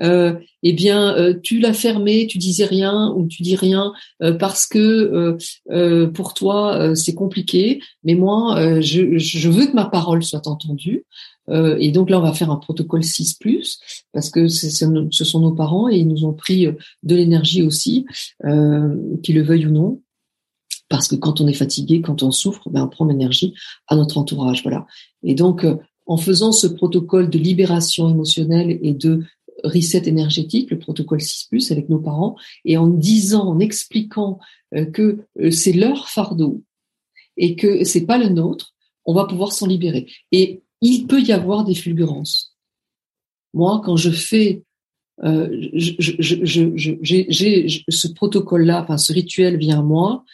eh 0.00 0.72
bien, 0.72 1.34
tu 1.42 1.58
l'as 1.58 1.72
fermé, 1.72 2.28
tu 2.28 2.38
disais 2.38 2.66
rien 2.66 3.12
ou 3.16 3.26
tu 3.26 3.42
dis 3.42 3.56
rien 3.56 3.92
parce 4.38 4.66
que 4.66 5.36
pour 6.14 6.34
toi 6.34 6.47
c'est 6.94 7.14
compliqué. 7.14 7.80
Mais 8.04 8.14
moi, 8.14 8.80
je, 8.80 9.18
je 9.18 9.48
veux 9.48 9.66
que 9.66 9.74
ma 9.74 9.86
parole 9.86 10.22
soit 10.22 10.46
entendue. 10.46 11.04
Euh, 11.50 11.76
et 11.80 11.90
donc 11.90 12.10
là, 12.10 12.18
on 12.18 12.22
va 12.22 12.32
faire 12.32 12.50
un 12.50 12.56
protocole 12.56 13.04
6 13.04 13.38
parce 14.12 14.30
que 14.30 14.48
ce 14.48 14.70
sont 15.24 15.40
nos 15.40 15.52
parents 15.52 15.88
et 15.88 15.98
ils 15.98 16.08
nous 16.08 16.24
ont 16.24 16.32
pris 16.32 16.66
euh, 16.66 16.72
de 17.02 17.16
l'énergie 17.16 17.62
aussi, 17.62 18.06
euh, 18.44 18.94
qu'ils 19.22 19.36
le 19.36 19.42
veuillent 19.42 19.66
ou 19.66 19.72
non. 19.72 20.00
Parce 20.88 21.08
que 21.08 21.16
quand 21.16 21.40
on 21.40 21.46
est 21.46 21.54
fatigué, 21.54 22.00
quand 22.00 22.22
on 22.22 22.30
souffre, 22.30 22.70
ben 22.70 22.84
on 22.84 22.88
prend 22.88 23.04
l'énergie 23.04 23.54
à 23.88 23.96
notre 23.96 24.16
entourage, 24.16 24.62
voilà. 24.62 24.86
Et 25.22 25.34
donc, 25.34 25.64
euh, 25.64 25.76
en 26.06 26.16
faisant 26.16 26.52
ce 26.52 26.66
protocole 26.66 27.28
de 27.28 27.38
libération 27.38 28.08
émotionnelle 28.08 28.78
et 28.82 28.94
de 28.94 29.24
reset 29.64 30.08
énergétique, 30.08 30.70
le 30.70 30.78
protocole 30.78 31.20
6 31.20 31.70
avec 31.70 31.88
nos 31.88 31.98
parents, 31.98 32.36
et 32.64 32.76
en 32.76 32.86
disant, 32.86 33.48
en 33.48 33.58
expliquant 33.58 34.38
que 34.92 35.18
c'est 35.50 35.72
leur 35.72 36.08
fardeau 36.08 36.62
et 37.36 37.56
que 37.56 37.84
c'est 37.84 38.04
pas 38.04 38.18
le 38.18 38.28
nôtre, 38.28 38.74
on 39.04 39.14
va 39.14 39.24
pouvoir 39.24 39.52
s'en 39.52 39.66
libérer. 39.66 40.10
Et 40.32 40.62
il 40.80 41.06
peut 41.06 41.22
y 41.22 41.32
avoir 41.32 41.64
des 41.64 41.74
fulgurances. 41.74 42.56
Moi, 43.54 43.80
quand 43.84 43.96
je 43.96 44.10
fais 44.10 44.62
euh, 45.24 45.48
ce 45.78 48.08
protocole-là, 48.08 48.82
enfin 48.82 48.98
ce 48.98 49.12
rituel 49.12 49.56
vient 49.56 49.80
à 49.80 49.82
moi, 49.82 50.24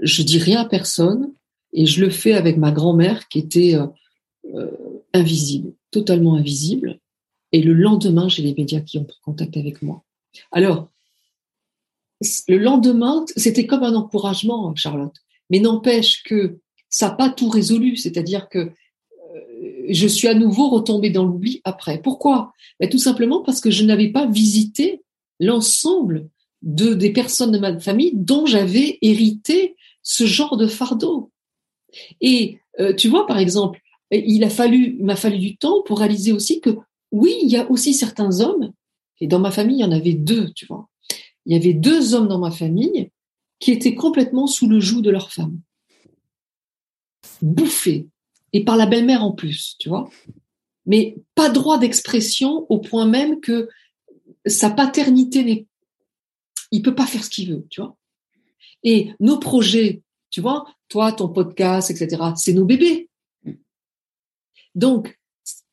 je 0.00 0.22
dis 0.22 0.38
rien 0.38 0.60
à 0.60 0.64
personne 0.64 1.32
et 1.72 1.86
je 1.86 2.00
le 2.00 2.10
fais 2.10 2.32
avec 2.32 2.56
ma 2.56 2.72
grand-mère 2.72 3.28
qui 3.28 3.38
était 3.38 3.74
euh, 3.74 3.86
euh, 4.54 4.70
invisible, 5.12 5.72
totalement 5.90 6.34
invisible. 6.34 6.98
Et 7.52 7.62
le 7.62 7.74
lendemain, 7.74 8.28
j'ai 8.28 8.42
les 8.42 8.54
médias 8.54 8.80
qui 8.80 8.98
ont 8.98 9.04
pris 9.04 9.18
contact 9.22 9.56
avec 9.56 9.82
moi. 9.82 10.02
Alors, 10.50 10.88
le 12.48 12.58
lendemain, 12.58 13.24
c'était 13.36 13.66
comme 13.66 13.82
un 13.82 13.94
encouragement, 13.94 14.74
Charlotte. 14.74 15.16
Mais 15.50 15.58
n'empêche 15.60 16.22
que 16.22 16.58
ça 16.88 17.08
n'a 17.08 17.14
pas 17.14 17.28
tout 17.28 17.48
résolu. 17.48 17.96
C'est-à-dire 17.96 18.48
que 18.48 18.72
je 19.88 20.06
suis 20.06 20.28
à 20.28 20.34
nouveau 20.34 20.68
retombée 20.68 21.10
dans 21.10 21.24
l'oubli 21.24 21.60
après. 21.64 22.00
Pourquoi? 22.00 22.52
Ben, 22.80 22.88
Tout 22.88 22.98
simplement 22.98 23.42
parce 23.42 23.60
que 23.60 23.70
je 23.70 23.84
n'avais 23.84 24.08
pas 24.08 24.26
visité 24.26 25.02
l'ensemble 25.40 26.28
de, 26.62 26.94
des 26.94 27.12
personnes 27.12 27.52
de 27.52 27.58
ma 27.58 27.78
famille 27.80 28.12
dont 28.14 28.46
j'avais 28.46 28.98
hérité 29.02 29.76
ce 30.02 30.26
genre 30.26 30.56
de 30.56 30.66
fardeau. 30.66 31.30
Et 32.20 32.58
euh, 32.80 32.94
tu 32.94 33.08
vois, 33.08 33.26
par 33.26 33.38
exemple, 33.38 33.80
il 34.10 34.44
a 34.44 34.50
fallu, 34.50 34.96
m'a 35.00 35.16
fallu 35.16 35.38
du 35.38 35.56
temps 35.56 35.82
pour 35.82 35.98
réaliser 35.98 36.32
aussi 36.32 36.60
que 36.60 36.70
oui, 37.12 37.36
il 37.42 37.50
y 37.50 37.56
a 37.56 37.70
aussi 37.70 37.94
certains 37.94 38.40
hommes, 38.40 38.72
et 39.20 39.26
dans 39.26 39.38
ma 39.38 39.50
famille, 39.52 39.76
il 39.76 39.82
y 39.82 39.84
en 39.84 39.92
avait 39.92 40.14
deux, 40.14 40.50
tu 40.52 40.66
vois. 40.66 40.88
Il 41.46 41.52
y 41.52 41.56
avait 41.56 41.74
deux 41.74 42.14
hommes 42.14 42.28
dans 42.28 42.38
ma 42.38 42.50
famille 42.50 43.10
qui 43.58 43.70
étaient 43.70 43.94
complètement 43.94 44.46
sous 44.46 44.68
le 44.68 44.80
joug 44.80 45.02
de 45.02 45.10
leur 45.10 45.30
femme. 45.30 45.60
Bouffés, 47.40 48.08
et 48.52 48.64
par 48.64 48.76
la 48.76 48.86
belle-mère 48.86 49.22
en 49.22 49.32
plus, 49.32 49.76
tu 49.78 49.88
vois. 49.88 50.10
Mais 50.86 51.16
pas 51.34 51.50
droit 51.50 51.78
d'expression 51.78 52.66
au 52.68 52.80
point 52.80 53.06
même 53.06 53.40
que 53.40 53.68
sa 54.46 54.70
paternité 54.70 55.44
n'est, 55.44 55.66
il 56.72 56.82
peut 56.82 56.94
pas 56.94 57.06
faire 57.06 57.22
ce 57.22 57.30
qu'il 57.30 57.50
veut, 57.50 57.66
tu 57.70 57.80
vois. 57.80 57.96
Et 58.82 59.12
nos 59.20 59.38
projets, 59.38 60.02
tu 60.30 60.40
vois, 60.40 60.64
toi, 60.88 61.12
ton 61.12 61.28
podcast, 61.28 61.90
etc., 61.90 62.22
c'est 62.36 62.52
nos 62.52 62.64
bébés. 62.64 63.08
Donc, 64.74 65.20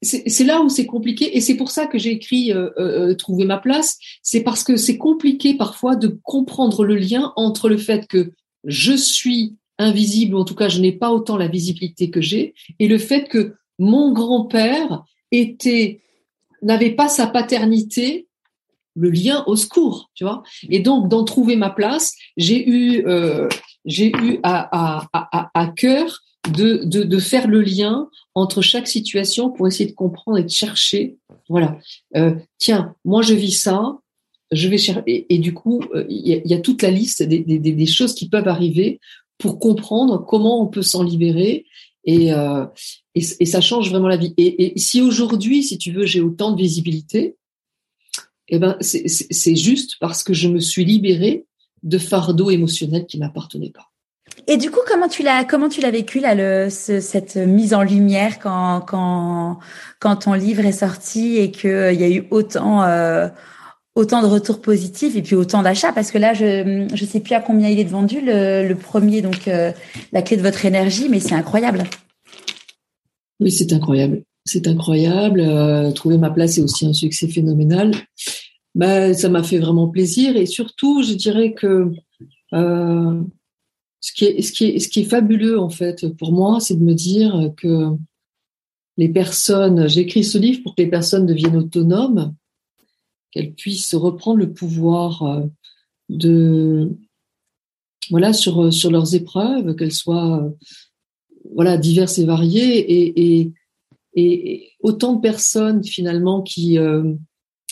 c'est 0.01 0.43
là 0.45 0.61
où 0.61 0.69
c'est 0.69 0.85
compliqué 0.85 1.35
et 1.35 1.41
c'est 1.41 1.55
pour 1.55 1.71
ça 1.71 1.85
que 1.85 1.97
j'ai 1.97 2.11
écrit 2.11 2.53
euh, 2.53 2.69
euh, 2.77 3.15
Trouver 3.15 3.45
ma 3.45 3.57
place. 3.57 3.97
C'est 4.23 4.41
parce 4.41 4.63
que 4.63 4.77
c'est 4.77 4.97
compliqué 4.97 5.55
parfois 5.55 5.95
de 5.95 6.19
comprendre 6.23 6.85
le 6.85 6.95
lien 6.95 7.33
entre 7.35 7.67
le 7.67 7.77
fait 7.77 8.07
que 8.07 8.31
je 8.63 8.93
suis 8.93 9.55
invisible, 9.77 10.35
ou 10.35 10.39
en 10.39 10.45
tout 10.45 10.55
cas 10.55 10.69
je 10.69 10.79
n'ai 10.79 10.91
pas 10.91 11.11
autant 11.11 11.37
la 11.37 11.47
visibilité 11.47 12.09
que 12.09 12.21
j'ai, 12.21 12.53
et 12.79 12.87
le 12.87 12.97
fait 12.97 13.27
que 13.27 13.55
mon 13.77 14.11
grand-père 14.11 15.03
était 15.31 16.01
n'avait 16.61 16.91
pas 16.91 17.07
sa 17.07 17.27
paternité, 17.27 18.27
le 18.95 19.09
lien 19.09 19.43
au 19.47 19.55
secours, 19.55 20.09
tu 20.13 20.25
vois. 20.25 20.43
Et 20.69 20.79
donc 20.79 21.07
d'en 21.07 21.23
trouver 21.23 21.55
ma 21.55 21.69
place, 21.69 22.13
j'ai 22.35 22.67
eu 22.69 23.05
euh, 23.05 23.47
j'ai 23.85 24.11
eu 24.11 24.39
à, 24.43 25.01
à, 25.03 25.07
à, 25.13 25.49
à 25.53 25.67
cœur 25.67 26.21
de, 26.51 26.83
de, 26.83 27.19
faire 27.19 27.47
le 27.47 27.61
lien 27.61 28.09
entre 28.35 28.61
chaque 28.61 28.87
situation 28.87 29.49
pour 29.49 29.67
essayer 29.67 29.89
de 29.89 29.95
comprendre 29.95 30.37
et 30.37 30.43
de 30.43 30.49
chercher. 30.49 31.17
Voilà. 31.49 31.77
Euh, 32.15 32.35
tiens, 32.57 32.95
moi 33.05 33.21
je 33.21 33.33
vis 33.33 33.53
ça, 33.53 33.97
je 34.51 34.67
vais 34.67 34.77
chercher. 34.77 35.25
Et, 35.29 35.37
du 35.37 35.53
coup, 35.53 35.81
euh, 35.93 36.05
il 36.09 36.41
y, 36.45 36.53
a 36.53 36.59
toute 36.59 36.81
la 36.81 36.91
liste 36.91 37.23
des, 37.23 37.39
des, 37.39 37.85
choses 37.85 38.13
qui 38.13 38.29
peuvent 38.29 38.47
arriver 38.47 38.99
pour 39.37 39.59
comprendre 39.59 40.25
comment 40.25 40.61
on 40.61 40.67
peut 40.67 40.81
s'en 40.81 41.03
libérer 41.03 41.65
et, 42.05 42.33
euh, 42.33 42.65
et, 43.15 43.21
ça 43.21 43.61
change 43.61 43.89
vraiment 43.89 44.07
la 44.07 44.17
vie. 44.17 44.33
Et, 44.37 44.73
et 44.73 44.79
si 44.79 45.01
aujourd'hui, 45.01 45.63
si 45.63 45.77
tu 45.77 45.91
veux, 45.91 46.05
j'ai 46.05 46.21
autant 46.21 46.51
de 46.51 46.61
visibilité, 46.61 47.35
eh 48.49 48.57
ben 48.57 48.77
c'est 48.81 49.55
juste 49.55 49.97
parce 49.99 50.23
que 50.23 50.33
je 50.33 50.47
me 50.47 50.59
suis 50.59 50.83
libérée 50.83 51.45
de 51.83 51.97
fardeaux 51.97 52.49
émotionnels 52.49 53.05
qui 53.05 53.19
m'appartenaient 53.19 53.69
pas. 53.69 53.88
Et 54.51 54.57
du 54.57 54.71
coup, 54.71 54.79
comment 54.87 55.07
tu 55.07 55.21
l'as 55.21 55.45
comment 55.45 55.69
tu 55.69 55.79
l'as 55.79 55.91
vécu 55.91 56.19
là 56.19 56.33
le, 56.33 56.71
ce, 56.71 56.99
cette 56.99 57.35
mise 57.35 57.75
en 57.75 57.83
lumière 57.83 58.39
quand 58.39 58.81
quand 58.81 59.59
quand 59.99 60.15
ton 60.15 60.33
livre 60.33 60.65
est 60.65 60.71
sorti 60.71 61.37
et 61.37 61.51
que 61.51 61.67
euh, 61.67 61.93
il 61.93 62.01
y 62.01 62.03
a 62.03 62.09
eu 62.09 62.25
autant 62.31 62.81
euh, 62.81 63.27
autant 63.93 64.23
de 64.23 64.27
retours 64.27 64.59
positifs 64.59 65.15
et 65.15 65.21
puis 65.21 65.35
autant 65.35 65.61
d'achats? 65.61 65.93
Parce 65.93 66.09
que 66.09 66.17
là 66.17 66.33
je 66.33 66.87
je 66.91 67.05
sais 67.05 67.19
plus 67.19 67.35
à 67.35 67.41
combien 67.41 67.69
il 67.69 67.79
est 67.79 67.83
vendu 67.83 68.21
le, 68.21 68.67
le 68.67 68.75
premier 68.75 69.21
donc 69.21 69.47
euh, 69.47 69.71
la 70.13 70.23
clé 70.23 70.35
de 70.35 70.41
votre 70.41 70.65
énergie 70.65 71.09
mais 71.09 71.19
c'est 71.19 71.35
incroyable. 71.35 71.83
Oui, 73.39 73.51
c'est 73.51 73.71
incroyable. 73.71 74.23
C'est 74.45 74.67
incroyable. 74.67 75.41
Euh, 75.41 75.91
trouver 75.91 76.17
ma 76.17 76.31
place 76.31 76.57
est 76.57 76.61
aussi 76.61 76.87
un 76.87 76.93
succès 76.93 77.27
phénoménal. 77.27 77.91
Bah, 78.73 79.13
ça 79.13 79.29
m'a 79.29 79.43
fait 79.43 79.59
vraiment 79.59 79.87
plaisir 79.87 80.35
et 80.35 80.47
surtout, 80.47 81.03
je 81.03 81.13
dirais 81.13 81.53
que 81.53 81.91
euh, 82.53 83.21
ce 84.01 84.11
qui 84.13 84.25
est 84.25 84.41
ce 84.41 84.51
qui 84.51 84.65
est 84.65 84.79
ce 84.79 84.87
qui 84.87 85.01
est 85.01 85.05
fabuleux 85.05 85.59
en 85.59 85.69
fait 85.69 86.07
pour 86.17 86.31
moi, 86.31 86.59
c'est 86.59 86.75
de 86.75 86.83
me 86.83 86.93
dire 86.93 87.51
que 87.57 87.95
les 88.97 89.09
personnes, 89.09 89.87
j'ai 89.87 90.01
écrit 90.01 90.25
ce 90.25 90.37
livre 90.37 90.61
pour 90.61 90.75
que 90.75 90.81
les 90.81 90.89
personnes 90.89 91.25
deviennent 91.25 91.55
autonomes 91.55 92.35
qu'elles 93.31 93.53
puissent 93.53 93.95
reprendre 93.95 94.39
le 94.39 94.51
pouvoir 94.51 95.23
euh, 95.23 95.45
de 96.09 96.97
voilà 98.09 98.33
sur 98.33 98.63
euh, 98.63 98.71
sur 98.71 98.91
leurs 98.91 99.15
épreuves, 99.15 99.75
qu'elles 99.75 99.93
soient 99.93 100.43
euh, 100.43 100.49
voilà 101.53 101.77
diverses 101.77 102.17
et 102.17 102.25
variées 102.25 102.77
et, 102.77 103.39
et, 103.39 103.51
et 104.15 104.71
autant 104.81 105.15
de 105.15 105.21
personnes 105.21 105.83
finalement 105.83 106.41
qui 106.41 106.77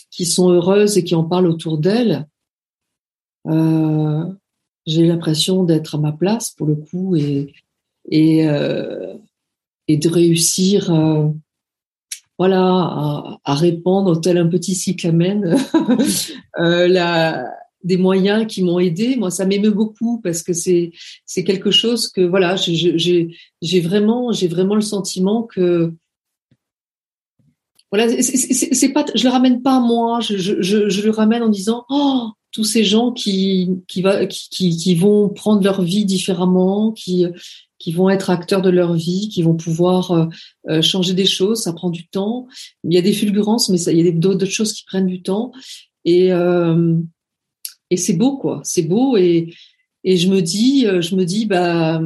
qui 0.09 0.25
sont 0.25 0.49
heureuses 0.49 0.97
et 0.97 1.03
qui 1.03 1.15
en 1.15 1.23
parlent 1.23 1.47
autour 1.47 1.77
d'elles. 1.77 2.27
Euh, 3.47 4.25
j'ai 4.87 5.05
l'impression 5.05 5.63
d'être 5.63 5.95
à 5.95 5.97
ma 5.99 6.11
place 6.11 6.49
pour 6.51 6.65
le 6.65 6.75
coup 6.75 7.15
et 7.15 7.53
et, 8.09 8.47
euh, 8.47 9.13
de 9.87 10.09
réussir 10.09 10.91
voilà, 12.37 12.61
à, 12.61 13.39
à, 13.43 13.55
répandre 13.55 14.19
tel 14.21 14.37
un 14.37 14.47
petit 14.47 14.75
cyclamen 14.75 15.57
euh, 16.59 16.87
la, 16.87 17.45
des 17.83 17.97
moyens 17.97 18.45
qui 18.47 18.63
m'ont 18.63 18.79
aidé. 18.79 19.15
Moi, 19.15 19.31
ça 19.31 19.45
m'émeut 19.45 19.71
beaucoup 19.71 20.19
parce 20.21 20.43
que 20.43 20.53
c'est 20.53 20.91
c'est 21.25 21.43
quelque 21.43 21.71
chose 21.71 22.09
que 22.09 22.21
voilà, 22.21 22.55
j'ai 22.55 23.31
j'ai 23.61 23.79
vraiment 23.79 24.31
j'ai 24.31 24.47
vraiment 24.47 24.75
le 24.75 24.81
sentiment 24.81 25.43
que 25.43 25.93
voilà, 27.91 28.07
c'est 28.21 28.93
pas 28.93 29.05
je 29.15 29.23
le 29.23 29.29
ramène 29.29 29.61
pas 29.61 29.77
à 29.77 29.79
moi, 29.79 30.19
je, 30.19 30.37
je, 30.37 30.61
je, 30.61 30.89
je 30.89 31.01
le 31.01 31.11
ramène 31.11 31.41
en 31.41 31.49
disant 31.49 31.85
oh 31.89 32.31
tous 32.57 32.63
ces 32.63 32.83
gens 32.83 33.11
qui 33.11 33.69
qui, 33.87 34.95
vont 34.95 35.29
prendre 35.29 35.63
leur 35.63 35.83
vie 35.83 36.05
différemment, 36.05 36.91
qui 36.91 37.27
qui 37.77 37.91
vont 37.91 38.09
être 38.09 38.31
acteurs 38.31 38.63
de 38.63 38.71
leur 38.71 38.95
vie, 38.95 39.29
qui 39.29 39.43
vont 39.43 39.55
pouvoir 39.55 40.11
euh, 40.11 40.25
euh, 40.69 40.81
changer 40.81 41.13
des 41.13 41.27
choses. 41.27 41.61
Ça 41.61 41.73
prend 41.73 41.91
du 41.91 42.07
temps. 42.07 42.47
Il 42.83 42.95
y 42.95 42.97
a 42.97 43.03
des 43.03 43.13
fulgurances, 43.13 43.69
mais 43.69 43.77
ça, 43.77 43.91
il 43.91 44.03
y 44.03 44.07
a 44.07 44.11
d'autres 44.11 44.47
choses 44.47 44.73
qui 44.73 44.85
prennent 44.85 45.05
du 45.05 45.21
temps. 45.21 45.51
Et 46.03 46.33
euh, 46.33 46.97
et 47.91 47.97
c'est 47.97 48.13
beau, 48.13 48.37
quoi. 48.37 48.61
C'est 48.63 48.81
beau. 48.81 49.17
Et 49.17 49.53
et 50.03 50.17
je 50.17 50.27
me 50.27 50.41
dis, 50.41 50.87
je 50.87 51.15
me 51.15 51.25
dis, 51.25 51.45
bah 51.45 52.01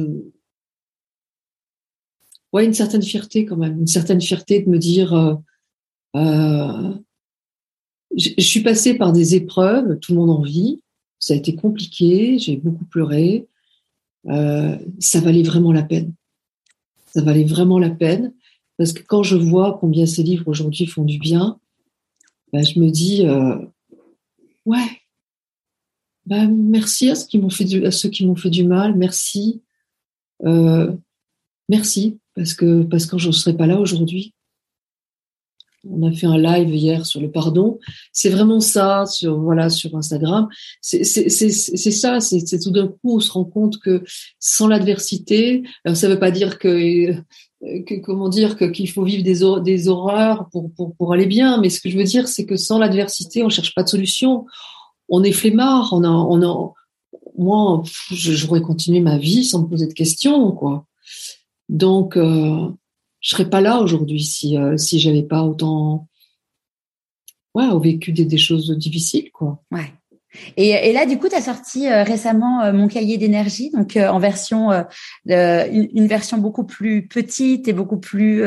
ouais, 2.52 2.66
une 2.66 2.74
certaine 2.74 3.02
fierté 3.02 3.46
quand 3.46 3.56
même, 3.56 3.78
une 3.78 3.86
certaine 3.86 4.20
fierté 4.20 4.60
de 4.60 4.68
me 4.68 4.78
dire. 4.78 5.38
Je, 8.16 8.42
suis 8.42 8.60
passée 8.60 8.94
par 8.94 9.12
des 9.12 9.34
épreuves, 9.34 9.98
tout 10.00 10.12
le 10.12 10.18
monde 10.18 10.30
en 10.30 10.42
vit. 10.42 10.82
Ça 11.18 11.34
a 11.34 11.36
été 11.36 11.54
compliqué, 11.54 12.38
j'ai 12.38 12.56
beaucoup 12.56 12.84
pleuré. 12.84 13.46
Euh, 14.28 14.76
ça 14.98 15.20
valait 15.20 15.42
vraiment 15.42 15.72
la 15.72 15.82
peine. 15.82 16.12
Ça 17.06 17.22
valait 17.22 17.44
vraiment 17.44 17.78
la 17.78 17.90
peine 17.90 18.32
parce 18.78 18.92
que 18.92 19.02
quand 19.02 19.22
je 19.22 19.36
vois 19.36 19.78
combien 19.80 20.06
ces 20.06 20.22
livres 20.22 20.48
aujourd'hui 20.48 20.86
font 20.86 21.04
du 21.04 21.18
bien, 21.18 21.58
ben, 22.52 22.64
je 22.64 22.78
me 22.80 22.90
dis 22.90 23.26
euh, 23.26 23.56
ouais, 24.64 25.00
ben, 26.26 26.48
merci 26.48 27.10
à 27.10 27.14
ceux 27.14 27.26
qui 27.26 27.38
m'ont 27.38 27.50
fait 27.50 27.64
du, 27.64 27.84
à 27.84 27.90
ceux 27.90 28.08
qui 28.08 28.26
m'ont 28.26 28.36
fait 28.36 28.50
du 28.50 28.64
mal, 28.64 28.96
merci, 28.96 29.62
euh, 30.44 30.92
merci 31.68 32.18
parce 32.34 32.54
que 32.54 32.82
parce 32.82 33.06
que 33.06 33.18
je 33.18 33.28
ne 33.28 33.32
serais 33.32 33.56
pas 33.56 33.66
là 33.66 33.78
aujourd'hui. 33.78 34.34
On 35.88 36.06
a 36.06 36.12
fait 36.12 36.26
un 36.26 36.38
live 36.38 36.74
hier 36.74 37.06
sur 37.06 37.20
le 37.20 37.30
pardon. 37.30 37.78
C'est 38.12 38.28
vraiment 38.28 38.60
ça 38.60 39.04
sur 39.06 39.40
voilà 39.40 39.68
sur 39.68 39.96
Instagram. 39.96 40.48
C'est 40.80 41.04
ça. 41.04 42.20
C'est 42.20 42.58
tout 42.60 42.70
d'un 42.70 42.88
coup 42.88 43.16
on 43.16 43.20
se 43.20 43.32
rend 43.32 43.44
compte 43.44 43.78
que 43.78 44.04
sans 44.38 44.68
l'adversité, 44.68 45.62
ça 45.94 46.08
veut 46.08 46.18
pas 46.18 46.30
dire 46.30 46.58
que, 46.58 47.12
que 47.60 48.00
comment 48.00 48.28
dire 48.28 48.56
que 48.56 48.66
qu'il 48.66 48.90
faut 48.90 49.04
vivre 49.04 49.24
des 49.24 49.40
des 49.62 49.88
horreurs 49.88 50.48
pour 50.52 50.72
pour 50.74 50.94
pour 50.94 51.12
aller 51.12 51.26
bien. 51.26 51.60
Mais 51.60 51.70
ce 51.70 51.80
que 51.80 51.90
je 51.90 51.98
veux 51.98 52.04
dire, 52.04 52.28
c'est 52.28 52.46
que 52.46 52.56
sans 52.56 52.78
l'adversité, 52.78 53.42
on 53.42 53.48
cherche 53.48 53.74
pas 53.74 53.82
de 53.82 53.88
solution. 53.88 54.46
On 55.08 55.24
est 55.24 55.32
flemmard. 55.32 55.92
On 55.92 56.04
a 56.04 56.08
on 56.08 56.42
a 56.42 56.72
moi, 57.36 57.82
j'aurais 58.10 58.60
continué 58.60 59.00
ma 59.00 59.18
vie 59.18 59.44
sans 59.44 59.62
me 59.62 59.68
poser 59.68 59.86
de 59.86 59.92
questions 59.92 60.52
quoi. 60.52 60.86
Donc 61.68 62.16
euh, 62.16 62.68
je 63.22 63.30
serais 63.30 63.48
pas 63.48 63.62
là 63.62 63.80
aujourd'hui 63.80 64.22
si 64.22 64.58
euh, 64.58 64.76
si 64.76 64.98
j'avais 65.00 65.22
pas 65.22 65.42
autant 65.42 66.08
ouais 67.54 67.66
vécu 67.80 68.12
des, 68.12 68.26
des 68.26 68.38
choses 68.38 68.76
difficiles 68.76 69.30
quoi. 69.32 69.62
Ouais. 69.70 69.90
Et, 70.56 70.70
et 70.70 70.94
là, 70.94 71.04
du 71.04 71.18
coup, 71.18 71.28
tu 71.28 71.34
as 71.34 71.42
sorti 71.42 71.86
euh, 71.86 72.04
récemment 72.04 72.62
euh, 72.62 72.72
mon 72.72 72.88
cahier 72.88 73.18
d'énergie, 73.18 73.68
donc 73.68 73.98
en 73.98 74.18
version, 74.18 74.70
une, 75.26 75.88
une, 75.92 76.06
version 76.06 76.38
beaucoup 76.38 76.64
plus 76.64 77.06
petite 77.06 77.68
et 77.68 77.74
beaucoup 77.74 77.98
plus, 77.98 78.42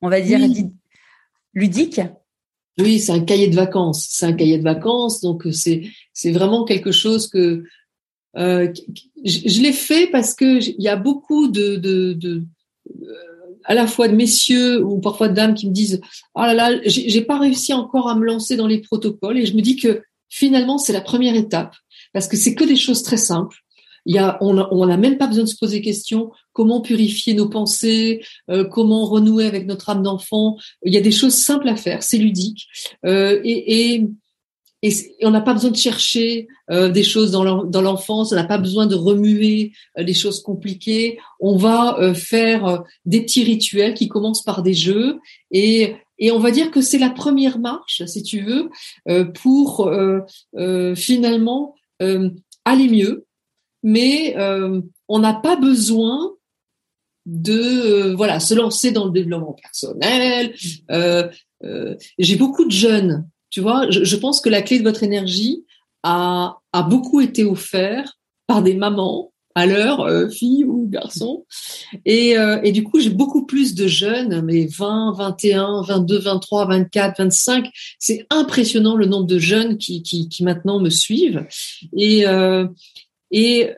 on 0.00 0.08
va 0.08 0.20
dire, 0.20 0.40
ludique. 1.54 2.00
Oui, 2.76 2.98
c'est 2.98 3.12
un 3.12 3.24
cahier 3.24 3.46
de 3.46 3.54
vacances. 3.54 4.08
C'est 4.10 4.26
un 4.26 4.32
cahier 4.32 4.58
de 4.58 4.64
vacances, 4.64 5.20
donc 5.20 5.46
c'est 5.52 5.84
c'est 6.12 6.32
vraiment 6.32 6.64
quelque 6.64 6.90
chose 6.90 7.28
que 7.28 7.62
je, 8.34 8.72
je 9.24 9.62
l'ai 9.62 9.72
fait 9.72 10.08
parce 10.08 10.34
que 10.34 10.58
il 10.58 10.82
y 10.82 10.88
a 10.88 10.96
beaucoup 10.96 11.46
de, 11.46 11.76
de, 11.76 12.14
de 12.14 12.48
à 13.64 13.74
la 13.74 13.86
fois 13.86 14.08
de 14.08 14.14
messieurs 14.14 14.84
ou 14.84 15.00
parfois 15.00 15.28
de 15.28 15.34
dames 15.34 15.54
qui 15.54 15.68
me 15.68 15.72
disent 15.72 16.00
oh 16.34 16.40
là 16.42 16.54
là 16.54 16.80
j'ai 16.84 17.22
pas 17.22 17.38
réussi 17.38 17.72
encore 17.72 18.08
à 18.08 18.14
me 18.14 18.24
lancer 18.24 18.56
dans 18.56 18.66
les 18.66 18.80
protocoles 18.80 19.38
et 19.38 19.46
je 19.46 19.54
me 19.54 19.60
dis 19.60 19.76
que 19.76 20.02
finalement 20.28 20.78
c'est 20.78 20.92
la 20.92 21.00
première 21.00 21.34
étape 21.34 21.74
parce 22.12 22.28
que 22.28 22.36
c'est 22.36 22.54
que 22.54 22.64
des 22.64 22.76
choses 22.76 23.02
très 23.02 23.16
simples 23.16 23.62
il 24.04 24.16
y 24.16 24.18
a, 24.18 24.38
on 24.40 24.86
n'a 24.86 24.96
même 24.96 25.18
pas 25.18 25.26
besoin 25.26 25.44
de 25.44 25.48
se 25.48 25.56
poser 25.56 25.80
questions. 25.80 26.32
Comment 26.52 26.80
purifier 26.80 27.34
nos 27.34 27.48
pensées? 27.48 28.24
Euh, 28.50 28.64
Comment 28.64 29.04
renouer 29.04 29.46
avec 29.46 29.66
notre 29.66 29.90
âme 29.90 30.02
d'enfant? 30.02 30.56
Il 30.84 30.92
y 30.92 30.96
a 30.96 31.00
des 31.00 31.12
choses 31.12 31.34
simples 31.34 31.68
à 31.68 31.76
faire. 31.76 32.02
C'est 32.02 32.18
ludique. 32.18 32.66
Euh, 33.06 33.40
et, 33.44 33.94
et, 33.94 34.08
et 34.82 34.92
on 35.22 35.30
n'a 35.30 35.40
pas 35.40 35.54
besoin 35.54 35.70
de 35.70 35.76
chercher 35.76 36.48
euh, 36.70 36.88
des 36.88 37.04
choses 37.04 37.30
dans 37.30 37.44
l'enfance, 37.44 38.32
on 38.32 38.34
n'a 38.34 38.44
pas 38.44 38.58
besoin 38.58 38.86
de 38.86 38.96
remuer 38.96 39.72
euh, 39.96 40.02
des 40.02 40.14
choses 40.14 40.42
compliquées. 40.42 41.20
On 41.38 41.56
va 41.56 41.98
euh, 42.00 42.14
faire 42.14 42.82
des 43.04 43.22
petits 43.22 43.44
rituels 43.44 43.94
qui 43.94 44.08
commencent 44.08 44.42
par 44.42 44.62
des 44.62 44.74
jeux 44.74 45.20
et, 45.52 45.94
et 46.18 46.32
on 46.32 46.40
va 46.40 46.50
dire 46.50 46.72
que 46.72 46.80
c'est 46.80 46.98
la 46.98 47.10
première 47.10 47.60
marche, 47.60 48.04
si 48.06 48.22
tu 48.22 48.42
veux, 48.42 48.70
pour 49.34 49.90
finalement 50.94 51.74
aller 52.00 52.88
mieux. 52.88 53.26
Mais 53.82 54.36
on 55.08 55.18
n'a 55.18 55.34
pas 55.34 55.56
besoin 55.56 56.32
de 57.26 58.12
voilà 58.14 58.40
se 58.40 58.54
lancer 58.54 58.92
dans 58.92 59.06
le 59.06 59.10
développement 59.10 59.56
personnel. 59.60 60.54
J'ai 62.18 62.36
beaucoup 62.36 62.64
de 62.64 62.70
jeunes 62.70 63.28
tu 63.52 63.60
vois, 63.60 63.88
je, 63.90 64.16
pense 64.16 64.40
que 64.40 64.48
la 64.48 64.62
clé 64.62 64.78
de 64.78 64.82
votre 64.82 65.02
énergie 65.02 65.64
a, 66.02 66.56
a 66.72 66.82
beaucoup 66.82 67.20
été 67.20 67.44
offerte 67.44 68.18
par 68.48 68.62
des 68.62 68.74
mamans 68.74 69.32
à 69.54 69.66
l'heure, 69.66 70.00
euh, 70.00 70.30
filles 70.30 70.64
ou 70.64 70.88
garçons. 70.88 71.44
Et, 72.06 72.38
euh, 72.38 72.58
et 72.64 72.72
du 72.72 72.82
coup, 72.82 72.98
j'ai 72.98 73.10
beaucoup 73.10 73.44
plus 73.44 73.74
de 73.74 73.86
jeunes, 73.86 74.40
mais 74.40 74.64
20, 74.64 75.12
21, 75.12 75.82
22, 75.82 76.18
23, 76.18 76.66
24, 76.66 77.18
25. 77.18 77.70
C'est 77.98 78.26
impressionnant 78.30 78.96
le 78.96 79.04
nombre 79.04 79.26
de 79.26 79.38
jeunes 79.38 79.76
qui, 79.76 80.02
qui, 80.02 80.30
qui 80.30 80.42
maintenant 80.42 80.80
me 80.80 80.88
suivent. 80.88 81.46
Et, 81.94 82.26
euh, 82.26 82.66
et 83.30 83.70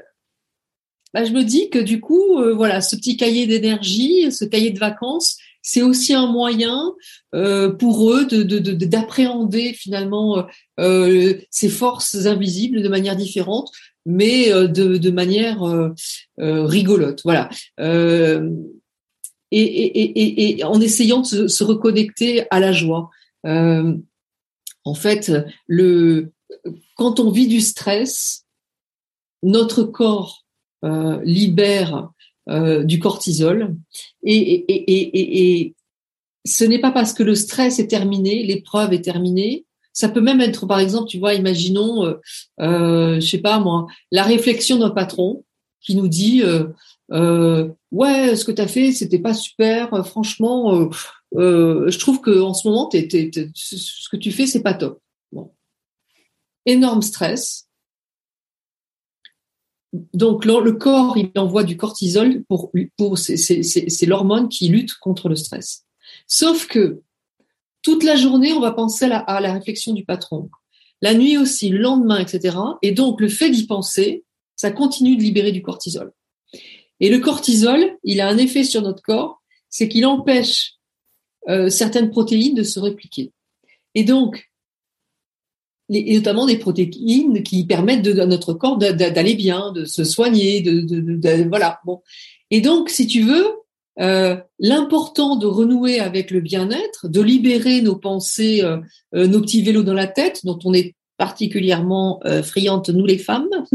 bah, 1.12 1.24
je 1.24 1.32
me 1.32 1.44
dis 1.44 1.70
que 1.70 1.78
du 1.78 2.00
coup, 2.00 2.40
euh, 2.40 2.54
voilà, 2.54 2.80
ce 2.80 2.96
petit 2.96 3.16
cahier 3.16 3.46
d'énergie, 3.46 4.30
ce 4.32 4.44
cahier 4.44 4.70
de 4.70 4.78
vacances, 4.78 5.38
c'est 5.64 5.82
aussi 5.82 6.14
un 6.14 6.26
moyen 6.26 6.94
euh, 7.34 7.72
pour 7.72 8.12
eux 8.12 8.26
d'appréhender 8.26 9.72
de, 9.72 9.76
finalement 9.76 10.46
euh, 10.78 11.34
ces 11.50 11.70
forces 11.70 12.26
invisibles 12.26 12.82
de 12.82 12.88
manière 12.88 13.16
différente, 13.16 13.72
mais 14.04 14.52
euh, 14.52 14.68
de, 14.68 15.10
manière 15.10 15.62
rigolote. 16.38 17.22
Voilà. 17.24 17.48
Et, 19.50 20.60
en 20.64 20.80
essayant 20.80 21.22
de 21.22 21.48
se, 21.48 21.64
reconnecter 21.64 22.44
à 22.50 22.60
la 22.60 22.72
joie. 22.72 23.10
en 23.44 24.94
fait, 24.94 25.32
le, 25.66 26.30
quand 26.96 27.20
on 27.20 27.30
vit 27.30 27.48
du 27.48 27.62
stress, 27.62 28.44
notre 29.42 29.82
corps 29.82 30.44
libère 31.22 32.10
euh, 32.48 32.84
du 32.84 32.98
cortisol. 32.98 33.74
Et, 34.22 34.36
et, 34.36 34.74
et, 34.74 35.60
et 35.60 35.74
ce 36.44 36.64
n'est 36.64 36.80
pas 36.80 36.92
parce 36.92 37.12
que 37.12 37.22
le 37.22 37.34
stress 37.34 37.78
est 37.78 37.88
terminé, 37.88 38.42
l'épreuve 38.42 38.92
est 38.92 39.00
terminée. 39.00 39.64
Ça 39.92 40.08
peut 40.08 40.20
même 40.20 40.40
être, 40.40 40.66
par 40.66 40.80
exemple, 40.80 41.08
tu 41.08 41.18
vois, 41.18 41.34
imaginons, 41.34 42.04
euh, 42.04 42.14
euh, 42.60 43.20
je 43.20 43.26
sais 43.26 43.38
pas 43.38 43.58
moi, 43.60 43.86
la 44.10 44.24
réflexion 44.24 44.78
d'un 44.78 44.90
patron 44.90 45.44
qui 45.80 45.94
nous 45.94 46.08
dit, 46.08 46.42
euh, 47.12 47.68
ouais, 47.92 48.36
ce 48.36 48.44
que 48.44 48.52
tu 48.52 48.60
as 48.60 48.66
fait, 48.66 48.92
c'était 48.92 49.18
pas 49.18 49.34
super. 49.34 50.04
franchement, 50.06 50.90
je 51.32 51.98
trouve 51.98 52.20
que 52.20 52.40
en 52.40 52.54
ce 52.54 52.66
moment, 52.68 52.90
ce 52.90 54.08
que 54.08 54.16
tu 54.16 54.32
fais, 54.32 54.46
c'est 54.46 54.62
pas 54.62 54.74
top. 54.74 55.00
Bon. 55.32 55.52
Énorme 56.66 57.02
stress 57.02 57.68
donc 60.12 60.44
le, 60.44 60.72
corps 60.72 61.16
il 61.16 61.30
envoie 61.36 61.64
du 61.64 61.76
cortisol 61.76 62.44
pour 62.48 62.72
pour 62.96 63.18
c'est 63.18 64.06
l'hormone 64.06 64.48
qui 64.48 64.68
lutte 64.68 64.94
contre 64.94 65.28
le 65.28 65.36
stress. 65.36 65.84
Sauf 66.26 66.66
que 66.66 67.00
toute 67.82 68.02
la 68.02 68.16
journée 68.16 68.52
on 68.52 68.60
va 68.60 68.72
penser 68.72 69.04
à 69.04 69.40
la, 69.40 69.52
réflexion 69.52 69.92
du 69.92 70.04
patron, 70.04 70.50
la 71.00 71.14
nuit 71.14 71.38
aussi, 71.38 71.68
le 71.68 71.78
lendemain, 71.78 72.18
etc. 72.18 72.56
Et 72.82 72.92
donc 72.92 73.20
le 73.20 73.28
fait 73.28 73.50
d'y 73.50 73.66
penser, 73.66 74.24
ça 74.56 74.70
continue 74.70 75.16
de 75.16 75.22
libérer 75.22 75.52
du 75.52 75.62
cortisol. 75.62 76.12
Et 77.00 77.08
le 77.08 77.18
cortisol, 77.18 77.96
il 78.02 78.20
a 78.20 78.28
un 78.28 78.38
effet 78.38 78.64
sur 78.64 78.82
notre 78.82 79.02
corps, 79.02 79.42
c'est 79.68 79.88
qu'il 79.88 80.06
empêche 80.06 80.74
euh, 81.48 81.68
certaines 81.68 82.10
protéines 82.10 82.54
de 82.54 82.62
se 82.62 82.80
répliquer. 82.80 83.32
Et 83.94 84.04
donc 84.04 84.50
et 85.90 86.14
notamment 86.16 86.46
des 86.46 86.58
protéines 86.58 87.42
qui 87.42 87.64
permettent 87.64 88.06
à 88.06 88.26
notre 88.26 88.54
corps 88.54 88.78
d'aller 88.78 89.34
bien, 89.34 89.72
de 89.72 89.84
se 89.84 90.04
soigner, 90.04 90.60
de, 90.62 91.48
voilà. 91.48 91.80
Bon. 91.84 92.00
Et 92.50 92.60
donc, 92.60 92.88
si 92.88 93.06
tu 93.06 93.22
veux, 93.22 93.46
euh, 94.00 94.36
l'important 94.58 95.36
de 95.36 95.46
renouer 95.46 96.00
avec 96.00 96.30
le 96.30 96.40
bien-être, 96.40 97.08
de 97.08 97.20
libérer 97.20 97.80
nos 97.80 97.96
pensées, 97.96 98.62
euh, 98.62 98.78
euh, 99.14 99.26
nos 99.26 99.40
petits 99.40 99.62
vélos 99.62 99.82
dans 99.82 99.94
la 99.94 100.06
tête, 100.06 100.40
dont 100.44 100.58
on 100.64 100.72
est 100.74 100.94
particulièrement 101.16 102.18
euh, 102.24 102.42
friantes 102.42 102.88
nous 102.88 103.06
les 103.06 103.18
femmes. 103.18 103.48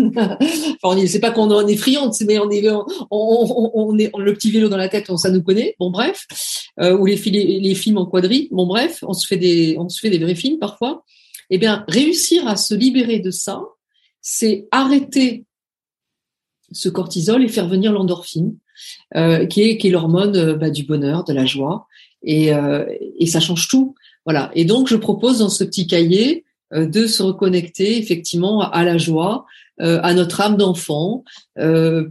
enfin, 0.84 1.08
c'est 1.08 1.22
pas 1.22 1.32
qu'on 1.32 1.52
en 1.52 1.66
est 1.68 1.78
friantes, 1.78 2.20
mais 2.28 2.38
on 2.38 2.50
est, 2.50 2.68
on, 2.70 2.82
on, 3.12 3.98
est 3.98 4.12
le 4.18 4.34
petit 4.34 4.52
vélo 4.52 4.68
dans 4.68 4.78
la 4.78 4.90
tête, 4.90 5.10
on 5.10 5.16
ça 5.16 5.30
nous 5.30 5.42
connaît. 5.42 5.76
Bon 5.80 5.90
bref, 5.90 6.26
ou 6.82 7.06
les, 7.06 7.16
les, 7.16 7.60
les 7.62 7.76
films 7.76 7.98
en 7.98 8.08
quadrille. 8.08 8.50
Bon 8.52 8.66
bref, 8.66 9.04
on 9.08 9.14
se 9.14 9.26
fait 9.26 9.38
des, 9.38 9.78
on 9.80 9.88
se 9.88 10.00
fait 10.02 10.10
des 10.10 10.20
vrais 10.20 10.36
films 10.36 10.60
parfois 10.60 11.06
eh 11.50 11.58
bien, 11.58 11.86
réussir 11.88 12.48
à 12.48 12.56
se 12.56 12.74
libérer 12.74 13.20
de 13.20 13.32
ça, 13.32 13.62
c'est 14.22 14.68
arrêter 14.72 15.46
ce 16.72 16.90
cortisol 16.90 17.44
et 17.44 17.48
faire 17.48 17.68
venir 17.68 17.92
l'endorphine, 17.92 18.56
euh, 19.16 19.46
qui 19.46 19.62
est 19.62 19.90
l'hormone 19.90 20.36
euh, 20.36 20.56
bah, 20.56 20.70
du 20.70 20.84
bonheur, 20.84 21.24
de 21.24 21.34
la 21.34 21.46
joie, 21.46 21.88
et, 22.24 22.54
euh, 22.54 22.86
et 23.18 23.26
ça 23.26 23.40
change 23.40 23.68
tout. 23.68 23.96
Voilà. 24.26 24.52
Et 24.54 24.66
donc 24.66 24.88
je 24.88 24.96
propose 24.96 25.40
dans 25.40 25.50
ce 25.50 25.64
petit 25.64 25.88
cahier 25.88 26.46
de 26.72 27.08
se 27.08 27.24
reconnecter 27.24 27.98
effectivement 27.98 28.62
à 28.62 28.84
la 28.84 29.00
joie, 29.00 29.46
à 29.80 30.14
notre 30.14 30.42
âme 30.42 30.56
d'enfant 30.58 31.24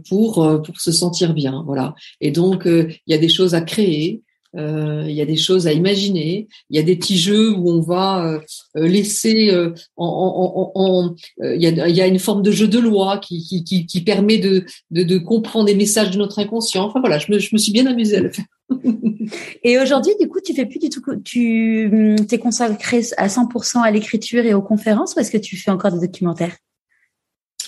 pour 0.09 0.61
pour 0.63 0.81
se 0.81 0.91
sentir 0.91 1.33
bien. 1.33 1.63
Voilà. 1.65 1.95
Et 2.19 2.31
donc 2.31 2.63
il 2.65 2.99
y 3.07 3.13
a 3.13 3.17
des 3.19 3.29
choses 3.29 3.55
à 3.55 3.61
créer. 3.61 4.21
Euh, 4.57 5.05
il 5.07 5.13
y 5.13 5.21
a 5.21 5.25
des 5.25 5.35
choses 5.35 5.67
à 5.67 5.73
imaginer. 5.73 6.47
Il 6.69 6.77
y 6.77 6.79
a 6.79 6.83
des 6.83 6.95
petits 6.95 7.17
jeux 7.17 7.51
où 7.51 7.69
on 7.69 7.81
va 7.81 8.25
euh, 8.25 8.87
laisser 8.87 9.51
euh, 9.51 9.73
en, 9.95 11.15
il, 11.43 11.61
y 11.61 11.67
a, 11.67 11.87
il 11.87 11.95
y 11.95 12.01
a 12.01 12.07
une 12.07 12.19
forme 12.19 12.41
de 12.41 12.51
jeu 12.51 12.67
de 12.67 12.79
loi 12.79 13.19
qui, 13.19 13.43
qui, 13.43 13.63
qui, 13.63 13.85
qui 13.85 14.01
permet 14.01 14.39
de, 14.39 14.65
de, 14.91 15.03
de, 15.03 15.17
comprendre 15.19 15.65
des 15.65 15.75
messages 15.75 16.11
de 16.11 16.17
notre 16.17 16.39
inconscient. 16.39 16.85
Enfin 16.85 16.99
voilà, 16.99 17.19
je 17.19 17.31
me, 17.31 17.37
je 17.37 17.49
me 17.53 17.57
suis 17.59 17.71
bien 17.71 17.85
amusée 17.85 18.17
à 18.17 18.21
le 18.21 18.31
faire. 18.31 18.45
et 19.63 19.77
aujourd'hui, 19.79 20.13
du 20.19 20.27
coup, 20.27 20.39
tu 20.43 20.53
fais 20.53 20.65
plus 20.65 20.79
du 20.79 20.89
tout, 20.89 21.01
tu 21.23 21.89
hum, 21.91 22.25
t'es 22.25 22.39
consacré 22.39 23.01
à 23.17 23.27
100% 23.27 23.81
à 23.81 23.91
l'écriture 23.91 24.45
et 24.45 24.53
aux 24.53 24.61
conférences 24.61 25.15
ou 25.15 25.19
est-ce 25.19 25.31
que 25.31 25.37
tu 25.37 25.57
fais 25.57 25.71
encore 25.71 25.91
des 25.91 26.07
documentaires? 26.07 26.57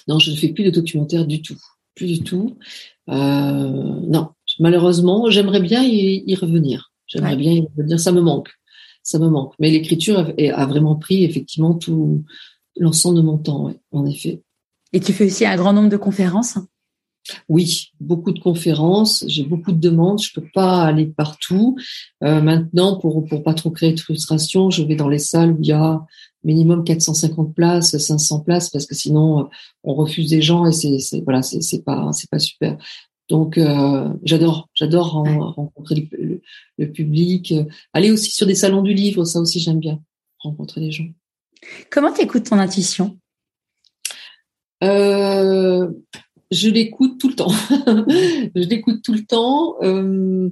Non, 0.08 0.18
je 0.18 0.32
ne 0.32 0.36
fais 0.36 0.50
plus 0.50 0.64
de 0.64 0.72
documentaires 0.72 1.28
du 1.28 1.42
tout, 1.42 1.58
plus 1.96 2.08
du 2.08 2.24
tout. 2.24 2.58
Euh, 3.10 4.00
non, 4.08 4.30
malheureusement, 4.62 5.30
j'aimerais 5.30 5.60
bien 5.60 5.84
y, 5.84 6.36
revenir. 6.36 6.92
J'aimerais 7.08 7.36
bien 7.36 7.52
y 7.52 7.62
revenir. 7.62 8.00
Ça 8.00 8.12
me 8.12 8.22
manque. 8.22 8.50
Ça 9.04 9.20
me 9.20 9.28
manque. 9.28 9.54
Mais 9.60 9.70
l'écriture 9.72 10.34
a, 10.38 10.66
vraiment 10.66 10.96
pris 10.96 11.26
effectivement 11.26 11.74
tout 11.74 12.24
l'ensemble 12.78 13.18
de 13.18 13.22
mon 13.22 13.38
temps, 13.38 13.74
en 13.92 14.06
effet. 14.06 14.42
Et 14.94 15.00
tu 15.00 15.12
fais 15.12 15.26
aussi 15.26 15.46
un 15.46 15.56
grand 15.58 15.74
nombre 15.74 15.90
de 15.90 15.98
conférences? 15.98 16.58
Oui, 17.50 17.92
beaucoup 18.00 18.32
de 18.32 18.40
conférences, 18.40 19.24
j'ai 19.28 19.44
beaucoup 19.44 19.72
de 19.72 19.80
demandes, 19.80 20.22
je 20.22 20.34
peux 20.34 20.48
pas 20.54 20.84
aller 20.84 21.06
partout. 21.06 21.78
Euh, 22.24 22.42
maintenant, 22.42 22.98
pour 22.98 23.24
pour 23.26 23.44
pas 23.44 23.54
trop 23.54 23.70
créer 23.70 23.94
de 23.94 24.00
frustration, 24.00 24.72
je 24.72 24.84
vais 24.84 24.96
dans 24.96 25.08
les 25.08 25.20
salles 25.20 25.52
où 25.52 25.58
il 25.60 25.68
y 25.68 25.72
a 25.72 26.04
minimum 26.44 26.84
450 26.84 27.54
places, 27.54 27.96
500 27.96 28.40
places, 28.40 28.70
parce 28.70 28.88
que 28.88 28.96
sinon 28.96 29.50
on 29.84 29.94
refuse 29.94 30.30
des 30.32 30.42
gens 30.42 30.66
et 30.66 30.72
c'est 30.72 31.22
voilà 31.24 31.44
c'est 31.44 31.84
pas 31.84 32.10
c'est 32.12 32.30
pas 32.30 32.40
super. 32.40 32.78
Donc 33.32 33.58
euh, 33.58 34.10
j'adore, 34.26 34.68
j'adore 34.74 35.24
rencontrer 35.56 36.10
le, 36.78 36.92
public, 36.92 37.54
aller 37.94 38.12
aussi 38.12 38.30
sur 38.30 38.46
des 38.46 38.56
salons 38.56 38.82
du 38.82 38.94
livre, 38.94 39.24
ça 39.24 39.40
aussi 39.40 39.62
j'aime 39.62 39.80
bien 39.80 40.02
rencontrer 40.40 40.82
les 40.82 40.92
gens. 40.92 41.08
Comment 41.90 42.12
t'écoutes 42.12 42.50
ton 42.50 42.58
intuition? 42.58 43.18
Euh, 44.84 45.90
Je 46.52 46.70
l'écoute 46.70 47.22
tout 47.22 47.30
le 47.30 47.36
temps. 47.36 47.54
je 48.54 48.68
l'écoute 48.68 49.02
tout 49.02 49.14
le 49.14 49.24
temps. 49.24 49.78
Euh, 49.82 50.50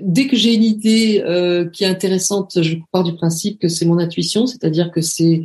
dès 0.00 0.28
que 0.28 0.36
j'ai 0.36 0.54
une 0.54 0.62
idée 0.62 1.24
qui 1.72 1.82
est 1.82 1.88
intéressante, 1.88 2.62
je 2.62 2.76
pars 2.92 3.02
du 3.02 3.16
principe 3.16 3.58
que 3.58 3.66
c'est 3.66 3.84
mon 3.84 3.98
intuition, 3.98 4.46
c'est-à-dire 4.46 4.92
que 4.92 5.00
c'est 5.00 5.42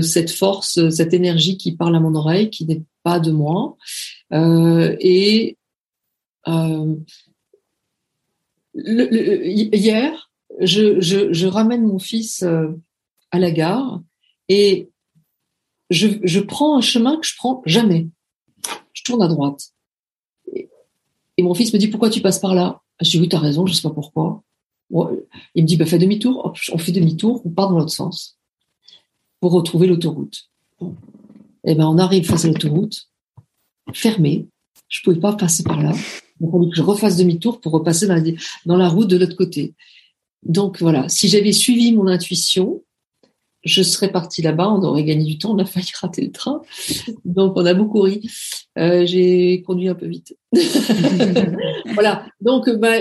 cette 0.00 0.30
force, 0.30 0.90
cette 0.90 1.12
énergie 1.12 1.56
qui 1.56 1.74
parle 1.74 1.96
à 1.96 2.00
mon 2.00 2.14
oreille, 2.14 2.50
qui 2.50 2.66
n'est 2.66 2.84
pas 3.02 3.18
de 3.18 3.32
moi. 3.32 3.76
et 4.30 5.56
euh, 6.48 6.94
hier, 8.74 10.30
je, 10.60 11.46
ramène 11.46 11.86
mon 11.86 11.98
fils 11.98 12.42
euh, 12.42 12.68
à 13.30 13.38
la 13.38 13.50
gare 13.50 14.00
et 14.48 14.90
je, 15.90 16.40
prends 16.40 16.76
un 16.76 16.80
chemin 16.80 17.16
que 17.16 17.26
je 17.26 17.36
prends 17.36 17.62
jamais. 17.66 18.08
Je 18.92 19.02
tourne 19.02 19.22
à 19.22 19.28
droite. 19.28 19.72
Et, 20.54 20.68
mon 21.42 21.54
fils 21.54 21.72
me 21.72 21.78
dit 21.78 21.88
pourquoi 21.88 22.10
tu 22.10 22.20
passes 22.20 22.40
par 22.40 22.54
là? 22.54 22.80
Je 23.00 23.10
dis 23.10 23.20
oui, 23.20 23.28
as 23.32 23.38
raison, 23.38 23.64
je 23.66 23.74
sais 23.74 23.82
pas 23.82 23.94
pourquoi. 23.94 24.42
il 25.54 25.62
me 25.62 25.66
dit 25.66 25.76
bah 25.76 25.86
fais 25.86 25.98
demi-tour. 25.98 26.52
On 26.72 26.78
fait 26.78 26.92
demi-tour, 26.92 27.42
on 27.44 27.50
part 27.50 27.68
dans 27.70 27.78
l'autre 27.78 27.92
sens 27.92 28.38
pour 29.40 29.52
retrouver 29.52 29.86
l'autoroute. 29.86 30.50
Et 30.80 31.72
eh 31.72 31.74
ben 31.74 31.86
on 31.86 31.98
arrive 31.98 32.24
face 32.24 32.44
à 32.44 32.48
l'autoroute, 32.48 33.08
fermée. 33.92 34.48
Je 34.88 35.02
pouvais 35.02 35.20
pas 35.20 35.34
passer 35.34 35.62
par 35.62 35.82
là. 35.82 35.92
Il 36.40 36.70
que 36.70 36.76
je 36.76 36.82
refasse 36.82 37.16
demi-tour 37.16 37.60
pour 37.60 37.72
repasser 37.72 38.06
dans 38.06 38.14
la, 38.14 38.22
dans 38.66 38.76
la 38.76 38.88
route 38.88 39.08
de 39.08 39.16
l'autre 39.16 39.36
côté. 39.36 39.74
Donc 40.42 40.80
voilà, 40.80 41.08
si 41.08 41.28
j'avais 41.28 41.52
suivi 41.52 41.92
mon 41.92 42.06
intuition, 42.06 42.82
je 43.64 43.82
serais 43.82 44.10
partie 44.10 44.40
là-bas, 44.40 44.68
on 44.68 44.82
aurait 44.82 45.04
gagné 45.04 45.24
du 45.24 45.36
temps, 45.36 45.52
on 45.54 45.58
a 45.58 45.64
failli 45.64 45.88
rater 46.00 46.22
le 46.22 46.30
train. 46.30 46.62
Donc 47.24 47.54
on 47.56 47.66
a 47.66 47.74
beaucoup 47.74 48.02
ri. 48.02 48.30
Euh, 48.78 49.04
j'ai 49.04 49.62
conduit 49.62 49.88
un 49.88 49.94
peu 49.94 50.06
vite. 50.06 50.36
voilà. 51.94 52.26
Donc 52.40 52.70
bah, 52.70 52.94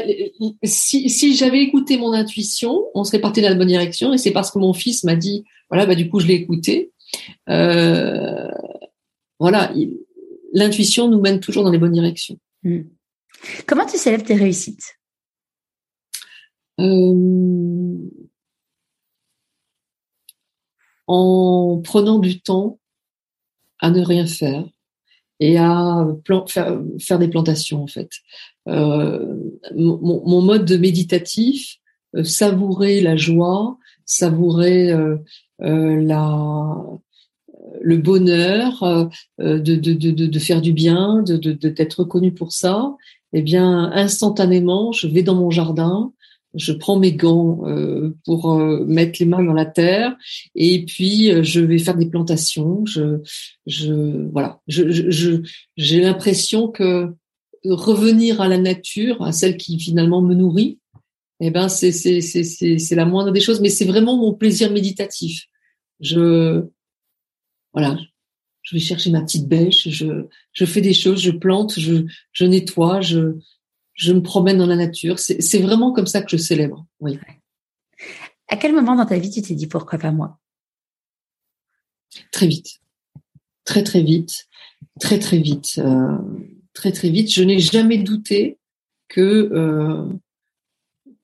si, 0.64 1.10
si 1.10 1.36
j'avais 1.36 1.62
écouté 1.62 1.98
mon 1.98 2.12
intuition, 2.12 2.86
on 2.96 3.04
serait 3.04 3.20
parti 3.20 3.42
dans 3.42 3.50
la 3.50 3.56
bonne 3.56 3.68
direction. 3.68 4.14
Et 4.14 4.18
c'est 4.18 4.32
parce 4.32 4.52
que 4.52 4.60
mon 4.60 4.74
fils 4.74 5.04
m'a 5.04 5.16
dit, 5.16 5.46
voilà, 5.70 5.86
bah 5.86 5.96
du 5.96 6.10
coup 6.10 6.20
je 6.20 6.28
l'ai 6.28 6.36
écouté. 6.36 6.92
Euh, 7.50 8.50
voilà, 9.40 9.72
l'intuition 10.54 11.08
nous 11.08 11.22
mène 11.22 11.40
toujours 11.40 11.64
dans 11.64 11.72
les 11.72 11.78
bonnes 11.78 11.92
directions. 11.92 12.38
Mm. 12.64 12.82
Comment 13.66 13.86
tu 13.86 13.98
célèbres 13.98 14.26
tes 14.26 14.36
réussites? 14.36 14.98
Euh, 16.80 17.98
En 21.08 21.82
prenant 21.84 22.20
du 22.20 22.42
temps 22.42 22.80
à 23.80 23.90
ne 23.92 24.02
rien 24.02 24.26
faire 24.26 24.66
et 25.40 25.58
à 25.58 26.06
faire, 26.48 27.20
des 27.20 27.30
plantations 27.30 27.84
en 27.84 27.88
fait. 27.88 28.10
Euh, 28.68 29.36
mon, 29.74 30.42
mode 30.42 30.70
méditatif, 30.74 31.78
euh, 32.16 32.26
savourer 32.26 33.00
la 33.00 33.16
joie, 33.16 33.78
savourer 34.06 34.94
le 35.60 36.98
bonheur 37.98 39.10
de, 39.40 39.58
de, 39.58 40.40
faire 40.40 40.62
du 40.62 40.74
bien, 40.74 41.24
de, 41.24 41.54
d'être 41.54 42.00
reconnu 42.00 42.34
pour 42.34 42.52
ça, 42.52 42.94
eh 43.34 43.42
bien, 43.42 43.92
instantanément, 43.94 44.92
je 44.92 45.08
vais 45.08 45.24
dans 45.24 45.36
mon 45.36 45.50
jardin, 45.50 46.14
je 46.54 46.72
prends 46.72 46.98
mes 46.98 47.14
gants 47.14 47.68
euh, 47.68 48.16
pour 48.26 48.52
euh, 48.52 48.84
mettre 48.86 49.20
les 49.20 49.26
mains 49.26 49.44
dans 49.44 49.54
la 49.54 49.66
terre, 49.66 50.16
et 50.56 50.86
puis 50.86 51.32
euh, 51.32 51.44
je 51.44 51.60
vais 51.60 51.78
faire 51.78 51.98
des 51.98 52.10
plantations. 52.10 52.86
Je, 52.86 53.22
je 53.66 54.28
voilà, 54.32 54.60
je, 54.68 54.90
je, 54.90 55.42
j'ai 55.76 56.02
l'impression 56.02 56.68
que 56.70 57.14
revenir 57.66 58.42
à 58.42 58.48
la 58.48 58.58
nature, 58.58 59.22
à 59.22 59.32
celle 59.32 59.58
qui 59.58 59.80
finalement 59.80 60.22
me 60.22 60.34
nourrit, 60.34 60.80
eh 61.40 61.52
ben 61.52 61.70
c'est 61.70 61.92
c'est 61.92 62.22
c'est 62.22 62.44
c'est, 62.44 62.78
c'est 62.80 62.96
la 62.96 63.06
moindre 63.06 63.32
des 63.32 63.42
choses, 63.42 63.62
mais 63.62 63.70
c'est 63.70 63.86
vraiment 63.86 64.18
mon 64.18 64.34
plaisir 64.34 64.72
méditatif. 64.72 65.46
Je 66.00 66.64
voilà, 67.74 67.98
je 68.68 68.76
vais 68.76 68.82
chercher 68.82 69.12
ma 69.12 69.22
petite 69.22 69.48
bêche, 69.48 69.88
je, 69.88 70.26
je 70.52 70.66
fais 70.66 70.82
des 70.82 70.94
choses, 70.94 71.22
je 71.22 71.32
plante, 71.32 71.80
je, 71.80 72.04
je 72.34 72.44
nettoie, 72.44 73.00
je, 73.00 73.38
je 73.94 74.12
me 74.12 74.22
promène 74.22 74.58
dans 74.58 74.68
la 74.68 74.76
nature. 74.76 75.20
C'est 75.20 75.60
vraiment 75.60 75.94
comme 75.94 76.06
ça 76.06 76.22
que 76.22 76.30
je 76.30 76.36
célèbre. 76.36 76.86
Oui. 77.00 77.18
À 78.50 78.58
quel 78.58 78.74
moment 78.74 78.98
dans 78.98 79.06
ta 79.06 79.18
vie 79.20 79.30
tu 79.30 79.42
t'es 79.42 79.56
dit 79.56 79.68
pourquoi 79.68 79.98
pas 79.98 80.12
moi? 80.12 80.38
Très 82.34 82.48
vite, 82.48 82.82
très 83.64 83.84
très 83.84 84.02
vite, 84.02 84.48
très 85.00 85.18
très 85.18 85.38
vite, 85.38 85.76
euh, 85.78 86.18
très 86.74 86.92
très 86.92 87.10
vite. 87.10 87.32
Je 87.32 87.44
n'ai 87.44 87.60
jamais 87.60 87.98
douté 88.00 88.58
que 89.08 89.50
euh, 89.54 90.10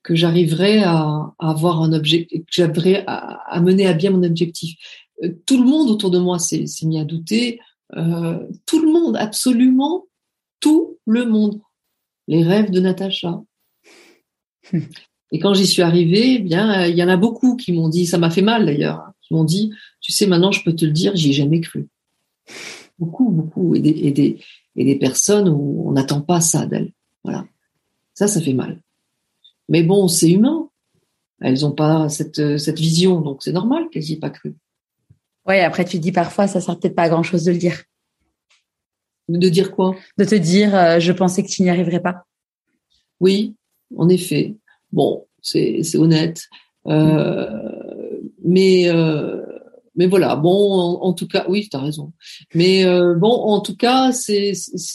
que 0.02 0.16
j'arriverais 0.16 0.84
à, 0.84 1.34
avoir 1.40 1.82
un 1.82 1.92
objectif, 1.92 2.40
que 2.40 2.52
j'arriverais 2.52 3.04
à, 3.06 3.42
à, 3.54 3.60
mener 3.60 3.86
à 3.86 3.94
bien 3.94 4.12
mon 4.12 4.24
objectif. 4.24 4.78
Euh, 5.24 5.30
tout 5.46 5.62
le 5.62 5.68
monde 5.68 5.90
autour 5.90 6.12
de 6.12 6.20
moi 6.20 6.40
s'est 6.40 6.66
mis 6.84 7.00
à 7.00 7.06
douter. 7.06 7.60
Euh, 7.96 8.40
tout 8.66 8.82
le 8.82 8.92
monde, 8.92 9.18
absolument 9.18 10.06
tout 10.60 10.98
le 11.06 11.26
monde. 11.26 11.60
Les 12.28 12.44
rêves 12.44 12.72
de 12.72 12.80
Natacha. 12.80 13.44
Et 15.32 15.40
quand 15.40 15.54
j'y 15.54 15.68
suis 15.68 15.82
arrivée, 15.82 16.36
eh 16.36 16.40
bien, 16.40 16.86
il 16.86 16.96
y 16.96 17.04
en 17.04 17.10
a 17.10 17.18
beaucoup 17.18 17.56
qui 17.58 17.74
m'ont 17.74 17.90
dit, 17.90 18.06
ça 18.06 18.18
m'a 18.18 18.30
fait 18.30 18.44
mal 18.44 18.66
d'ailleurs, 18.68 19.00
hein, 19.00 19.14
qui 19.22 19.34
m'ont 19.34 19.44
dit, 19.44 19.74
tu 20.00 20.12
sais, 20.12 20.28
maintenant 20.28 20.52
je 20.52 20.64
peux 20.64 20.76
te 20.76 20.86
le 20.86 20.92
dire, 20.92 21.16
j'y 21.16 21.32
ai 21.32 21.34
jamais 21.34 21.60
cru. 21.60 21.88
Beaucoup, 23.00 23.30
beaucoup, 23.30 23.74
et 23.74 23.80
des, 23.80 23.90
et 23.90 24.12
des, 24.12 24.40
et 24.76 24.86
des 24.86 24.96
personnes 24.96 25.50
où 25.50 25.84
on 25.88 25.92
n'attend 25.94 26.22
pas 26.22 26.40
ça 26.40 26.68
d'elles. 26.68 26.92
Voilà. 27.24 27.46
Ça, 28.14 28.28
ça 28.28 28.40
fait 28.40 28.54
mal. 28.54 28.80
Mais 29.70 29.82
bon, 29.82 30.08
c'est 30.08 30.30
humain. 30.30 30.70
Elles 31.42 31.62
n'ont 31.62 31.72
pas 31.72 32.10
cette, 32.10 32.60
cette 32.60 32.80
vision, 32.80 33.20
donc 33.20 33.42
c'est 33.42 33.52
normal 33.52 33.90
qu'elles 33.92 34.04
n'y 34.04 34.14
aient 34.14 34.18
pas 34.18 34.30
cru. 34.30 34.56
Ouais, 35.46 35.62
après 35.62 35.86
tu 35.86 36.00
dis 36.00 36.12
parfois 36.12 36.48
ça 36.48 36.62
sert 36.62 36.80
peut-être 36.80 36.96
pas 36.96 37.04
à 37.04 37.10
grand 37.10 37.24
chose 37.24 37.44
de 37.44 37.52
le 37.52 37.58
dire. 37.58 37.84
De 39.30 39.50
dire 39.50 39.72
quoi? 39.72 39.96
De 40.18 40.26
te 40.26 40.36
dire 40.36 40.76
euh, 40.76 41.00
je 41.00 41.12
pensais 41.12 41.44
que 41.44 41.50
tu 41.50 41.64
n'y 41.64 41.70
arriverais 41.70 42.02
pas. 42.02 42.26
Oui, 43.20 43.56
en 43.98 44.10
effet. 44.10 44.56
Bon, 44.92 45.26
c'est 45.42 45.96
honnête. 45.96 46.44
Euh, 46.88 47.48
mais 48.44 48.90
euh, 48.90 49.42
mais 49.96 50.08
voilà, 50.08 50.36
bon, 50.36 50.72
en, 51.02 51.14
tout 51.14 51.28
cas, 51.28 51.46
oui, 51.48 51.68
tu 51.70 51.78
as 51.78 51.80
raison. 51.80 52.14
Mais 52.56 52.84
euh, 52.84 53.14
bon, 53.16 53.30
en 53.30 53.60
tout 53.60 53.76
cas, 53.76 54.12
c'est 54.12 54.54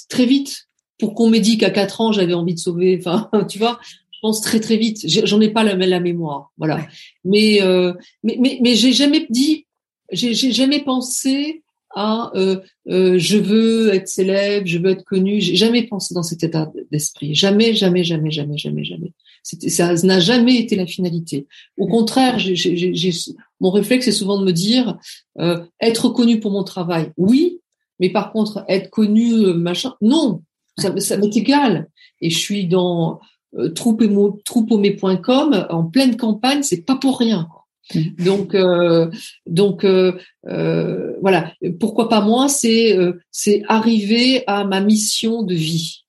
très 0.08 0.26
vite. 0.26 0.66
Pour 0.98 1.14
qu'on 1.14 1.30
m'ait 1.30 1.40
dit 1.40 1.58
qu'à 1.58 1.70
4 1.70 2.00
ans, 2.00 2.12
j'avais 2.12 2.34
envie 2.34 2.54
de 2.54 2.58
sauver, 2.58 3.00
enfin, 3.00 3.30
tu 3.48 3.58
vois, 3.58 3.78
je 4.10 4.18
pense 4.20 4.40
très 4.40 4.58
très 4.58 4.76
vite. 4.76 4.98
J'en 5.06 5.40
ai 5.40 5.50
pas 5.50 5.62
la, 5.62 5.74
la 5.76 6.00
mémoire, 6.00 6.50
voilà. 6.58 6.84
Mais, 7.24 7.62
euh, 7.62 7.92
mais 8.24 8.36
mais 8.40 8.58
mais 8.60 8.74
j'ai 8.74 8.92
jamais 8.92 9.26
dit, 9.30 9.66
j'ai 10.10 10.34
jamais 10.34 10.80
pensé 10.80 11.62
à 11.94 12.30
euh, 12.34 12.60
euh, 12.88 13.18
je 13.18 13.38
veux 13.38 13.94
être 13.94 14.08
célèbre, 14.08 14.66
je 14.66 14.78
veux 14.78 14.90
être 14.90 15.04
connu. 15.04 15.40
J'ai 15.40 15.56
jamais 15.56 15.84
pensé 15.84 16.14
dans 16.14 16.22
cet 16.22 16.42
état 16.42 16.70
d'esprit. 16.92 17.34
Jamais, 17.34 17.74
jamais, 17.74 18.04
jamais, 18.04 18.30
jamais, 18.30 18.58
jamais, 18.58 18.84
jamais. 18.84 19.12
Ça 19.42 19.94
n'a 19.94 20.20
jamais 20.20 20.56
été 20.56 20.76
la 20.76 20.86
finalité. 20.86 21.46
Au 21.78 21.86
contraire, 21.86 22.38
j'ai 22.38 23.12
mon 23.60 23.70
réflexe 23.70 24.08
est 24.08 24.12
souvent 24.12 24.38
de 24.38 24.44
me 24.44 24.52
dire 24.52 24.98
euh, 25.38 25.64
être 25.80 26.08
connu 26.10 26.40
pour 26.40 26.50
mon 26.50 26.64
travail, 26.64 27.12
oui, 27.16 27.60
mais 27.98 28.10
par 28.10 28.32
contre 28.32 28.64
être 28.68 28.90
connu 28.90 29.32
euh, 29.32 29.54
machin, 29.54 29.94
non, 30.00 30.42
ça, 30.76 30.90
m'est 30.90 31.36
égal. 31.36 31.88
Et 32.20 32.30
je 32.30 32.38
suis 32.38 32.66
dans 32.66 33.20
euh, 33.56 33.70
troupeaumé.com 33.70 35.66
en 35.70 35.84
pleine 35.84 36.16
campagne, 36.16 36.62
c'est 36.62 36.82
pas 36.84 36.96
pour 36.96 37.18
rien. 37.18 37.48
Mm. 37.94 38.24
Donc, 38.24 38.54
euh, 38.54 39.10
donc 39.46 39.84
euh, 39.84 40.18
euh, 40.46 41.16
voilà. 41.20 41.52
Pourquoi 41.80 42.08
pas 42.08 42.20
moi 42.20 42.48
C'est 42.48 42.96
c'est 43.30 43.62
arriver 43.68 44.44
à 44.46 44.64
ma 44.64 44.80
mission 44.80 45.42
de 45.42 45.54
vie. 45.54 46.04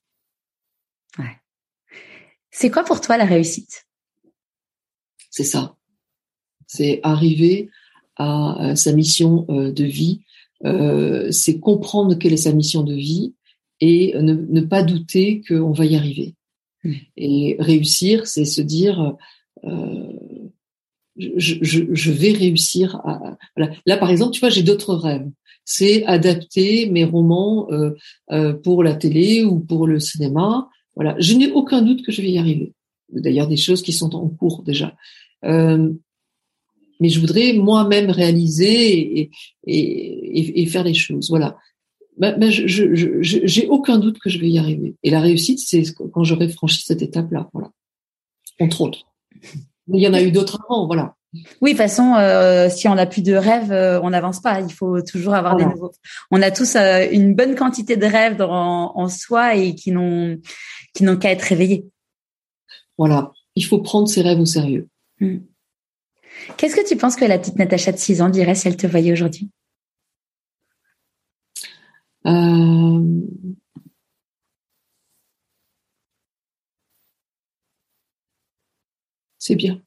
Ouais. 1.18 1.38
C'est 2.52 2.72
quoi 2.72 2.84
pour 2.84 3.02
toi 3.02 3.18
la 3.18 3.26
réussite? 3.26 3.86
C'est 5.30 5.44
ça. 5.44 5.76
C'est 6.68 7.00
arriver 7.04 7.70
à, 8.18 8.76
sa 8.76 8.92
mission 8.94 9.46
de 9.50 9.84
vie. 9.84 10.22
c'est 11.32 11.60
comprendre 11.60 12.16
quelle 12.16 12.34
est 12.34 12.38
sa 12.38 12.54
mission 12.54 12.84
de 12.84 12.94
vie 12.94 13.34
et 13.80 14.14
ne, 14.20 14.34
ne 14.34 14.62
pas 14.62 14.84
douter 14.84 15.42
qu'on 15.48 15.72
va 15.72 15.86
y 15.86 15.96
arriver. 15.96 16.36
Mm. 16.84 16.94
Et 17.18 17.56
réussir, 17.60 18.28
c'est 18.28 18.46
se 18.46 18.62
dire 18.62 19.16
je, 21.38 21.56
je, 21.62 22.12
vais 22.12 22.32
réussir 22.32 22.96
à. 23.06 23.38
Voilà. 23.56 23.74
Là, 23.86 23.98
par 23.98 24.10
exemple, 24.10 24.32
tu 24.32 24.40
vois, 24.40 24.50
j'ai 24.50 24.64
d'autres 24.64 24.96
rêves. 24.96 25.30
C'est 25.66 26.04
adapter 26.06 26.90
mes 26.90 27.04
romans 27.04 27.68
euh, 27.72 27.92
euh, 28.32 28.54
pour 28.54 28.84
la 28.84 28.96
télé 28.96 29.44
ou 29.44 29.60
pour 29.60 29.86
le 29.86 30.00
cinéma. 30.00 30.68
Voilà, 30.96 31.16
je 31.20 31.34
n'ai 31.36 31.52
aucun 31.52 31.82
doute 31.82 32.04
que 32.04 32.12
je 32.12 32.22
vais 32.22 32.32
y 32.32 32.40
arriver. 32.40 32.74
D'ailleurs, 33.12 33.48
des 33.48 33.58
choses 33.58 33.82
qui 33.82 33.94
sont 33.94 34.16
en 34.16 34.28
cours 34.30 34.64
déjà. 34.64 34.96
Euh, 35.46 35.92
mais 37.00 37.10
je 37.10 37.20
voudrais 37.20 37.54
moi-même 37.54 38.10
réaliser 38.10 39.20
et, 39.20 39.32
et, 39.66 40.62
et, 40.62 40.66
faire 40.66 40.84
les 40.84 40.94
choses. 40.94 41.30
Voilà. 41.30 41.58
Ben, 42.18 42.38
ben 42.38 42.52
je, 42.52 42.68
je, 42.68 43.22
j'ai 43.22 43.68
aucun 43.68 43.98
doute 44.00 44.20
que 44.20 44.30
je 44.30 44.40
vais 44.40 44.50
y 44.50 44.60
arriver. 44.60 44.96
Et 45.04 45.10
la 45.10 45.22
réussite, 45.22 45.60
c'est 45.60 45.84
quand 45.94 46.24
j'aurai 46.24 46.50
franchi 46.50 46.82
cette 46.84 47.02
étape-là. 47.02 47.50
Voilà. 47.54 47.72
Entre 48.60 48.82
autres. 48.82 49.06
Il 49.92 50.02
y 50.02 50.08
en 50.08 50.14
a 50.14 50.22
eu 50.22 50.32
d'autres 50.32 50.60
avant, 50.66 50.86
voilà. 50.86 51.16
Oui, 51.34 51.44
de 51.62 51.68
toute 51.70 51.78
façon, 51.78 52.16
euh, 52.16 52.70
si 52.70 52.88
on 52.88 52.96
n'a 52.96 53.06
plus 53.06 53.22
de 53.22 53.36
rêves, 53.36 53.72
euh, 53.72 54.00
on 54.02 54.10
n'avance 54.10 54.42
pas. 54.42 54.62
Il 54.62 54.74
faut 54.74 55.02
toujours 55.02 55.36
avoir 55.36 55.56
des 55.56 55.66
nouveaux. 55.66 55.92
On 56.32 56.42
a 56.42 56.50
tous 56.50 56.76
euh, 56.76 57.08
une 57.12 57.36
bonne 57.36 57.56
quantité 57.56 57.98
de 57.98 58.06
rêves 58.06 58.36
dans, 58.36 58.92
en 58.96 59.10
soi 59.10 59.56
et 59.56 59.76
qui 59.76 59.92
n'ont 59.92 60.40
qui 60.94 61.04
n'ont 61.04 61.18
qu'à 61.18 61.32
être 61.32 61.44
réveillés. 61.44 61.86
Voilà, 62.98 63.32
il 63.56 63.64
faut 63.64 63.80
prendre 63.80 64.08
ses 64.08 64.22
rêves 64.22 64.40
au 64.40 64.46
sérieux. 64.46 64.88
Hmm. 65.20 65.38
Qu'est-ce 66.58 66.76
que 66.76 66.88
tu 66.88 66.98
penses 66.98 67.16
que 67.16 67.26
la 67.26 67.38
petite 67.38 67.58
Natacha 67.58 67.92
de 67.92 67.98
6 67.98 68.22
ans 68.24 68.30
dirait 68.30 68.56
si 68.56 68.68
elle 68.68 68.78
te 68.78 68.88
voyait 68.88 69.12
aujourd'hui? 69.12 69.50
C'est 79.50 79.56
bien. 79.56 79.82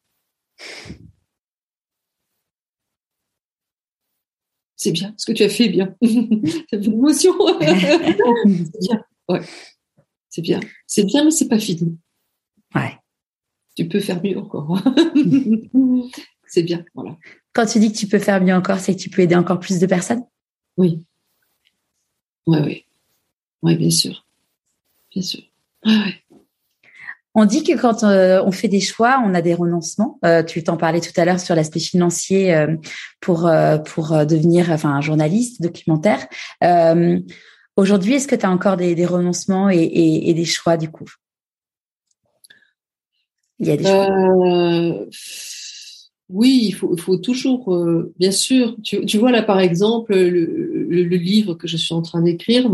C'est 4.74 4.90
bien. 4.90 5.14
Ce 5.16 5.24
que 5.24 5.30
tu 5.30 5.44
as 5.44 5.48
fait, 5.48 5.68
bien. 5.68 5.94
Ça 6.02 6.08
fait 6.68 6.78
l'émotion. 6.78 7.32
c'est 7.60 8.80
bien. 8.80 9.04
Ouais. 9.28 9.40
C'est 10.30 10.42
bien. 10.42 10.58
C'est 10.88 11.04
bien, 11.04 11.24
mais 11.24 11.30
c'est 11.30 11.46
pas 11.46 11.60
fini. 11.60 11.96
Ouais. 12.74 12.98
Tu 13.76 13.86
peux 13.86 14.00
faire 14.00 14.20
mieux 14.20 14.36
encore. 14.36 14.82
c'est 16.48 16.64
bien. 16.64 16.84
Voilà. 16.96 17.16
Quand 17.52 17.66
tu 17.66 17.78
dis 17.78 17.92
que 17.92 17.98
tu 17.98 18.08
peux 18.08 18.18
faire 18.18 18.42
mieux 18.42 18.54
encore, 18.54 18.80
c'est 18.80 18.96
que 18.96 19.00
tu 19.00 19.10
peux 19.10 19.22
aider 19.22 19.36
encore 19.36 19.60
plus 19.60 19.78
de 19.78 19.86
personnes? 19.86 20.24
Oui. 20.76 21.06
Oui, 22.48 22.58
oui. 22.64 22.84
Oui, 23.62 23.76
bien 23.76 23.90
sûr. 23.90 24.26
Bien 25.12 25.22
sûr. 25.22 25.42
Ouais, 25.86 25.98
ouais. 25.98 26.21
On 27.34 27.46
dit 27.46 27.64
que 27.64 27.80
quand 27.80 28.04
euh, 28.04 28.42
on 28.44 28.52
fait 28.52 28.68
des 28.68 28.80
choix, 28.80 29.22
on 29.24 29.32
a 29.32 29.40
des 29.40 29.54
renoncements. 29.54 30.18
Euh, 30.24 30.42
tu 30.42 30.62
t'en 30.62 30.76
parlais 30.76 31.00
tout 31.00 31.18
à 31.18 31.24
l'heure 31.24 31.40
sur 31.40 31.54
l'aspect 31.54 31.80
financier 31.80 32.54
euh, 32.54 32.76
pour 33.20 33.42
devenir 33.42 34.70
enfin 34.70 34.90
un 34.90 35.00
journaliste 35.00 35.62
documentaire. 35.62 36.26
Aujourd'hui, 37.76 38.14
est-ce 38.14 38.28
que 38.28 38.34
tu 38.34 38.44
as 38.44 38.50
encore 38.50 38.76
des, 38.76 39.06
renoncements 39.06 39.70
et, 39.70 40.34
des 40.34 40.44
choix 40.44 40.76
du 40.76 40.90
coup? 40.90 41.08
Il 43.58 43.68
y 43.68 43.70
a 43.70 43.76
des 43.78 43.84
choix. 43.84 44.08
Oui, 46.28 46.60
il 46.68 46.74
faut, 46.74 47.16
toujours, 47.16 47.74
bien 48.18 48.30
sûr. 48.30 48.76
Tu, 48.82 49.18
vois 49.18 49.32
là 49.32 49.42
par 49.42 49.60
exemple 49.60 50.14
le, 50.14 50.84
le 50.86 51.16
livre 51.16 51.54
que 51.54 51.66
je 51.66 51.78
suis 51.78 51.94
en 51.94 52.02
train 52.02 52.20
d'écrire, 52.20 52.70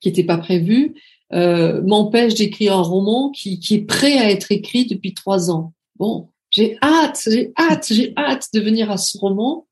qui 0.00 0.08
n'était 0.08 0.24
pas 0.24 0.38
prévu, 0.38 0.94
euh, 1.34 1.82
m'empêche 1.82 2.34
d'écrire 2.34 2.76
un 2.76 2.82
roman 2.82 3.30
qui, 3.30 3.58
qui, 3.58 3.76
est 3.76 3.86
prêt 3.86 4.18
à 4.18 4.30
être 4.30 4.52
écrit 4.52 4.86
depuis 4.86 5.14
trois 5.14 5.50
ans. 5.50 5.72
Bon, 5.96 6.28
j'ai 6.50 6.76
hâte, 6.82 7.22
j'ai 7.26 7.52
hâte, 7.58 7.86
j'ai 7.90 8.12
hâte 8.16 8.48
de 8.52 8.60
venir 8.60 8.90
à 8.90 8.98
ce 8.98 9.16
roman. 9.16 9.66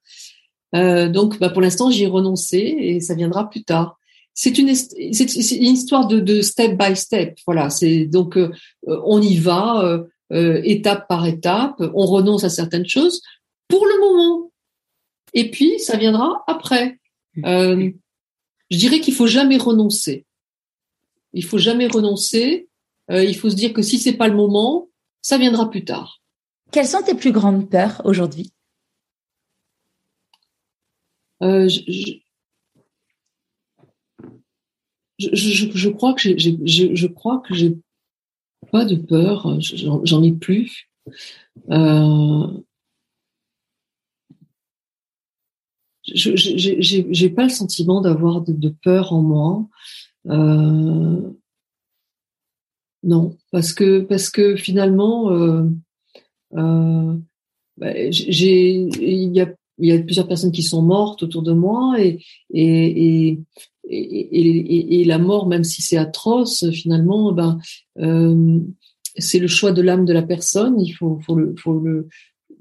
Euh, 0.75 1.09
donc, 1.09 1.39
bah, 1.39 1.51
pour 1.51 1.61
l'instant, 1.61 1.91
j'y 1.91 2.05
ai 2.05 2.07
renoncé 2.07 2.57
et 2.59 3.01
ça 3.01 3.15
viendra 3.15 3.51
plus 3.51 3.65
tard. 3.65 3.99
C'est 4.35 4.57
une, 4.57 4.75
c'est 4.75 5.57
une 5.57 5.75
histoire 5.75 6.07
de, 6.07 6.21
de, 6.21 6.41
step 6.41 6.79
by 6.79 6.97
step. 6.97 7.39
Voilà, 7.47 7.69
c'est 7.69 8.07
donc 8.07 8.39
euh, 8.39 8.51
on 8.87 9.21
y 9.21 9.37
va 9.37 9.83
euh, 9.85 10.05
euh, 10.33 10.61
étape 10.65 11.09
par 11.09 11.27
étape. 11.27 11.75
On 11.95 12.07
renonce 12.07 12.45
à 12.45 12.49
certaines 12.49 12.87
choses 12.87 13.21
pour 13.69 13.85
le 13.85 14.01
moment, 14.01 14.51
et 15.35 15.51
puis 15.51 15.79
ça 15.79 15.97
viendra 15.97 16.43
après. 16.47 16.97
Mmh. 17.37 17.91
je 18.71 18.77
dirais 18.77 19.01
qu'il 19.01 19.15
faut 19.15 19.29
jamais 19.29 19.57
renoncer. 19.57 20.25
Il 21.33 21.45
faut 21.45 21.59
jamais 21.59 21.87
renoncer. 21.87 22.69
Euh, 23.11 23.25
il 23.25 23.37
faut 23.37 23.51
se 23.51 23.57
dire 23.57 23.73
que 23.73 23.83
si 23.83 23.99
c'est 23.99 24.17
pas 24.17 24.29
le 24.29 24.37
moment, 24.37 24.89
ça 25.23 25.39
viendra 25.39 25.71
plus 25.71 25.85
tard. 25.85 26.21
Quelles 26.71 26.87
sont 26.87 27.03
tes 27.03 27.15
plus 27.15 27.33
grandes 27.33 27.69
peurs 27.69 28.01
aujourd'hui? 28.05 28.53
Euh, 31.43 31.69
je, 31.69 32.21
je, 35.19 35.89
crois 35.89 36.15
que 36.15 36.21
j'ai, 36.21 36.37
je, 36.39 37.07
crois 37.07 37.41
que 37.41 37.55
j'ai 37.55 37.77
pas 38.71 38.85
de 38.85 38.97
peur. 38.97 39.61
J'en, 39.61 40.23
ai 40.23 40.33
plus. 40.33 40.91
Euh, 41.71 42.47
je 46.15 46.37
j'ai 46.37 47.31
pas 47.31 47.45
le 47.45 47.51
sentiment 47.51 48.01
d'avoir 48.01 48.43
de, 48.43 48.53
de, 48.53 48.69
peur 48.69 49.13
en 49.13 49.23
moi. 49.23 49.69
Euh, 50.29 51.31
non, 53.03 53.37
parce 53.51 53.73
que 53.73 54.01
parce 54.01 54.29
que 54.31 54.57
finalement, 54.57 55.31
euh, 55.33 55.65
euh, 56.55 57.17
bah, 57.79 58.11
j'ai 58.11 58.75
il 58.75 59.35
y 59.35 59.41
a 59.41 59.53
il 59.79 59.89
y 59.89 59.93
a 59.93 60.03
plusieurs 60.03 60.29
personnes 60.29 60.53
qui 60.53 60.63
sont 60.63 60.83
mortes 60.83 61.23
autour 61.23 61.43
de 61.43 61.53
moi 61.53 62.01
et 62.01 62.23
et 62.53 63.39
et, 63.93 65.01
et, 65.01 65.05
la 65.05 65.19
mort, 65.19 65.49
même 65.49 65.65
si 65.65 65.83
c'est 65.83 65.97
atroce, 65.97 66.71
finalement, 66.71 67.33
ben 67.33 67.59
c'est 69.17 69.39
le 69.41 69.49
choix 69.49 69.73
de 69.73 69.83
l'âme 69.83 70.05
de 70.05 70.13
la 70.13 70.23
personne. 70.23 70.81
Il 70.81 70.93
faut 70.93 71.19
faut 71.27 71.35
le 71.35 71.55
faut 71.57 71.81
le 71.81 72.09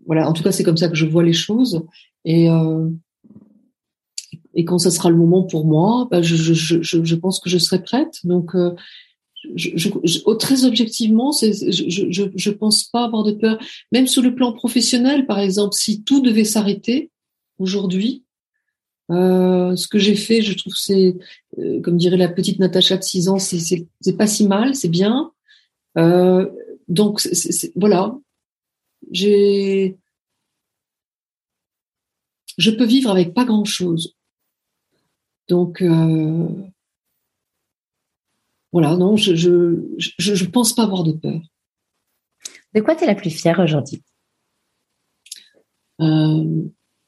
voilà. 0.07 0.27
En 0.27 0.33
tout 0.33 0.41
cas, 0.43 0.51
c'est 0.51 0.63
comme 0.63 0.77
ça 0.77 0.89
que 0.89 0.95
je 0.95 1.05
vois 1.05 1.23
les 1.23 1.33
choses 1.33 1.85
et 2.25 2.47
et 4.59 4.65
quand 4.65 4.77
ça 4.77 4.91
sera 4.91 5.09
le 5.09 5.15
moment 5.15 5.43
pour 5.43 5.65
moi, 5.65 6.09
bah, 6.11 6.21
je, 6.21 7.15
pense 7.15 7.39
que 7.39 7.49
je 7.49 7.57
serai 7.57 7.81
prête. 7.81 8.19
Donc, 8.25 8.55
euh, 8.55 8.75
je, 9.55 10.33
très 10.33 10.65
objectivement, 10.65 11.31
je, 11.31 12.27
je 12.35 12.49
pense 12.51 12.83
pas 12.83 13.05
avoir 13.05 13.23
de 13.23 13.31
peur. 13.31 13.57
Même 13.93 14.05
sur 14.05 14.21
le 14.21 14.35
plan 14.35 14.51
professionnel, 14.51 15.25
par 15.25 15.39
exemple, 15.39 15.75
si 15.75 16.03
tout 16.03 16.19
devait 16.19 16.43
s'arrêter 16.43 17.09
aujourd'hui, 17.57 18.25
euh, 19.11 19.77
ce 19.77 19.87
que 19.87 19.97
j'ai 19.97 20.15
fait, 20.15 20.41
je 20.41 20.57
trouve 20.57 20.73
c'est, 20.75 21.15
euh, 21.57 21.79
comme 21.79 21.95
dirait 21.95 22.17
la 22.17 22.27
petite 22.27 22.59
Natacha 22.59 22.97
de 22.97 23.03
6 23.03 23.29
ans, 23.29 23.39
c'est, 23.39 23.87
pas 24.17 24.27
si 24.27 24.45
mal, 24.45 24.75
c'est 24.75 24.89
bien. 24.89 25.31
Donc 26.89 27.25
voilà, 27.77 28.13
je 29.13 29.91
peux 32.71 32.83
vivre 32.83 33.09
avec 33.09 33.33
pas 33.33 33.45
grand 33.45 33.63
chose. 33.63 34.18
Donc 35.49 35.81
euh, 35.81 36.47
voilà, 38.71 38.95
non, 38.95 39.17
je, 39.17 39.33
je 39.35 39.81
je 40.17 40.45
pense 40.45 40.73
pas 40.73 40.83
avoir 40.83 41.03
de 41.03 41.11
peur. 41.13 41.41
De 42.75 42.81
quoi 42.81 42.95
tu 42.95 43.03
es 43.03 43.07
la 43.07 43.15
plus 43.15 43.31
fière 43.31 43.59
aujourd'hui? 43.59 44.03
Euh, 46.01 46.63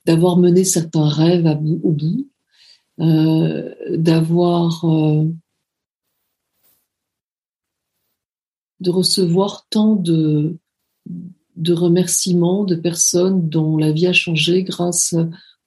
D'avoir 0.07 0.37
mené 0.37 0.63
certains 0.63 1.07
rêves 1.07 1.45
au 1.83 1.91
bout, 1.91 2.27
euh, 2.99 3.75
d'avoir 3.95 4.83
de 8.79 8.89
recevoir 8.89 9.67
tant 9.69 9.95
de 9.95 10.57
de 11.55 11.73
remerciements 11.73 12.63
de 12.63 12.73
personnes 12.73 13.47
dont 13.47 13.77
la 13.77 13.91
vie 13.91 14.07
a 14.07 14.13
changé 14.13 14.63
grâce 14.63 15.13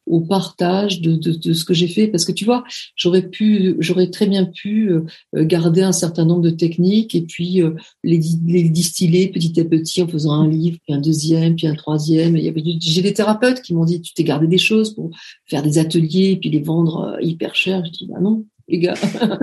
au 0.06 0.20
partage 0.20 1.00
de, 1.00 1.16
de, 1.16 1.52
ce 1.52 1.64
que 1.64 1.74
j'ai 1.74 1.88
fait. 1.88 2.08
Parce 2.08 2.24
que 2.24 2.32
tu 2.32 2.44
vois 2.44 2.64
j'aurais 2.96 3.28
pu 3.28 3.76
j'aurais 3.78 4.10
très 4.10 4.26
bien 4.26 4.44
pu 4.44 4.90
euh, 4.90 5.04
garder 5.34 5.82
un 5.82 5.92
certain 5.92 6.24
nombre 6.24 6.42
de 6.42 6.50
techniques 6.50 7.14
et 7.14 7.22
puis 7.22 7.62
euh, 7.62 7.70
les, 8.02 8.20
les 8.46 8.68
distiller 8.68 9.28
petit 9.28 9.58
à 9.60 9.64
petit 9.64 10.02
en 10.02 10.08
faisant 10.08 10.32
un 10.32 10.48
livre 10.48 10.78
puis 10.82 10.94
un 10.94 11.00
deuxième 11.00 11.56
puis 11.56 11.66
un 11.66 11.74
troisième. 11.74 12.36
Il 12.36 12.44
y 12.44 12.48
avait 12.48 12.62
j'ai 12.80 13.02
des 13.02 13.14
thérapeutes 13.14 13.62
qui 13.62 13.74
m'ont 13.74 13.84
dit 13.84 14.00
tu 14.00 14.14
t'es 14.14 14.24
gardé 14.24 14.46
des 14.46 14.58
choses 14.58 14.94
pour 14.94 15.10
faire 15.46 15.62
des 15.62 15.78
ateliers 15.78 16.32
et 16.32 16.36
puis 16.36 16.50
les 16.50 16.60
vendre 16.60 17.16
euh, 17.16 17.22
hyper 17.22 17.54
cher 17.54 17.84
je 17.84 17.90
dis 17.90 18.06
bah 18.06 18.20
non 18.20 18.44
les 18.68 18.78
gars 18.78 18.94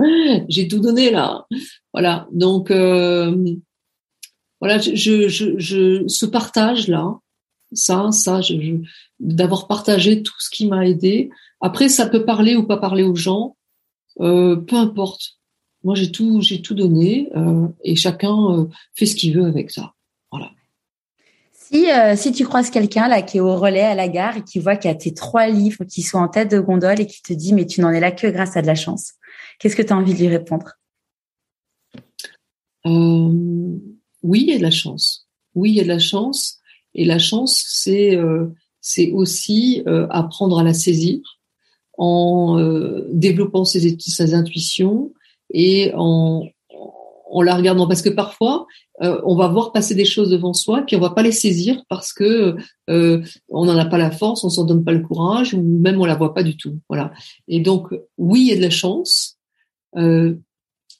j'ai 0.48 0.66
tout 0.66 0.80
donné 0.80 1.10
là 1.10 1.46
voilà. 1.92 2.28
Donc 2.32 2.70
euh, 2.70 3.36
voilà, 4.60 4.78
je, 4.78 4.94
je, 5.28 5.58
je, 5.58 6.06
ce 6.06 6.26
partage-là, 6.26 7.18
ça, 7.74 8.10
ça, 8.12 8.40
je, 8.40 8.54
d'avoir 9.20 9.66
partagé 9.66 10.22
tout 10.22 10.34
ce 10.38 10.50
qui 10.50 10.66
m'a 10.66 10.86
aidé. 10.86 11.30
Après, 11.60 11.88
ça 11.88 12.06
peut 12.06 12.24
parler 12.24 12.56
ou 12.56 12.64
pas 12.64 12.76
parler 12.76 13.02
aux 13.02 13.14
gens, 13.14 13.56
euh, 14.20 14.56
peu 14.56 14.76
importe. 14.76 15.38
Moi, 15.84 15.94
j'ai 15.94 16.12
tout, 16.12 16.40
j'ai 16.40 16.62
tout 16.62 16.74
donné 16.74 17.30
euh, 17.36 17.68
et 17.82 17.96
chacun 17.96 18.34
euh, 18.50 18.66
fait 18.94 19.06
ce 19.06 19.16
qu'il 19.16 19.36
veut 19.36 19.46
avec 19.46 19.70
ça. 19.70 19.94
Voilà. 20.30 20.50
Si, 21.52 21.90
euh, 21.90 22.14
si 22.16 22.32
tu 22.32 22.44
croises 22.44 22.70
quelqu'un 22.70 23.08
là 23.08 23.22
qui 23.22 23.38
est 23.38 23.40
au 23.40 23.56
relais 23.56 23.82
à 23.82 23.94
la 23.94 24.08
gare 24.08 24.36
et 24.36 24.44
qui 24.44 24.58
voit 24.58 24.76
qu'il 24.76 24.90
y 24.90 24.94
a 24.94 24.96
tes 24.96 25.14
trois 25.14 25.48
livres 25.48 25.84
qui 25.84 26.02
sont 26.02 26.18
en 26.18 26.28
tête 26.28 26.50
de 26.50 26.60
gondole 26.60 27.00
et 27.00 27.06
qui 27.06 27.22
te 27.22 27.32
dit 27.32 27.52
mais 27.52 27.66
tu 27.66 27.80
n'en 27.80 27.90
es 27.90 28.00
là 28.00 28.12
que 28.12 28.26
grâce 28.26 28.56
à 28.56 28.62
de 28.62 28.66
la 28.66 28.74
chance, 28.74 29.14
qu'est-ce 29.58 29.74
que 29.74 29.82
tu 29.82 29.92
as 29.92 29.96
envie 29.96 30.14
de 30.14 30.18
lui 30.18 30.28
répondre? 30.28 30.72
Euh, 32.86 33.32
oui, 34.22 34.40
il 34.42 34.50
y 34.50 34.52
a 34.52 34.58
de 34.58 34.62
la 34.62 34.70
chance. 34.70 35.28
Oui, 35.54 35.70
il 35.70 35.76
y 35.76 35.80
a 35.80 35.84
de 35.84 35.88
la 35.88 35.98
chance. 35.98 36.60
Et 36.94 37.04
la 37.04 37.18
chance, 37.18 37.64
c'est 37.68 38.16
euh, 38.16 38.46
c'est 38.80 39.12
aussi 39.12 39.82
euh, 39.86 40.06
apprendre 40.10 40.58
à 40.58 40.64
la 40.64 40.74
saisir 40.74 41.20
en 41.98 42.58
euh, 42.58 43.06
développant 43.12 43.64
ses, 43.64 43.96
ses, 43.98 44.34
intuitions 44.34 45.12
et 45.50 45.92
en, 45.94 46.44
en 47.30 47.42
la 47.42 47.54
regardant. 47.54 47.86
Parce 47.86 48.02
que 48.02 48.10
parfois, 48.10 48.66
on 49.00 49.34
va 49.34 49.48
voir 49.48 49.72
passer 49.72 49.96
des 49.96 50.04
choses 50.04 50.30
devant 50.30 50.52
soi, 50.52 50.82
puis 50.86 50.94
on 50.94 51.00
va 51.00 51.10
pas 51.10 51.24
les 51.24 51.32
saisir 51.32 51.82
parce 51.88 52.12
que 52.12 52.56
on 52.86 53.64
n'en 53.64 53.76
a 53.76 53.84
pas 53.84 53.98
la 53.98 54.12
force, 54.12 54.44
on 54.44 54.48
s'en 54.48 54.64
donne 54.64 54.84
pas 54.84 54.92
le 54.92 55.00
courage, 55.00 55.54
ou 55.54 55.62
même 55.62 56.00
on 56.00 56.04
la 56.04 56.14
voit 56.14 56.34
pas 56.34 56.44
du 56.44 56.56
tout. 56.56 56.78
Voilà. 56.88 57.12
Et 57.48 57.58
donc, 57.58 57.88
oui, 58.16 58.42
il 58.42 58.46
y 58.48 58.52
a 58.52 58.56
de 58.56 58.62
la 58.62 58.70
chance 58.70 59.38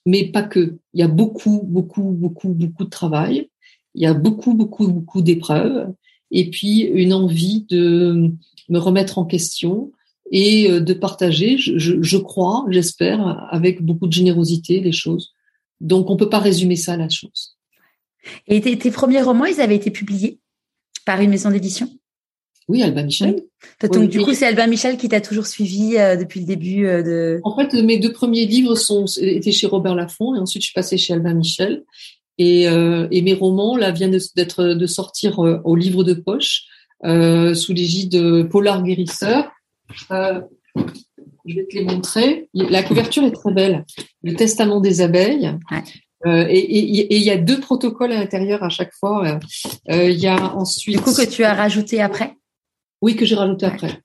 mais 0.07 0.31
pas 0.31 0.43
que. 0.43 0.79
Il 0.95 1.01
y 1.01 1.03
a 1.03 1.09
beaucoup, 1.09 1.63
beaucoup, 1.65 2.11
beaucoup, 2.11 2.49
beaucoup 2.49 2.85
de 2.85 2.91
travail. 2.91 3.49
Il 3.95 4.03
y 4.03 4.07
a 4.07 4.15
beaucoup, 4.15 4.55
beaucoup, 4.55 4.89
beaucoup 4.89 5.23
d'épreuves. 5.23 5.93
Et 6.31 6.49
puis 6.51 6.81
une 6.81 7.13
envie 7.13 7.67
de 7.69 8.31
me 8.69 8.79
remettre 8.79 9.19
en 9.19 9.25
question 9.25 9.93
et 10.31 10.71
euh, 10.71 10.81
de 10.81 10.95
partager, 10.95 11.59
je, 11.59 12.03
je 12.03 12.17
crois, 12.17 12.65
j'espère, 12.71 13.47
avec 13.51 13.83
beaucoup 13.83 14.07
de 14.07 14.13
générosité 14.13 14.81
les 14.81 14.93
choses. 14.93 15.35
Donc 15.81 16.09
on 16.09 16.17
peut 16.17 16.31
pas 16.31 16.39
résumer 16.39 16.77
ça 16.77 16.95
à 16.95 16.97
la 16.97 17.09
chose. 17.09 17.57
Et 18.47 18.61
tes, 18.61 18.79
tes 18.79 18.91
premiers 18.91 19.21
romans, 19.21 19.45
ils 19.45 19.61
avaient 19.61 19.77
été 19.77 19.91
publiés 19.91 20.39
par 21.05 21.21
une 21.21 21.31
maison 21.31 21.51
d'édition? 21.51 21.89
Oui, 22.69 22.83
Albin 22.83 23.03
Michel. 23.03 23.43
Donc 23.83 24.09
du 24.09 24.21
coup, 24.21 24.35
c'est 24.35 24.47
Albin 24.47 24.69
Michel 24.69 24.97
qui 24.97 25.09
t'a 25.09 25.21
toujours 25.21 25.47
suivi 25.47 25.97
euh, 25.99 26.17
depuis 26.17 26.41
le 26.41 26.47
début 26.47 26.87
euh, 26.87 27.03
de. 27.03 27.41
En 27.43 27.57
fait, 27.57 27.75
mes 27.83 27.99
deux 27.99 28.13
premiers 28.13 28.47
livres 28.47 28.77
sont 28.77 29.05
étaient 29.21 29.53
chez 29.53 29.67
Robert 29.67 29.97
Laffont 29.97 30.35
et 30.37 30.39
ensuite 30.39 30.63
je 30.63 30.69
suis 30.69 30.75
passée 30.75 30.97
chez 30.97 31.13
Albin 31.13 31.35
Michel. 31.35 31.85
Et, 32.39 32.69
euh, 32.69 33.07
et 33.11 33.23
mes 33.23 33.35
romans 33.35 33.77
là 33.77 33.91
viennent 33.91 34.19
d'être 34.37 34.65
de, 34.65 34.87
sortir 34.87 35.39
au 35.39 35.77
livre 35.77 36.05
de 36.05 36.15
poche 36.15 36.65
sous 37.05 37.73
l'égide 37.73 38.13
de 38.13 38.43
Polar 38.43 38.83
Guérisseur. 38.83 39.51
je 40.11 41.55
vais 41.55 41.67
te 41.67 41.77
les 41.77 41.85
montrer. 41.85 42.49
La 42.55 42.83
couverture 42.83 43.25
est 43.25 43.33
très 43.33 43.53
belle. 43.53 43.85
Le 44.23 44.35
Testament 44.35 44.81
des 44.81 45.01
abeilles. 45.01 45.53
et 46.27 47.17
il 47.17 47.23
y 47.23 47.31
a 47.31 47.37
deux 47.37 47.61
protocoles 47.61 48.13
à 48.13 48.19
l'intérieur 48.19 48.63
à 48.63 48.69
chaque 48.69 48.95
fois. 48.95 49.39
Il 49.89 50.19
y 50.19 50.27
a 50.27 50.55
ensuite. 50.55 50.97
Du 50.97 51.03
coup 51.03 51.15
que 51.15 51.29
tu 51.29 51.45
as 51.45 51.55
rajouté 51.55 52.01
après? 52.01 52.37
Oui, 53.03 53.17
que 53.17 53.25
j'ai 53.25 53.35
rajouté 53.35 53.67
après. 53.67 54.01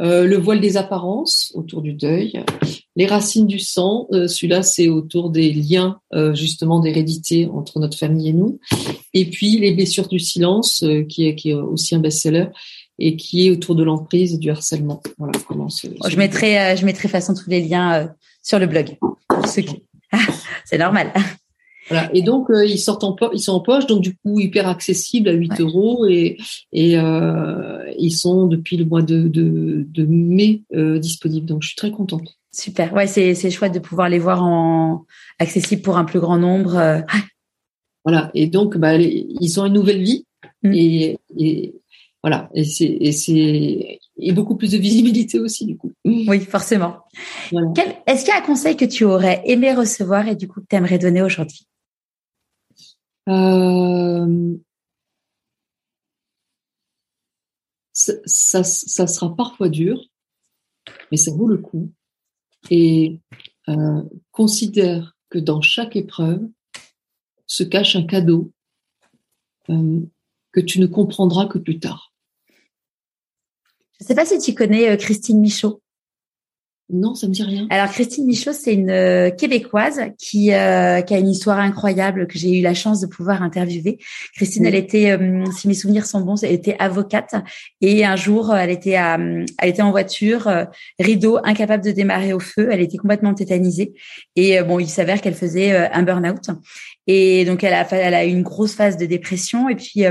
Euh, 0.00 0.26
le 0.26 0.36
voile 0.36 0.60
des 0.60 0.76
apparences 0.76 1.52
autour 1.54 1.82
du 1.82 1.92
deuil, 1.92 2.44
les 2.94 3.06
racines 3.06 3.46
du 3.46 3.58
sang, 3.58 4.06
euh, 4.12 4.28
celui-là 4.28 4.62
c'est 4.62 4.88
autour 4.88 5.30
des 5.30 5.52
liens 5.52 6.00
euh, 6.14 6.34
justement 6.34 6.78
d'hérédité 6.78 7.48
entre 7.52 7.80
notre 7.80 7.98
famille 7.98 8.28
et 8.28 8.32
nous, 8.32 8.60
et 9.12 9.28
puis 9.28 9.58
les 9.58 9.72
blessures 9.72 10.08
du 10.08 10.20
silence 10.20 10.84
qui 11.08 11.26
est 11.26 11.34
qui 11.34 11.50
est 11.50 11.54
aussi 11.54 11.94
un 11.94 12.00
best-seller 12.00 12.46
et 13.00 13.16
qui 13.16 13.46
est 13.46 13.50
autour 13.50 13.74
de 13.74 13.82
l'emprise 13.82 14.34
et 14.34 14.38
du 14.38 14.50
harcèlement. 14.50 15.02
Voilà 15.18 15.32
comment 15.46 15.68
Je 15.68 16.16
mettrai 16.16 16.76
je 16.76 16.84
mettrai 16.84 17.08
façon 17.08 17.34
tous 17.34 17.50
les 17.50 17.60
liens 17.60 18.12
sur 18.42 18.58
le 18.58 18.66
blog. 18.66 18.96
c'est 19.46 20.78
normal. 20.78 21.12
Voilà. 21.88 22.10
Et 22.14 22.22
donc 22.22 22.50
euh, 22.50 22.64
ils 22.64 22.78
sortent 22.78 23.04
en 23.04 23.16
ils 23.32 23.40
sont 23.40 23.52
en 23.52 23.60
poche, 23.60 23.86
donc 23.86 24.02
du 24.02 24.16
coup 24.16 24.40
hyper 24.40 24.68
accessibles 24.68 25.28
à 25.28 25.32
8 25.32 25.60
euros 25.60 26.06
et 26.06 26.36
et 26.72 26.98
euh, 26.98 27.90
ils 27.98 28.12
sont 28.12 28.46
depuis 28.46 28.76
le 28.76 28.84
mois 28.84 29.02
de 29.02 29.28
de, 29.28 29.86
de 29.88 30.06
mai 30.06 30.62
euh, 30.74 30.98
disponibles. 30.98 31.46
Donc 31.46 31.62
je 31.62 31.68
suis 31.68 31.76
très 31.76 31.90
contente. 31.90 32.36
Super. 32.52 32.92
Ouais, 32.92 33.06
c'est 33.06 33.34
c'est 33.34 33.50
chouette 33.50 33.74
de 33.74 33.78
pouvoir 33.78 34.08
les 34.08 34.18
voir 34.18 34.42
en 34.42 35.04
accessible 35.38 35.82
pour 35.82 35.98
un 35.98 36.04
plus 36.04 36.20
grand 36.20 36.38
nombre. 36.38 36.76
Euh. 36.76 37.00
Voilà. 38.04 38.30
Et 38.34 38.46
donc 38.46 38.76
bah 38.76 38.96
ils 38.96 39.60
ont 39.60 39.66
une 39.66 39.74
nouvelle 39.74 40.02
vie 40.02 40.24
mm. 40.62 40.72
et, 40.72 41.18
et 41.38 41.74
voilà. 42.22 42.48
Et 42.54 42.64
c'est 42.64 42.96
et 43.00 43.12
c'est 43.12 44.00
et 44.20 44.32
beaucoup 44.32 44.56
plus 44.56 44.72
de 44.72 44.78
visibilité 44.78 45.38
aussi 45.38 45.64
du 45.64 45.76
coup. 45.76 45.92
Oui, 46.04 46.40
forcément. 46.40 46.96
Voilà. 47.52 47.72
Est-ce 48.06 48.24
qu'il 48.24 48.34
y 48.34 48.36
a 48.36 48.40
un 48.40 48.46
conseil 48.46 48.76
que 48.76 48.84
tu 48.84 49.04
aurais 49.04 49.42
aimé 49.46 49.72
recevoir 49.72 50.26
et 50.28 50.34
du 50.34 50.48
coup 50.48 50.60
que 50.60 50.66
tu 50.68 50.76
aimerais 50.76 50.98
donner 50.98 51.22
aujourd'hui? 51.22 51.66
Euh, 53.28 54.56
ça, 57.92 58.64
ça, 58.64 59.06
sera 59.06 59.34
parfois 59.34 59.68
dur, 59.68 60.02
mais 61.10 61.16
ça 61.16 61.32
vaut 61.32 61.48
le 61.48 61.58
coup. 61.58 61.92
Et 62.70 63.20
euh, 63.68 64.02
considère 64.30 65.16
que 65.28 65.38
dans 65.38 65.60
chaque 65.60 65.96
épreuve 65.96 66.48
se 67.46 67.64
cache 67.64 67.96
un 67.96 68.06
cadeau 68.06 68.52
euh, 69.68 70.00
que 70.52 70.60
tu 70.60 70.80
ne 70.80 70.86
comprendras 70.86 71.46
que 71.46 71.58
plus 71.58 71.80
tard. 71.80 72.14
Je 73.98 74.04
ne 74.04 74.06
sais 74.06 74.14
pas 74.14 74.24
si 74.24 74.38
tu 74.38 74.54
connais 74.54 74.96
Christine 74.96 75.40
Michaud. 75.40 75.82
Non, 76.90 77.14
ça 77.14 77.26
me 77.28 77.32
dit 77.32 77.42
rien. 77.42 77.66
Alors 77.68 77.90
Christine 77.90 78.24
Michaud, 78.24 78.54
c'est 78.54 78.72
une 78.72 78.88
euh, 78.88 79.30
québécoise 79.30 80.00
qui 80.18 80.54
euh, 80.54 81.02
qui 81.02 81.12
a 81.12 81.18
une 81.18 81.28
histoire 81.28 81.58
incroyable 81.58 82.26
que 82.26 82.38
j'ai 82.38 82.58
eu 82.58 82.62
la 82.62 82.72
chance 82.72 83.00
de 83.02 83.06
pouvoir 83.06 83.42
interviewer. 83.42 83.98
Christine, 84.34 84.64
elle 84.64 84.74
était, 84.74 85.10
euh, 85.10 85.44
si 85.52 85.68
mes 85.68 85.74
souvenirs 85.74 86.06
sont 86.06 86.22
bons, 86.22 86.42
elle 86.42 86.52
était 86.52 86.76
avocate 86.78 87.34
et 87.82 88.06
un 88.06 88.16
jour, 88.16 88.56
elle 88.56 88.70
était 88.70 88.94
à, 88.94 89.18
elle 89.58 89.68
était 89.68 89.82
en 89.82 89.90
voiture, 89.90 90.50
rideau, 90.98 91.38
incapable 91.44 91.84
de 91.84 91.90
démarrer 91.90 92.32
au 92.32 92.40
feu. 92.40 92.70
Elle 92.72 92.80
était 92.80 92.96
complètement 92.96 93.34
tétanisée 93.34 93.92
et 94.34 94.62
bon, 94.62 94.78
il 94.78 94.88
s'avère 94.88 95.20
qu'elle 95.20 95.34
faisait 95.34 95.76
un 95.76 96.02
burn-out 96.02 96.50
et 97.08 97.44
donc 97.44 97.64
elle 97.64 97.74
a 97.74 97.86
elle 97.90 98.14
a 98.14 98.24
eu 98.24 98.30
une 98.30 98.42
grosse 98.42 98.74
phase 98.74 98.96
de 98.96 99.06
dépression 99.06 99.68
et 99.68 99.74
puis 99.74 100.04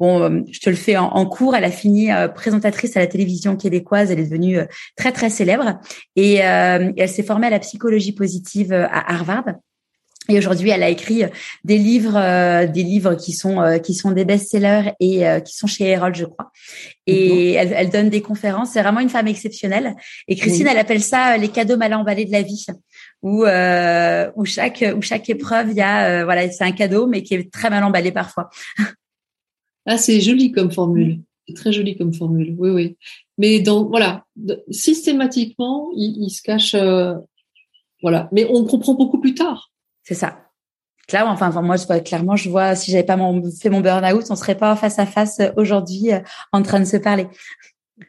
bon, 0.00 0.44
je 0.50 0.58
te 0.58 0.68
le 0.68 0.76
fais 0.76 0.96
en, 0.96 1.06
en 1.06 1.26
cours. 1.26 1.54
Elle 1.54 1.64
a 1.64 1.70
fini 1.70 2.08
présentatrice 2.34 2.96
à 2.96 3.00
la 3.00 3.06
télévision 3.06 3.56
québécoise. 3.56 4.10
Elle 4.10 4.18
est 4.18 4.24
devenue 4.24 4.58
très 4.96 5.12
très 5.12 5.30
célèbre 5.30 5.78
et 6.16 6.44
euh, 6.44 6.92
elle 6.96 7.08
s'est 7.08 7.22
formée 7.22 7.46
à 7.46 7.50
la 7.50 7.58
psychologie 7.58 8.12
positive 8.12 8.72
euh, 8.72 8.86
à 8.90 9.14
Harvard. 9.14 9.44
Et 10.30 10.36
aujourd'hui, 10.36 10.68
elle 10.68 10.82
a 10.82 10.90
écrit 10.90 11.22
des 11.64 11.78
livres, 11.78 12.16
euh, 12.16 12.66
des 12.66 12.82
livres 12.82 13.14
qui 13.14 13.32
sont 13.32 13.80
qui 13.82 13.94
sont 13.94 14.10
des 14.10 14.26
best-sellers 14.26 14.92
et 15.00 15.22
qui 15.42 15.56
sont 15.56 15.66
chez 15.66 15.86
Herald, 15.86 16.14
je 16.14 16.26
crois. 16.26 16.50
Et 17.06 17.52
elle, 17.52 17.72
elle, 17.74 17.88
donne 17.88 18.10
des 18.10 18.20
conférences. 18.20 18.72
C'est 18.72 18.82
vraiment 18.82 19.00
une 19.00 19.08
femme 19.08 19.26
exceptionnelle. 19.26 19.94
Et 20.26 20.36
Christine, 20.36 20.66
elle 20.66 20.76
appelle 20.76 21.00
ça 21.00 21.38
les 21.38 21.48
cadeaux 21.48 21.78
mal 21.78 21.94
emballés 21.94 22.26
de 22.26 22.32
la 22.32 22.42
vie, 22.42 22.62
où 23.22 23.44
où 23.44 24.44
chaque 24.44 24.84
où 24.96 25.02
chaque 25.02 25.28
épreuve, 25.28 25.70
il 25.70 25.76
y 25.76 25.82
a 25.82 26.24
voilà, 26.24 26.50
c'est 26.50 26.64
un 26.64 26.72
cadeau, 26.72 27.06
mais 27.06 27.22
qui 27.22 27.34
est 27.34 27.52
très 27.52 27.70
mal 27.70 27.84
emballé 27.84 28.12
parfois. 28.12 28.50
Ah, 29.90 29.96
c'est 29.96 30.20
joli 30.20 30.52
comme 30.52 30.70
formule. 30.70 31.22
C'est 31.48 31.54
très 31.54 31.72
joli 31.72 31.96
comme 31.96 32.12
formule. 32.12 32.54
Oui, 32.58 32.68
oui. 32.68 32.96
mais 33.38 33.58
dans 33.58 33.88
voilà, 33.88 34.26
systématiquement, 34.70 35.88
il, 35.96 36.28
se 36.28 36.42
cache. 36.42 36.74
Euh, 36.74 37.14
voilà, 38.02 38.28
mais 38.30 38.46
on 38.50 38.66
comprend 38.66 38.92
beaucoup 38.92 39.18
plus 39.18 39.34
tard. 39.34 39.72
C'est 40.02 40.14
ça. 40.14 40.44
Là, 41.10 41.26
enfin, 41.26 41.48
enfin, 41.48 41.62
moi, 41.62 41.76
je 41.76 41.86
vois, 41.86 42.00
clairement, 42.00 42.36
je 42.36 42.50
vois, 42.50 42.76
si 42.76 42.90
j'avais 42.90 43.02
pas 43.02 43.16
fait 43.58 43.70
mon 43.70 43.80
burn-out, 43.80 44.26
on 44.28 44.36
serait 44.36 44.58
pas 44.58 44.76
face 44.76 44.98
à 44.98 45.06
face 45.06 45.40
euh, 45.40 45.50
aujourd'hui 45.56 46.12
euh, 46.12 46.20
en 46.52 46.60
train 46.62 46.80
de 46.80 46.84
se 46.84 46.98
parler. 46.98 47.26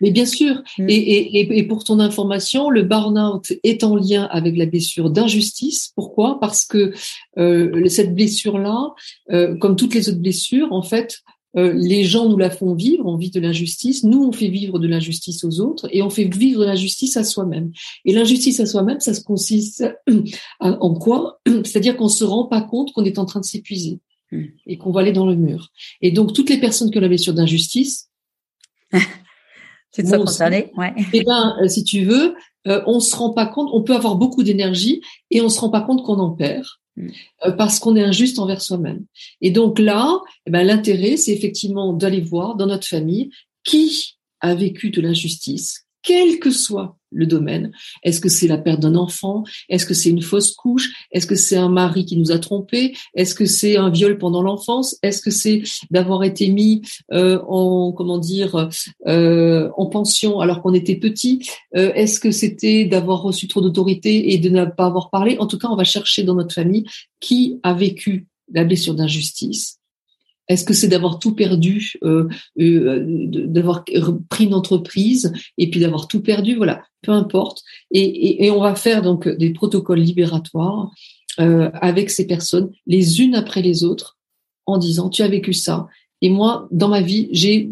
Mais 0.02 0.12
bien 0.12 0.26
sûr. 0.26 0.64
Mm. 0.78 0.90
Et, 0.90 0.96
et, 0.96 1.58
et, 1.58 1.64
pour 1.64 1.84
ton 1.84 2.00
information, 2.00 2.70
le 2.70 2.84
burn-out 2.84 3.54
est 3.64 3.84
en 3.84 3.96
lien 3.96 4.28
avec 4.32 4.58
la 4.58 4.66
blessure 4.66 5.10
d'injustice. 5.10 5.92
Pourquoi? 5.96 6.40
Parce 6.40 6.66
que 6.66 6.94
euh, 7.38 7.88
cette 7.88 8.16
blessure-là, 8.16 8.94
euh, 9.32 9.56
comme 9.58 9.76
toutes 9.76 9.94
les 9.94 10.10
autres 10.10 10.20
blessures, 10.20 10.72
en 10.72 10.84
fait, 10.84 11.20
euh, 11.58 11.74
les 11.74 12.04
gens 12.04 12.30
nous 12.30 12.38
la 12.38 12.52
font 12.52 12.76
vivre, 12.76 13.08
on 13.08 13.18
vit 13.18 13.32
de 13.32 13.40
l'injustice, 13.40 14.04
nous 14.04 14.24
on 14.24 14.32
fait 14.32 14.50
vivre 14.50 14.78
de 14.78 14.88
l'injustice 14.88 15.44
aux 15.44 15.62
autres 15.62 15.90
et 15.92 16.04
on 16.04 16.10
fait 16.12 16.26
vivre 16.26 16.62
de 16.62 16.66
l'injustice 16.66 17.18
à 17.18 17.24
soi-même. 17.24 17.72
Et 18.06 18.14
l'injustice 18.14 18.60
à 18.60 18.68
soi-même, 18.68 19.00
ça 19.00 19.16
se 19.16 19.24
consiste 19.24 19.84
en 20.60 20.94
quoi? 20.94 21.40
C'est-à-dire 21.66 21.98
qu'on 21.98 22.08
se 22.08 22.24
rend 22.24 22.46
pas 22.46 22.62
compte 22.62 22.94
qu'on 22.94 23.04
est 23.04 23.18
en 23.18 23.26
train 23.26 23.40
de 23.40 23.46
s'épuiser 23.46 24.00
hmm. 24.32 24.44
et 24.68 24.78
qu'on 24.78 24.92
va 24.92 25.02
aller 25.02 25.12
dans 25.12 25.26
le 25.26 25.36
mur. 25.36 25.70
Et 26.04 26.12
donc 26.12 26.34
toutes 26.34 26.52
les 26.52 26.60
personnes 26.60 26.92
qui 26.92 27.00
ont 27.00 27.02
la 27.02 27.08
blessure 27.08 27.34
d'injustice, 27.34 28.12
c'est 29.92 30.06
ça 30.06 30.18
concerné, 30.18 30.72
ouais. 30.78 30.94
Eh 31.14 31.24
ben, 31.24 31.56
euh, 31.62 31.68
si 31.68 31.84
tu 31.84 32.04
veux, 32.04 32.36
euh, 32.68 32.82
on 32.86 33.00
se 33.00 33.16
rend 33.16 33.32
pas 33.34 33.48
compte, 33.48 33.70
on 33.74 33.82
peut 33.82 33.96
avoir 33.96 34.16
beaucoup 34.16 34.44
d'énergie 34.44 35.02
et 35.32 35.42
on 35.42 35.50
se 35.50 35.60
rend 35.60 35.70
pas 35.70 35.82
compte 35.82 36.04
qu'on 36.04 36.20
en 36.20 36.32
perd. 36.32 36.66
Mm. 36.96 37.08
Euh, 37.46 37.52
parce 37.52 37.80
qu'on 37.80 37.96
est 37.96 38.04
injuste 38.04 38.40
envers 38.40 38.62
soi-même. 38.62 39.06
Et 39.42 39.52
donc 39.52 39.80
là, 39.80 40.20
eh 40.46 40.52
ben, 40.52 40.64
l'intérêt, 40.64 41.18
c'est 41.18 41.32
effectivement 41.32 41.94
d'aller 41.94 42.22
voir 42.22 42.56
dans 42.56 42.68
notre 42.68 42.88
famille 42.88 43.32
qui 43.64 44.18
a 44.42 44.54
vécu 44.54 44.90
de 44.90 45.02
l'injustice, 45.02 45.86
quel 46.02 46.40
que 46.40 46.52
soit 46.52 46.98
le 47.12 47.26
domaine. 47.26 47.72
Est-ce 48.04 48.20
que 48.20 48.30
c'est 48.30 48.48
la 48.48 48.58
perte 48.58 48.80
d'un 48.80 48.96
enfant? 48.96 49.44
Est-ce 49.70 49.86
que 49.86 49.94
c'est 49.94 50.10
une 50.10 50.22
fausse 50.22 50.52
couche? 50.52 50.90
Est-ce 51.12 51.28
que 51.28 51.36
c'est 51.36 51.58
un 51.58 51.70
mari 51.70 52.06
qui 52.06 52.18
nous 52.18 52.32
a 52.32 52.40
trompés? 52.40 52.96
Est-ce 53.16 53.36
que 53.36 53.46
c'est 53.46 53.78
un 53.78 53.90
viol 53.90 54.18
pendant 54.18 54.42
l'enfance? 54.42 54.98
Est-ce 55.04 55.22
que 55.22 55.32
c'est 55.32 55.64
d'avoir 55.92 56.24
été 56.24 56.50
mis 56.50 56.82
euh, 57.12 57.40
en 57.48 57.92
comment 57.92 58.20
dire 58.20 58.70
euh, 59.08 59.70
en 59.78 59.86
pension 59.88 60.40
alors 60.40 60.62
qu'on 60.62 60.74
était 60.74 60.96
petit? 60.96 61.48
Euh, 61.76 61.92
Est-ce 61.94 62.20
que 62.20 62.32
c'était 62.32 62.86
d'avoir 62.86 63.22
reçu 63.22 63.48
trop 63.48 63.62
d'autorité 63.62 64.34
et 64.34 64.38
de 64.38 64.50
ne 64.50 64.66
pas 64.66 64.86
avoir 64.86 65.10
parlé? 65.10 65.38
En 65.40 65.48
tout 65.48 65.58
cas, 65.58 65.68
on 65.70 65.76
va 65.76 65.84
chercher 65.84 66.24
dans 66.24 66.36
notre 66.36 66.54
famille 66.54 66.86
qui 67.20 67.60
a 67.64 67.74
vécu 67.74 68.28
la 68.52 68.64
blessure 68.64 68.96
d'injustice 68.96 69.79
est-ce 70.50 70.66
que 70.66 70.74
c'est 70.74 70.88
d'avoir 70.88 71.20
tout 71.20 71.36
perdu, 71.36 71.94
euh, 72.04 72.28
euh, 72.60 73.06
d'avoir 73.46 73.86
pris 74.30 74.46
une 74.46 74.56
entreprise 74.56 75.32
et 75.60 75.70
puis 75.70 75.80
d'avoir 75.80 76.08
tout 76.08 76.22
perdu 76.22 76.56
Voilà, 76.56 76.84
peu 77.04 77.12
importe. 77.12 77.62
Et, 77.92 78.50
on 78.52 78.60
va 78.60 78.76
faire 78.76 79.04
donc 79.04 79.28
des 79.28 79.52
protocoles 79.52 80.00
libératoires 80.00 80.92
euh, 81.40 81.70
avec 81.76 82.10
ces 82.10 82.26
personnes, 82.26 82.72
les 82.88 83.22
unes 83.22 83.36
après 83.36 83.62
les 83.62 83.84
autres, 83.84 84.18
en 84.66 84.80
disant 84.80 85.10
tu 85.10 85.22
as 85.22 85.28
vécu 85.28 85.54
ça. 85.54 85.88
Et 86.22 86.30
moi, 86.30 86.68
dans 86.72 86.90
ma 86.90 87.00
vie, 87.00 87.30
j'ai 87.32 87.70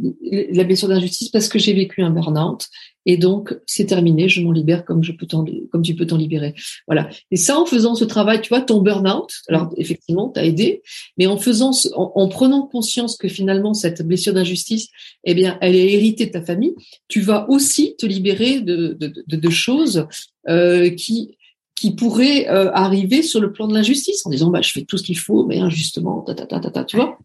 la 0.52 0.64
blessure 0.64 0.88
d'injustice 0.88 1.30
parce 1.30 1.50
que 1.50 1.60
j'ai 1.60 1.74
vécu 1.74 2.02
un 2.02 2.12
burn-out 2.12 2.68
et 3.10 3.16
donc, 3.16 3.58
c'est 3.66 3.86
terminé, 3.86 4.28
je 4.28 4.42
m'en 4.42 4.52
libère 4.52 4.84
comme 4.84 5.02
je 5.02 5.14
peux 5.14 5.26
comme 5.72 5.82
tu 5.82 5.96
peux 5.96 6.06
t'en 6.06 6.18
libérer. 6.18 6.54
Voilà. 6.88 7.10
Et 7.32 7.38
ça, 7.38 7.58
en 7.58 7.66
faisant 7.66 7.96
ce 7.96 8.04
travail, 8.04 8.42
tu 8.42 8.50
vois, 8.50 8.60
ton 8.60 8.82
burn-out, 8.82 9.32
alors 9.48 9.74
effectivement, 9.78 10.28
t'as 10.28 10.44
aidé, 10.44 10.82
mais 11.18 11.26
en 11.26 11.38
faisant, 11.38 11.72
en, 11.96 12.28
prenant 12.28 12.68
conscience 12.68 13.16
que 13.16 13.30
finalement, 13.30 13.74
cette 13.74 14.06
blessure 14.06 14.34
d'injustice, 14.34 14.90
eh 15.24 15.34
bien, 15.34 15.58
elle 15.62 15.76
est 15.76 15.94
héritée 15.94 16.26
de 16.26 16.32
ta 16.32 16.42
famille, 16.42 16.76
tu 17.08 17.22
vas 17.22 17.50
aussi 17.50 17.96
te 17.96 18.06
libérer 18.06 18.60
de, 18.60 18.98
de, 19.00 19.24
de, 19.26 19.50
choses 19.50 20.06
euh, 20.50 20.90
qui, 20.90 21.38
qui 21.76 21.96
pourraient 21.96 22.50
euh, 22.50 22.74
arriver 22.74 23.22
sur 23.22 23.40
le 23.40 23.54
plan 23.54 23.70
de 23.70 23.74
l'injustice 23.74 24.26
en 24.26 24.30
disant, 24.30 24.50
bah, 24.50 24.62
je 24.62 24.72
fais 24.72 24.84
tout 24.84 24.98
ce 24.98 25.04
qu'il 25.04 25.18
faut, 25.18 25.46
mais 25.46 25.60
injustement, 25.60 26.24
ta, 26.24 26.36
ta, 26.36 26.46
ta, 26.46 26.60
ta, 26.60 26.72
ta 26.72 26.84
tu 26.84 26.98
vois? 26.98 27.18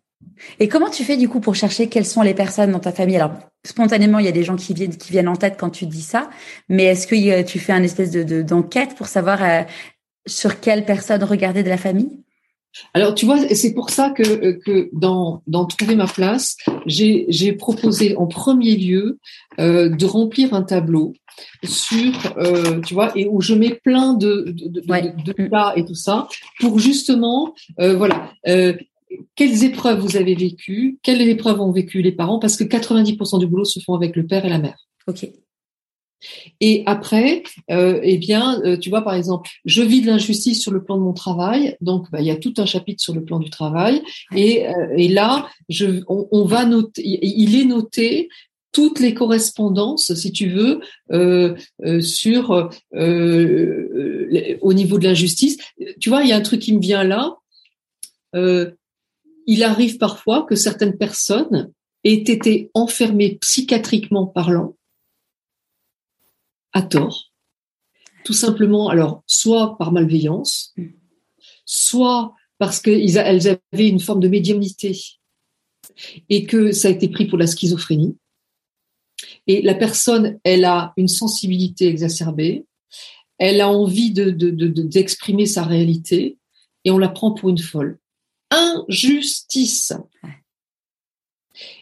Et 0.59 0.69
comment 0.69 0.91
tu 0.91 1.05
fais 1.05 1.17
du 1.17 1.29
coup 1.29 1.41
pour 1.41 1.55
chercher 1.55 1.89
quelles 1.89 2.07
sont 2.07 2.23
les 2.23 2.35
personnes 2.35 2.73
dans 2.73 2.81
ta 2.81 2.93
famille? 2.93 3.17
Alors 3.17 3.33
spontanément, 3.65 4.19
il 4.19 4.27
y 4.27 4.29
a 4.29 4.33
des 4.33 4.45
gens 4.45 4.57
qui 4.57 4.75
viennent 4.75 4.97
qui 4.97 5.13
viennent 5.13 5.29
en 5.29 5.37
tête 5.37 5.57
quand 5.59 5.71
tu 5.71 5.87
dis 5.87 6.03
ça, 6.03 6.31
mais 6.69 6.85
est-ce 6.85 7.07
que 7.07 7.43
tu 7.43 7.59
fais 7.59 7.73
un 7.73 7.83
espèce 7.83 8.11
de 8.11 8.43
d'enquête 8.43 8.95
pour 8.97 9.07
savoir 9.07 9.43
euh, 9.43 9.63
sur 10.27 10.61
quelle 10.61 10.85
personne 10.85 11.23
regarder 11.25 11.63
de 11.63 11.69
la 11.69 11.77
famille? 11.79 12.23
Alors, 12.95 13.15
tu 13.15 13.27
vois, 13.27 13.39
c'est 13.55 13.75
pour 13.75 13.91
ça 13.91 14.11
que, 14.11 14.23
euh, 14.23 14.59
que 14.65 14.89
dans, 14.93 15.43
dans 15.47 15.67
Trouver 15.67 15.95
ma 15.95 16.07
place, 16.07 16.57
j'ai 16.87 17.53
proposé 17.53 18.17
en 18.17 18.27
premier 18.27 18.77
lieu 18.77 19.19
euh, 19.61 19.89
de 19.91 20.07
remplir 20.07 20.55
un 20.55 20.63
tableau 20.63 21.13
sur, 21.65 22.13
euh, 22.39 22.81
tu 22.81 22.95
vois, 22.95 23.13
et 23.17 23.27
où 23.27 23.41
je 23.41 23.55
mets 23.55 23.79
plein 23.85 24.15
de, 24.15 24.45
de, 24.47 24.81
de, 24.81 25.33
de, 25.33 25.49
cas 25.49 25.73
et 25.77 25.85
tout 25.85 25.95
ça, 25.95 26.29
pour 26.61 26.79
justement, 26.79 27.55
euh, 27.81 27.95
voilà, 27.95 28.31
euh, 28.49 28.75
quelles 29.35 29.65
épreuves 29.65 30.01
vous 30.01 30.17
avez 30.17 30.35
vécues, 30.35 30.99
quelles 31.03 31.23
épreuves 31.23 31.61
ont 31.61 31.73
vécu 31.73 32.03
les 32.03 32.13
parents, 32.13 32.39
parce 32.39 32.57
que 32.57 32.65
90% 32.65 33.39
du 33.39 33.47
boulot 33.47 33.65
se 33.65 33.81
font 33.81 33.95
avec 33.95 34.17
le 34.17 34.27
père 34.27 34.45
et 34.45 34.49
la 34.49 34.59
mère. 34.59 34.79
Ok. 35.07 35.29
Et 36.61 36.85
après, 36.87 37.43
euh, 37.73 37.99
eh 38.05 38.17
bien, 38.17 38.61
euh, 38.63 38.77
tu 38.77 38.91
vois, 38.91 39.03
par 39.03 39.15
exemple, 39.15 39.51
je 39.65 39.83
vis 39.83 40.03
de 40.03 40.07
l'injustice 40.07 40.63
sur 40.63 40.71
le 40.71 40.85
plan 40.85 40.97
de 40.97 41.03
mon 41.03 41.13
travail, 41.13 41.77
donc 41.81 42.09
bah, 42.13 42.21
il 42.21 42.27
y 42.27 42.31
a 42.31 42.37
tout 42.37 42.55
un 42.59 42.67
chapitre 42.67 43.03
sur 43.03 43.13
le 43.13 43.25
plan 43.25 43.41
du 43.41 43.51
travail, 43.51 44.03
et, 44.37 44.69
euh, 44.69 44.95
et 44.97 45.09
là, 45.09 45.49
je, 45.69 46.03
on, 46.07 46.45
va 46.45 46.65
noter, 46.65 47.03
il 47.05 47.61
est 47.61 47.65
noté 47.65 48.29
toutes 48.73 49.01
les 49.01 49.15
correspondances, 49.15 50.15
si 50.15 50.33
tu 50.33 50.49
veux, 50.49 50.81
euh, 51.13 51.55
euh, 51.85 52.01
sur 52.01 52.71
euh, 52.95 54.59
au 54.63 54.73
niveau 54.73 54.99
de 54.99 55.05
l'injustice. 55.05 55.59
Tu 56.01 56.09
vois, 56.09 56.23
il 56.23 56.31
y 56.31 56.33
a 56.33 56.37
un 56.37 56.41
truc 56.41 56.61
qui 56.61 56.73
me 56.73 56.81
vient 56.81 57.05
là 57.05 57.37
il 59.47 59.65
arrive 59.65 59.99
parfois 59.99 60.45
que 60.45 60.55
certaines 60.55 60.97
personnes 60.97 61.73
aient 62.05 62.15
été 62.15 62.71
enfermées 62.75 63.39
psychiatriquement 63.41 64.27
parlant 64.27 64.77
à 66.73 66.83
tort, 66.83 67.33
tout 68.25 68.33
simplement, 68.33 68.89
alors, 68.89 69.23
soit 69.27 69.77
par 69.79 69.93
malveillance, 69.93 70.75
soit 71.65 72.35
parce 72.59 72.81
qu'elles 72.81 73.19
avaient 73.19 73.89
une 73.89 74.01
forme 74.01 74.21
de 74.21 74.29
médiumnité 74.29 74.99
et 76.29 76.45
que 76.45 76.73
ça 76.73 76.89
a 76.89 76.91
été 76.93 77.09
pris 77.09 77.27
pour 77.27 77.39
la 77.39 77.47
schizophrénie. 77.47 78.17
Et 79.47 79.63
la 79.63 79.75
personne, 79.75 80.39
elle 80.45 80.65
a 80.65 80.93
une 80.97 81.09
sensibilité 81.09 81.89
exacerbée, 81.89 82.65
elle 83.39 83.61
a 83.61 83.69
envie 83.69 84.13
d'exprimer 84.13 85.45
de, 85.45 85.49
sa 85.49 85.65
réalité 85.65 86.39
et 86.85 86.91
on 86.91 86.99
la 86.99 87.09
prend 87.09 87.33
pour 87.33 87.49
une 87.49 87.59
folle 87.59 87.99
injustice. 88.53 89.93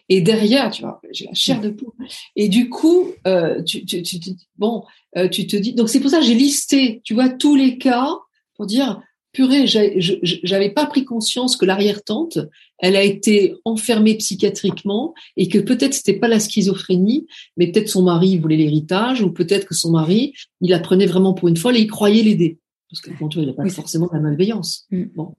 Et 0.08 0.20
derrière, 0.20 0.70
tu 0.70 0.82
vois, 0.82 1.00
j'ai 1.12 1.26
la 1.26 1.34
chair 1.34 1.60
de 1.60 1.70
poule. 1.70 1.92
Et 2.34 2.48
du 2.48 2.68
coup, 2.68 3.12
euh, 3.26 3.62
tu, 3.62 3.84
tu, 3.84 4.02
tu, 4.02 4.18
bon, 4.56 4.84
euh, 5.16 5.28
tu 5.28 5.46
te 5.46 5.56
dis. 5.56 5.72
Donc 5.72 5.88
c'est 5.88 6.00
pour 6.00 6.10
ça 6.10 6.18
que 6.18 6.24
j'ai 6.24 6.34
listé, 6.34 7.00
tu 7.04 7.14
vois, 7.14 7.28
tous 7.28 7.54
les 7.54 7.78
cas 7.78 8.16
pour 8.56 8.66
dire, 8.66 9.00
purée, 9.32 9.66
j'avais 9.66 10.70
pas 10.70 10.86
pris 10.86 11.04
conscience 11.04 11.56
que 11.56 11.64
l'arrière-tante, 11.64 12.38
elle 12.78 12.96
a 12.96 13.02
été 13.04 13.54
enfermée 13.64 14.16
psychiatriquement 14.16 15.14
et 15.36 15.48
que 15.48 15.58
peut-être 15.58 15.94
c'était 15.94 16.18
pas 16.18 16.28
la 16.28 16.40
schizophrénie, 16.40 17.26
mais 17.56 17.70
peut-être 17.70 17.88
son 17.88 18.02
mari 18.02 18.38
voulait 18.38 18.56
l'héritage 18.56 19.22
ou 19.22 19.30
peut-être 19.30 19.66
que 19.66 19.74
son 19.74 19.92
mari, 19.92 20.34
il 20.60 20.70
la 20.70 20.80
prenait 20.80 21.06
vraiment 21.06 21.34
pour 21.34 21.48
une 21.48 21.56
folle 21.56 21.76
et 21.76 21.80
il 21.80 21.86
croyait 21.86 22.22
l'aider. 22.22 22.58
Parce 22.90 23.00
que 23.00 23.10
bon, 23.18 23.28
tu 23.28 23.38
vois, 23.38 23.44
il 23.44 23.48
n'a 23.48 23.54
pas 23.54 23.68
forcément 23.68 24.10
la 24.12 24.18
malveillance. 24.18 24.86
Mm. 24.90 25.04
Bon. 25.14 25.34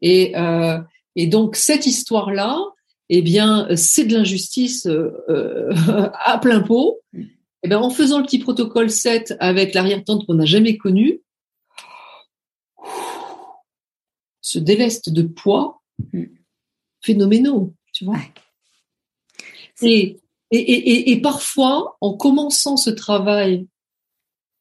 Et, 0.00 0.36
euh, 0.36 0.78
et 1.16 1.26
donc 1.26 1.56
cette 1.56 1.86
histoire-là, 1.86 2.60
eh 3.08 3.22
bien, 3.22 3.68
c'est 3.76 4.04
de 4.04 4.14
l'injustice 4.14 4.86
euh, 4.86 5.12
euh 5.28 6.10
à 6.24 6.38
plein 6.38 6.60
pot. 6.60 7.00
Eh 7.62 7.68
bien, 7.68 7.78
en 7.78 7.90
faisant 7.90 8.18
le 8.18 8.24
petit 8.24 8.38
protocole 8.38 8.90
7 8.90 9.34
avec 9.40 9.74
l'arrière-tante 9.74 10.26
qu'on 10.26 10.34
n'a 10.34 10.44
jamais 10.44 10.76
connue, 10.76 11.20
ce 14.40 14.58
déleste 14.58 15.10
de 15.10 15.22
poids 15.22 15.82
phénoménaux, 17.02 17.74
tu 17.92 18.04
vois. 18.04 18.18
Et, 19.82 20.20
et, 20.50 20.58
et, 20.58 21.10
et, 21.10 21.20
parfois, 21.20 21.96
en 22.00 22.14
commençant 22.14 22.76
ce 22.76 22.90
travail, 22.90 23.66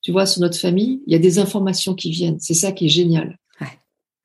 tu 0.01 0.11
vois, 0.11 0.25
sur 0.25 0.41
notre 0.41 0.57
famille, 0.57 1.01
il 1.07 1.13
y 1.13 1.15
a 1.15 1.19
des 1.19 1.39
informations 1.39 1.95
qui 1.95 2.11
viennent. 2.11 2.39
C'est 2.39 2.53
ça 2.53 2.71
qui 2.71 2.85
est 2.85 2.89
génial. 2.89 3.37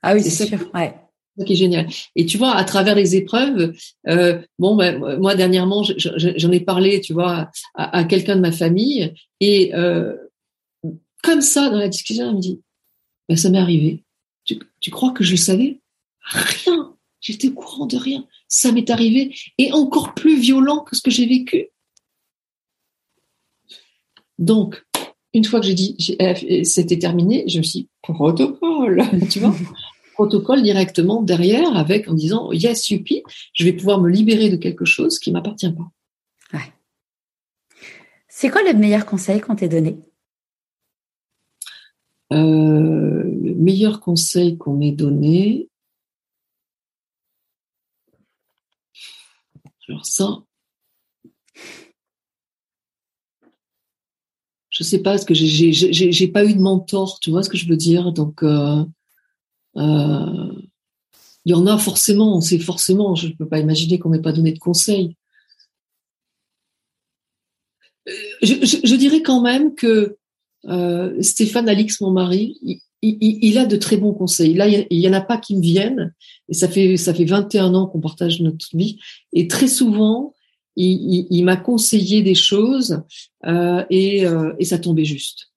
Ah 0.02 0.14
oui, 0.14 0.22
c'est 0.22 0.46
sûr. 0.46 0.58
Ouais. 0.74 0.94
C'est 1.38 1.44
qui 1.46 1.54
est 1.54 1.56
génial. 1.56 1.88
Et 2.14 2.26
tu 2.26 2.36
vois, 2.36 2.54
à 2.54 2.64
travers 2.64 2.94
les 2.94 3.16
épreuves, 3.16 3.74
euh, 4.08 4.42
bon, 4.58 4.76
ben, 4.76 5.16
moi 5.18 5.34
dernièrement, 5.34 5.82
j'en 5.82 6.52
ai 6.52 6.60
parlé, 6.60 7.00
tu 7.00 7.14
vois, 7.14 7.50
à, 7.74 8.04
quelqu'un 8.04 8.36
de 8.36 8.40
ma 8.40 8.52
famille, 8.52 9.14
et 9.40 9.74
euh, 9.74 10.14
comme 11.22 11.40
ça, 11.40 11.70
dans 11.70 11.78
la 11.78 11.88
discussion, 11.88 12.28
elle 12.28 12.36
me 12.36 12.40
dit, 12.40 12.60
ben, 13.28 13.36
ça 13.36 13.48
m'est 13.48 13.58
arrivé. 13.58 14.04
Tu, 14.44 14.58
tu 14.80 14.90
crois 14.90 15.12
que 15.12 15.24
je 15.24 15.36
savais? 15.36 15.80
Rien. 16.20 16.94
J'étais 17.20 17.48
au 17.48 17.54
courant 17.54 17.86
de 17.86 17.96
rien. 17.96 18.26
Ça 18.48 18.72
m'est 18.72 18.90
arrivé, 18.90 19.34
et 19.56 19.72
encore 19.72 20.12
plus 20.12 20.38
violent 20.38 20.80
que 20.80 20.96
ce 20.96 21.00
que 21.00 21.10
j'ai 21.10 21.26
vécu. 21.26 21.68
Donc, 24.38 24.84
une 25.32 25.44
fois 25.44 25.60
que 25.60 25.66
j'ai 25.66 25.74
dit 25.74 25.96
c'était 26.64 26.98
terminé, 26.98 27.44
je 27.48 27.58
me 27.58 27.62
suis 27.62 27.80
dit, 27.80 27.88
protocole, 28.02 29.02
tu 29.30 29.38
vois 29.38 29.54
protocole 30.22 30.62
directement 30.62 31.20
derrière 31.20 31.76
avec 31.76 32.08
en 32.08 32.14
disant 32.14 32.52
yes 32.52 32.90
youpi, 32.90 33.24
je 33.54 33.64
vais 33.64 33.72
pouvoir 33.72 34.00
me 34.00 34.08
libérer 34.08 34.50
de 34.50 34.56
quelque 34.56 34.84
chose 34.84 35.18
qui 35.18 35.32
m'appartient 35.32 35.72
pas. 35.72 35.90
Ouais. 36.56 36.72
C'est 38.28 38.48
quoi 38.48 38.62
le 38.62 38.72
meilleur 38.78 39.04
conseil 39.04 39.40
qu'on 39.40 39.56
t'ait 39.56 39.68
donné? 39.68 39.98
Euh, 42.32 43.24
Le 43.24 43.54
meilleur 43.56 43.98
conseil 43.98 44.56
qu'on 44.58 44.74
m'ait 44.74 44.92
donné. 44.92 45.68
Alors 49.88 50.06
ça, 50.06 50.44
je 54.70 54.84
sais 54.84 55.02
pas, 55.02 55.10
parce 55.10 55.24
que 55.24 55.34
j'ai 55.34 56.28
pas 56.28 56.44
eu 56.44 56.54
de 56.54 56.60
mentor, 56.60 57.18
tu 57.20 57.30
vois 57.30 57.42
ce 57.42 57.50
que 57.50 57.58
je 57.58 57.68
veux 57.68 57.76
dire, 57.76 58.12
donc. 58.12 58.44
Euh, 58.44 58.84
euh, 59.76 60.52
il 61.44 61.50
y 61.50 61.54
en 61.54 61.66
a 61.66 61.78
forcément, 61.78 62.40
c'est 62.40 62.58
forcément, 62.58 63.14
je 63.14 63.28
ne 63.28 63.32
peux 63.32 63.48
pas 63.48 63.58
imaginer 63.58 63.98
qu'on 63.98 64.10
n'ait 64.10 64.20
pas 64.20 64.32
donné 64.32 64.52
de 64.52 64.58
conseils. 64.58 65.16
Euh, 68.08 68.12
je, 68.42 68.96
dirais 68.96 69.22
quand 69.22 69.40
même 69.40 69.74
que 69.74 70.16
euh, 70.66 71.20
Stéphane 71.20 71.68
Alix, 71.68 72.00
mon 72.00 72.10
mari, 72.10 72.58
il, 73.02 73.58
a 73.58 73.66
de 73.66 73.76
très 73.76 73.96
bons 73.96 74.12
conseils. 74.12 74.54
Là, 74.54 74.68
il 74.68 74.86
y 75.00 75.08
en 75.08 75.12
a 75.12 75.20
pas 75.20 75.38
qui 75.38 75.56
me 75.56 75.62
viennent, 75.62 76.14
et 76.48 76.54
ça 76.54 76.68
fait 76.68 76.96
ça 76.96 77.12
fait 77.14 77.24
21 77.24 77.74
ans 77.74 77.86
qu'on 77.86 78.00
partage 78.00 78.40
notre 78.40 78.76
vie, 78.76 78.98
et 79.32 79.48
très 79.48 79.66
souvent, 79.66 80.34
il, 80.76 81.44
m'a 81.44 81.56
conseillé 81.56 82.22
des 82.22 82.36
choses 82.36 83.02
et, 83.90 84.24
et 84.58 84.64
ça 84.64 84.78
tombait 84.78 85.04
juste. 85.04 85.51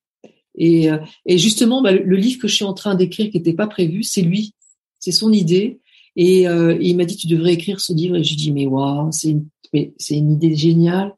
Et, 0.56 0.90
euh, 0.90 0.98
et 1.26 1.38
justement, 1.38 1.82
bah, 1.82 1.92
le 1.92 2.16
livre 2.16 2.40
que 2.40 2.48
je 2.48 2.54
suis 2.54 2.64
en 2.64 2.74
train 2.74 2.94
d'écrire, 2.94 3.30
qui 3.30 3.36
n'était 3.36 3.52
pas 3.52 3.66
prévu, 3.66 4.02
c'est 4.02 4.22
lui, 4.22 4.54
c'est 4.98 5.12
son 5.12 5.32
idée. 5.32 5.80
Et, 6.16 6.48
euh, 6.48 6.76
il 6.80 6.96
m'a 6.96 7.04
dit, 7.04 7.16
tu 7.16 7.26
devrais 7.26 7.54
écrire 7.54 7.80
ce 7.80 7.92
livre. 7.92 8.16
Et 8.16 8.24
j'ai 8.24 8.36
dit, 8.36 8.52
mais 8.52 8.66
waouh, 8.66 9.10
c'est 9.12 9.30
une, 9.30 10.32
idée 10.32 10.54
géniale. 10.56 11.14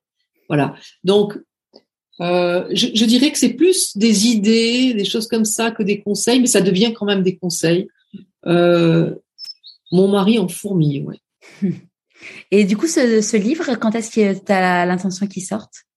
Voilà. 0.48 0.74
Donc, 1.04 1.38
euh, 2.20 2.66
je, 2.72 3.04
dirais 3.04 3.30
que 3.30 3.38
c'est 3.38 3.54
plus 3.54 3.96
des 3.96 4.26
idées, 4.26 4.92
des 4.94 5.04
choses 5.04 5.28
comme 5.28 5.44
ça 5.44 5.70
que 5.70 5.84
des 5.84 6.00
conseils, 6.00 6.40
mais 6.40 6.48
ça 6.48 6.60
devient 6.60 6.92
quand 6.92 7.06
même 7.06 7.22
des 7.22 7.36
conseils. 7.36 7.88
Mon 8.44 10.08
mari 10.08 10.38
en 10.38 10.48
fourmille, 10.48 11.02
ouais. 11.02 11.20
Et 12.50 12.64
du 12.64 12.76
coup, 12.76 12.88
ce, 12.88 13.22
ce 13.22 13.36
livre, 13.36 13.76
quand 13.76 13.94
est-ce 13.94 14.10
que 14.10 14.44
tu 14.44 14.52
as 14.52 14.84
l'intention 14.84 15.26
qu'il 15.28 15.44
sorte? 15.44 15.87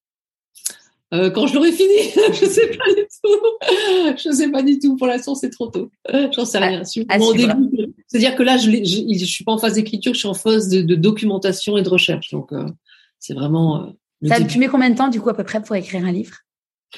Euh, 1.14 1.30
quand 1.30 1.48
je 1.48 1.56
l'aurai 1.56 1.72
fini, 1.72 1.90
je 2.34 2.46
sais 2.46 2.68
pas 2.68 2.94
du 2.94 3.06
tout. 3.24 4.18
Je 4.18 4.32
sais 4.32 4.50
pas 4.50 4.64
du 4.64 4.80
tout. 4.80 4.96
Pour 4.96 5.08
l'instant, 5.08 5.36
c'est 5.36 5.50
trop 5.50 5.68
tôt. 5.68 5.92
J'en 6.34 6.46
sais 6.46 6.60
rien. 6.60 6.84
C'est-à-dire 6.84 8.36
que 8.36 8.44
là, 8.44 8.58
je, 8.58 8.72
je, 8.72 9.18
je, 9.20 9.26
suis 9.26 9.44
pas 9.44 9.52
en 9.52 9.58
phase 9.58 9.74
d'écriture, 9.74 10.14
je 10.14 10.20
suis 10.20 10.28
en 10.28 10.34
phase 10.34 10.70
de, 10.70 10.82
de 10.82 10.96
documentation 10.96 11.78
et 11.78 11.84
de 11.84 11.90
recherche. 11.90 12.32
Donc, 12.32 12.54
euh, 12.54 12.66
c'est 13.20 13.34
vraiment. 13.34 13.84
Euh, 13.84 14.28
Ça, 14.28 14.44
tu 14.44 14.58
mets 14.58 14.68
combien 14.68 14.90
de 14.90 14.96
temps, 14.96 15.10
du 15.10 15.20
coup, 15.20 15.30
à 15.30 15.34
peu 15.34 15.44
près, 15.44 15.62
pour 15.62 15.76
écrire 15.76 16.06
un 16.06 16.12
livre? 16.12 16.38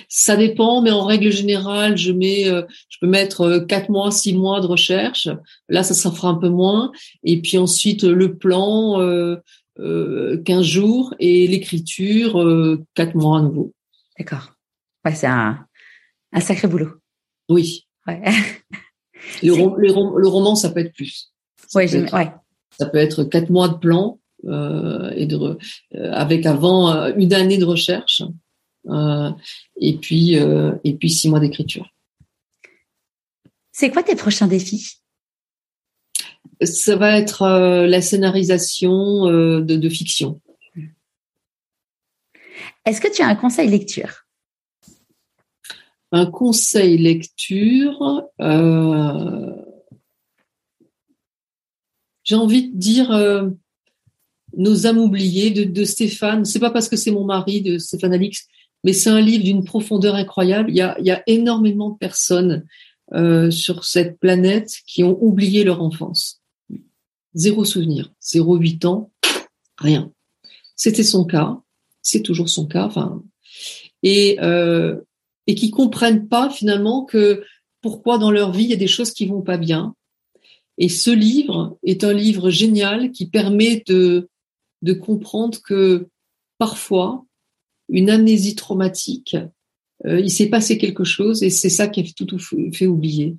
Ça 0.10 0.36
dépend, 0.36 0.82
mais 0.82 0.90
en 0.90 1.06
règle 1.06 1.32
générale, 1.32 1.98
je 1.98 2.12
mets, 2.12 2.50
euh, 2.50 2.64
je 2.90 2.98
peux 3.00 3.08
mettre 3.08 3.66
quatre 3.68 3.90
mois, 3.90 4.10
six 4.12 4.34
mois 4.34 4.60
de 4.60 4.66
recherche. 4.66 5.30
Là, 5.70 5.84
ça, 5.84 5.94
ça 5.94 6.12
fera 6.12 6.30
un 6.30 6.36
peu 6.36 6.50
moins. 6.50 6.92
Et 7.24 7.42
puis 7.42 7.58
ensuite, 7.58 8.04
le 8.04 8.38
plan. 8.38 9.00
Euh, 9.80 10.38
15 10.44 10.64
jours 10.64 11.16
et 11.20 11.48
l'écriture, 11.48 12.40
euh, 12.40 12.84
4 12.94 13.16
mois 13.16 13.40
à 13.40 13.42
nouveau. 13.42 13.74
D'accord. 14.24 14.54
Ouais, 15.04 15.16
c'est 15.16 15.28
un, 15.28 15.66
un 16.32 16.40
sacré 16.40 16.70
boulot. 16.70 16.94
Oui. 17.50 17.88
Ouais. 18.08 18.22
le, 19.44 20.28
roman, 20.28 20.56
ça 20.56 20.70
peut 20.70 20.80
être 20.80 20.94
plus. 20.94 21.34
Ça 21.68 21.80
ouais, 21.80 21.90
peut 21.90 21.98
être, 21.98 22.14
ouais. 22.14 22.32
Ça 22.80 22.86
peut 22.86 23.00
être 23.00 23.26
quatre 23.26 23.50
mois 23.50 23.68
de 23.68 23.78
plan 23.78 24.22
euh, 24.46 25.12
et 25.12 25.26
de, 25.26 25.36
euh, 25.36 25.58
avec 26.14 26.46
avant 26.46 26.96
euh, 26.96 27.12
une 27.18 27.34
année 27.34 27.58
de 27.58 27.66
recherche 27.66 28.24
et 29.80 29.98
puis 29.98 30.34
et 30.34 30.94
puis 30.96 31.10
six 31.10 31.30
mois 31.30 31.40
d'écriture. 31.40 31.90
C'est 33.72 33.92
quoi 33.92 34.04
tes 34.04 34.16
prochains 34.16 34.48
défis? 34.48 34.98
Ça 36.62 36.96
va 36.96 37.18
être 37.18 37.48
la 37.88 38.02
scénarisation 38.02 39.26
de, 39.26 39.62
de 39.62 39.90
fiction. 39.90 40.42
Est-ce 42.86 43.02
que 43.02 43.14
tu 43.14 43.22
as 43.22 43.28
un 43.28 43.36
conseil 43.36 43.70
lecture? 43.70 44.26
Un 46.12 46.26
conseil 46.28 46.98
lecture, 46.98 48.24
euh, 48.40 49.52
j'ai 52.24 52.36
envie 52.36 52.70
de 52.70 52.78
dire 52.78 53.12
euh, 53.12 53.50
Nos 54.56 54.86
âmes 54.86 55.00
oubliées 55.00 55.50
de, 55.52 55.64
de 55.64 55.84
Stéphane. 55.84 56.46
C'est 56.46 56.60
pas 56.60 56.70
parce 56.70 56.88
que 56.88 56.96
c'est 56.96 57.12
mon 57.12 57.26
mari, 57.26 57.62
de 57.62 57.80
Stéphane 57.80 58.14
Alix, 58.14 58.48
mais 58.84 58.94
c'est 58.94 59.10
un 59.10 59.22
livre 59.22 59.44
d'une 59.44 59.64
profondeur 59.64 60.16
incroyable. 60.16 60.70
Il 60.70 60.76
y 60.76 60.82
a, 60.82 61.24
énormément 61.28 61.92
de 61.92 61.98
personnes 61.98 62.66
euh, 63.14 63.50
sur 63.50 63.86
cette 63.86 64.20
planète 64.20 64.78
qui 64.86 65.04
ont 65.04 65.18
oublié 65.22 65.64
leur 65.64 65.82
enfance. 65.82 66.42
Zéro 67.34 67.66
souvenir, 67.66 68.14
zéro 68.22 68.56
huit 68.58 68.86
ans, 68.86 69.12
rien. 69.78 70.12
C'était 70.76 71.04
son 71.04 71.26
cas 71.26 71.60
c'est 72.04 72.22
toujours 72.22 72.50
son 72.50 72.68
cas, 72.68 72.86
enfin, 72.86 73.24
et 74.04 74.38
euh, 74.42 75.02
et 75.48 75.56
qui 75.56 75.72
comprennent 75.72 76.28
pas 76.28 76.50
finalement 76.50 77.04
que 77.04 77.44
pourquoi 77.82 78.18
dans 78.20 78.32
leur 78.32 78.52
vie 78.52 78.66
il 78.66 78.70
y 78.70 78.74
a 78.74 78.78
des 78.78 78.88
choses 78.88 79.12
qui 79.12 79.26
vont 79.26 79.42
pas 79.42 79.58
bien. 79.58 79.96
Et 80.78 80.90
ce 80.90 81.12
livre 81.12 81.78
est 81.84 82.04
un 82.04 82.14
livre 82.14 82.50
génial 82.50 83.12
qui 83.12 83.28
permet 83.28 83.84
de 83.88 84.30
de 84.84 84.94
comprendre 84.94 85.60
que 85.64 86.08
parfois 86.60 87.26
une 87.90 88.10
amnésie 88.10 88.56
traumatique, 88.56 89.36
euh, 90.06 90.20
il 90.20 90.32
s'est 90.32 90.50
passé 90.50 90.78
quelque 90.78 91.04
chose 91.04 91.44
et 91.44 91.50
c'est 91.50 91.70
ça 91.70 91.88
qui 91.88 92.02
a 92.02 92.04
tout, 92.16 92.26
tout 92.26 92.40
fait 92.74 92.88
oublier. 92.88 93.36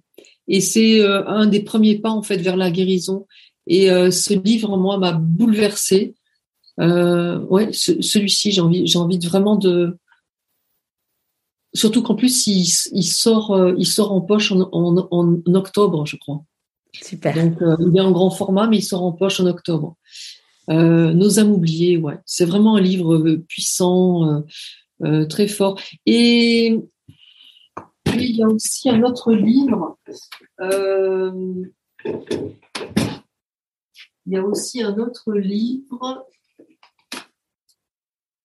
Et 0.48 0.60
c'est 0.60 1.00
euh, 1.00 1.26
un 1.26 1.46
des 1.46 1.60
premiers 1.60 1.98
pas 1.98 2.10
en 2.10 2.22
fait 2.22 2.38
vers 2.38 2.56
la 2.56 2.70
guérison. 2.70 3.26
Et 3.66 3.90
euh, 3.90 4.10
ce 4.10 4.34
livre, 4.34 4.76
moi, 4.76 4.98
m'a 4.98 5.12
bouleversée 5.12 6.14
euh, 6.80 7.38
ouais, 7.46 7.70
celui-ci, 7.72 8.52
j'ai 8.52 8.60
envie, 8.60 8.86
j'ai 8.86 8.98
envie 8.98 9.18
de 9.18 9.28
vraiment 9.28 9.56
de. 9.56 9.96
Surtout 11.72 12.02
qu'en 12.02 12.14
plus, 12.14 12.46
il, 12.46 12.62
il 12.92 13.04
sort, 13.04 13.52
euh, 13.52 13.74
il 13.78 13.86
sort 13.86 14.12
en 14.12 14.20
poche 14.20 14.52
en, 14.52 14.68
en, 14.72 15.08
en, 15.10 15.54
octobre, 15.54 16.06
je 16.06 16.16
crois. 16.16 16.44
Super. 16.92 17.34
Donc, 17.34 17.60
euh, 17.62 17.76
il 17.80 17.96
est 17.96 18.00
en 18.00 18.12
grand 18.12 18.30
format, 18.30 18.68
mais 18.68 18.78
il 18.78 18.82
sort 18.82 19.02
en 19.02 19.12
poche 19.12 19.40
en 19.40 19.46
octobre. 19.46 19.96
Euh, 20.70 21.12
Nos 21.12 21.40
âmes 21.40 21.50
oubliées, 21.50 21.98
ouais, 21.98 22.18
c'est 22.26 22.44
vraiment 22.44 22.76
un 22.76 22.80
livre 22.80 23.36
puissant, 23.48 24.44
euh, 25.02 25.26
très 25.26 25.48
fort. 25.48 25.80
Et 26.06 26.78
il 28.16 28.36
y 28.36 28.42
a 28.42 28.46
aussi 28.48 28.88
un 28.88 29.02
autre 29.02 29.32
livre. 29.32 29.98
il 34.26 34.32
y 34.32 34.36
a 34.36 34.44
aussi 34.44 34.80
un 34.82 34.96
autre 34.98 35.32
livre 35.32 36.24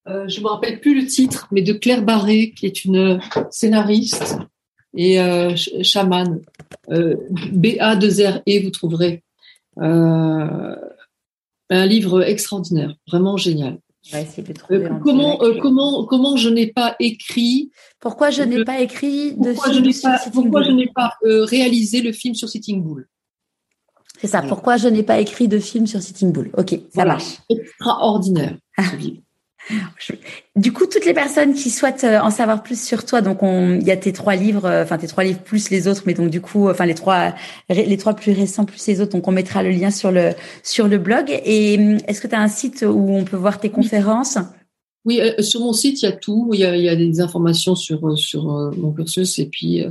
euh, 0.09 0.27
je 0.27 0.41
me 0.41 0.47
rappelle 0.47 0.79
plus 0.79 0.99
le 0.99 1.07
titre, 1.07 1.47
mais 1.51 1.61
de 1.61 1.73
Claire 1.73 2.03
Barré, 2.03 2.51
qui 2.55 2.65
est 2.65 2.85
une 2.85 3.21
scénariste 3.51 4.37
et 4.95 5.19
euh, 5.19 5.55
chamane. 5.83 6.41
Euh, 6.89 7.15
BA2RE, 7.29 8.63
vous 8.63 8.71
trouverez. 8.71 9.23
Euh, 9.79 10.75
un 11.71 11.85
livre 11.85 12.23
extraordinaire, 12.23 12.95
vraiment 13.07 13.37
génial. 13.37 13.77
de 14.11 14.99
comment, 15.03 15.37
comment, 15.61 16.05
comment 16.05 16.35
je 16.35 16.49
n'ai 16.49 16.67
pas 16.67 16.95
écrit. 16.99 17.71
Pourquoi 17.99 18.31
je 18.31 18.41
n'ai 18.41 18.63
pas 18.63 18.81
écrit 18.81 19.33
de 19.33 19.53
pourquoi 19.53 19.71
film 19.71 19.85
je 19.85 19.91
sur 19.91 20.09
pas, 20.09 20.19
Pourquoi 20.33 20.63
je 20.63 20.71
n'ai 20.71 20.87
pas 20.87 21.13
réalisé 21.23 22.01
le 22.01 22.11
film 22.11 22.33
sur 22.33 22.49
Sitting 22.49 22.81
Bull 22.81 23.07
C'est 24.19 24.27
ça. 24.27 24.41
Pourquoi 24.41 24.77
je 24.77 24.87
n'ai 24.87 25.03
pas 25.03 25.19
écrit 25.19 25.47
de 25.47 25.59
film 25.59 25.85
sur 25.85 26.01
Sitting 26.01 26.31
Bull 26.31 26.49
Ok, 26.57 26.79
ça 26.93 27.05
marche. 27.05 27.37
Extraordinaire. 27.49 28.57
Du 30.55 30.73
coup, 30.73 30.87
toutes 30.87 31.05
les 31.05 31.13
personnes 31.13 31.53
qui 31.53 31.69
souhaitent 31.69 32.03
euh, 32.03 32.17
en 32.19 32.31
savoir 32.31 32.63
plus 32.63 32.81
sur 32.81 33.05
toi, 33.05 33.21
donc 33.21 33.37
il 33.43 33.83
y 33.83 33.91
a 33.91 33.97
tes 33.97 34.11
trois 34.11 34.35
livres, 34.35 34.65
euh, 34.65 34.81
enfin 34.83 34.97
tes 34.97 35.05
trois 35.07 35.23
livres 35.23 35.39
plus 35.39 35.69
les 35.69 35.87
autres, 35.87 36.01
mais 36.05 36.15
donc 36.15 36.29
du 36.29 36.41
coup, 36.41 36.69
enfin 36.69 36.85
les 36.85 36.95
trois, 36.95 37.33
les 37.69 37.97
trois 37.97 38.15
plus 38.15 38.31
récents 38.31 38.65
plus 38.65 38.85
les 38.87 38.99
autres, 38.99 39.11
donc 39.11 39.27
on 39.27 39.31
mettra 39.31 39.61
le 39.63 39.69
lien 39.69 39.91
sur 39.91 40.11
le 40.11 40.31
sur 40.63 40.87
le 40.87 40.97
blog. 40.97 41.39
Et 41.45 41.77
hum, 41.77 41.97
est-ce 42.07 42.19
que 42.19 42.25
tu 42.27 42.33
as 42.35 42.41
un 42.41 42.47
site 42.47 42.83
où 42.87 43.11
on 43.11 43.23
peut 43.23 43.37
voir 43.37 43.59
tes 43.59 43.69
conférences? 43.69 44.39
Oui, 45.05 45.21
euh, 45.21 45.41
sur 45.41 45.61
mon 45.61 45.71
site, 45.71 46.01
il 46.01 46.05
y 46.05 46.09
a 46.09 46.13
tout. 46.13 46.49
Il 46.53 46.59
y 46.59 46.65
a, 46.65 46.75
il 46.75 46.83
y 46.83 46.89
a 46.89 46.95
des 46.95 47.21
informations 47.21 47.75
sur 47.75 48.17
sur 48.17 48.45
mon 48.75 48.91
cursus 48.91 49.37
et 49.39 49.45
puis 49.45 49.81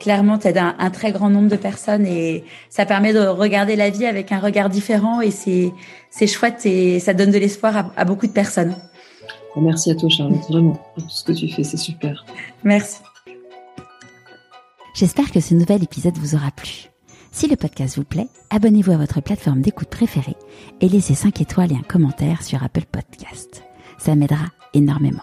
clairement 0.00 0.38
tu 0.38 0.48
aides 0.48 0.58
un, 0.58 0.74
un, 0.78 0.90
très 0.90 1.12
grand 1.12 1.30
nombre 1.30 1.48
de 1.48 1.56
personnes 1.56 2.06
et 2.06 2.44
ça 2.70 2.86
permet 2.86 3.12
de 3.12 3.20
regarder 3.20 3.76
la 3.76 3.90
vie 3.90 4.06
avec 4.06 4.32
un 4.32 4.38
regard 4.38 4.70
différent 4.70 5.20
et 5.20 5.30
c'est 5.30 5.72
c'est 6.10 6.26
chouette 6.26 6.64
et 6.64 7.00
ça 7.00 7.14
donne 7.14 7.30
de 7.30 7.38
l'espoir 7.38 7.76
à, 7.76 7.92
à, 7.96 8.04
beaucoup 8.04 8.26
de 8.26 8.32
personnes. 8.32 8.76
Merci 9.56 9.90
à 9.90 9.94
toi 9.94 10.08
Charlotte, 10.08 10.40
vraiment 10.48 10.80
pour 10.94 11.04
tout 11.04 11.10
ce 11.10 11.24
que 11.24 11.32
tu 11.32 11.48
fais, 11.48 11.64
c'est 11.64 11.76
super. 11.76 12.24
Merci. 12.64 13.00
J'espère 14.94 15.30
que 15.30 15.40
ce 15.40 15.54
nouvel 15.54 15.82
épisode 15.82 16.16
vous 16.18 16.34
aura 16.34 16.50
plu. 16.50 16.91
Si 17.34 17.48
le 17.48 17.56
podcast 17.56 17.96
vous 17.96 18.04
plaît, 18.04 18.28
abonnez-vous 18.50 18.92
à 18.92 18.98
votre 18.98 19.22
plateforme 19.22 19.62
d'écoute 19.62 19.88
préférée 19.88 20.36
et 20.82 20.88
laissez 20.88 21.14
5 21.14 21.40
étoiles 21.40 21.72
et 21.72 21.76
un 21.76 21.82
commentaire 21.82 22.42
sur 22.42 22.62
Apple 22.62 22.84
Podcast. 22.84 23.64
Ça 23.98 24.14
m'aidera 24.14 24.44
énormément. 24.74 25.22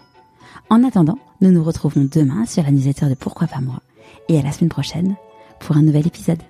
En 0.72 0.84
attendant, 0.84 1.20
nous 1.40 1.52
nous 1.52 1.64
retrouvons 1.64 2.10
demain 2.12 2.48
sur 2.48 2.64
la 2.64 2.72
newsletter 2.72 3.10
de 3.10 3.14
Pourquoi 3.14 3.46
pas 3.46 3.62
moi 3.62 3.80
et 4.28 4.40
à 4.40 4.42
la 4.42 4.52
semaine 4.52 4.72
prochaine 4.72 5.16
pour 5.60 5.78
un 5.78 5.84
nouvel 5.84 6.08
épisode. 6.08 6.42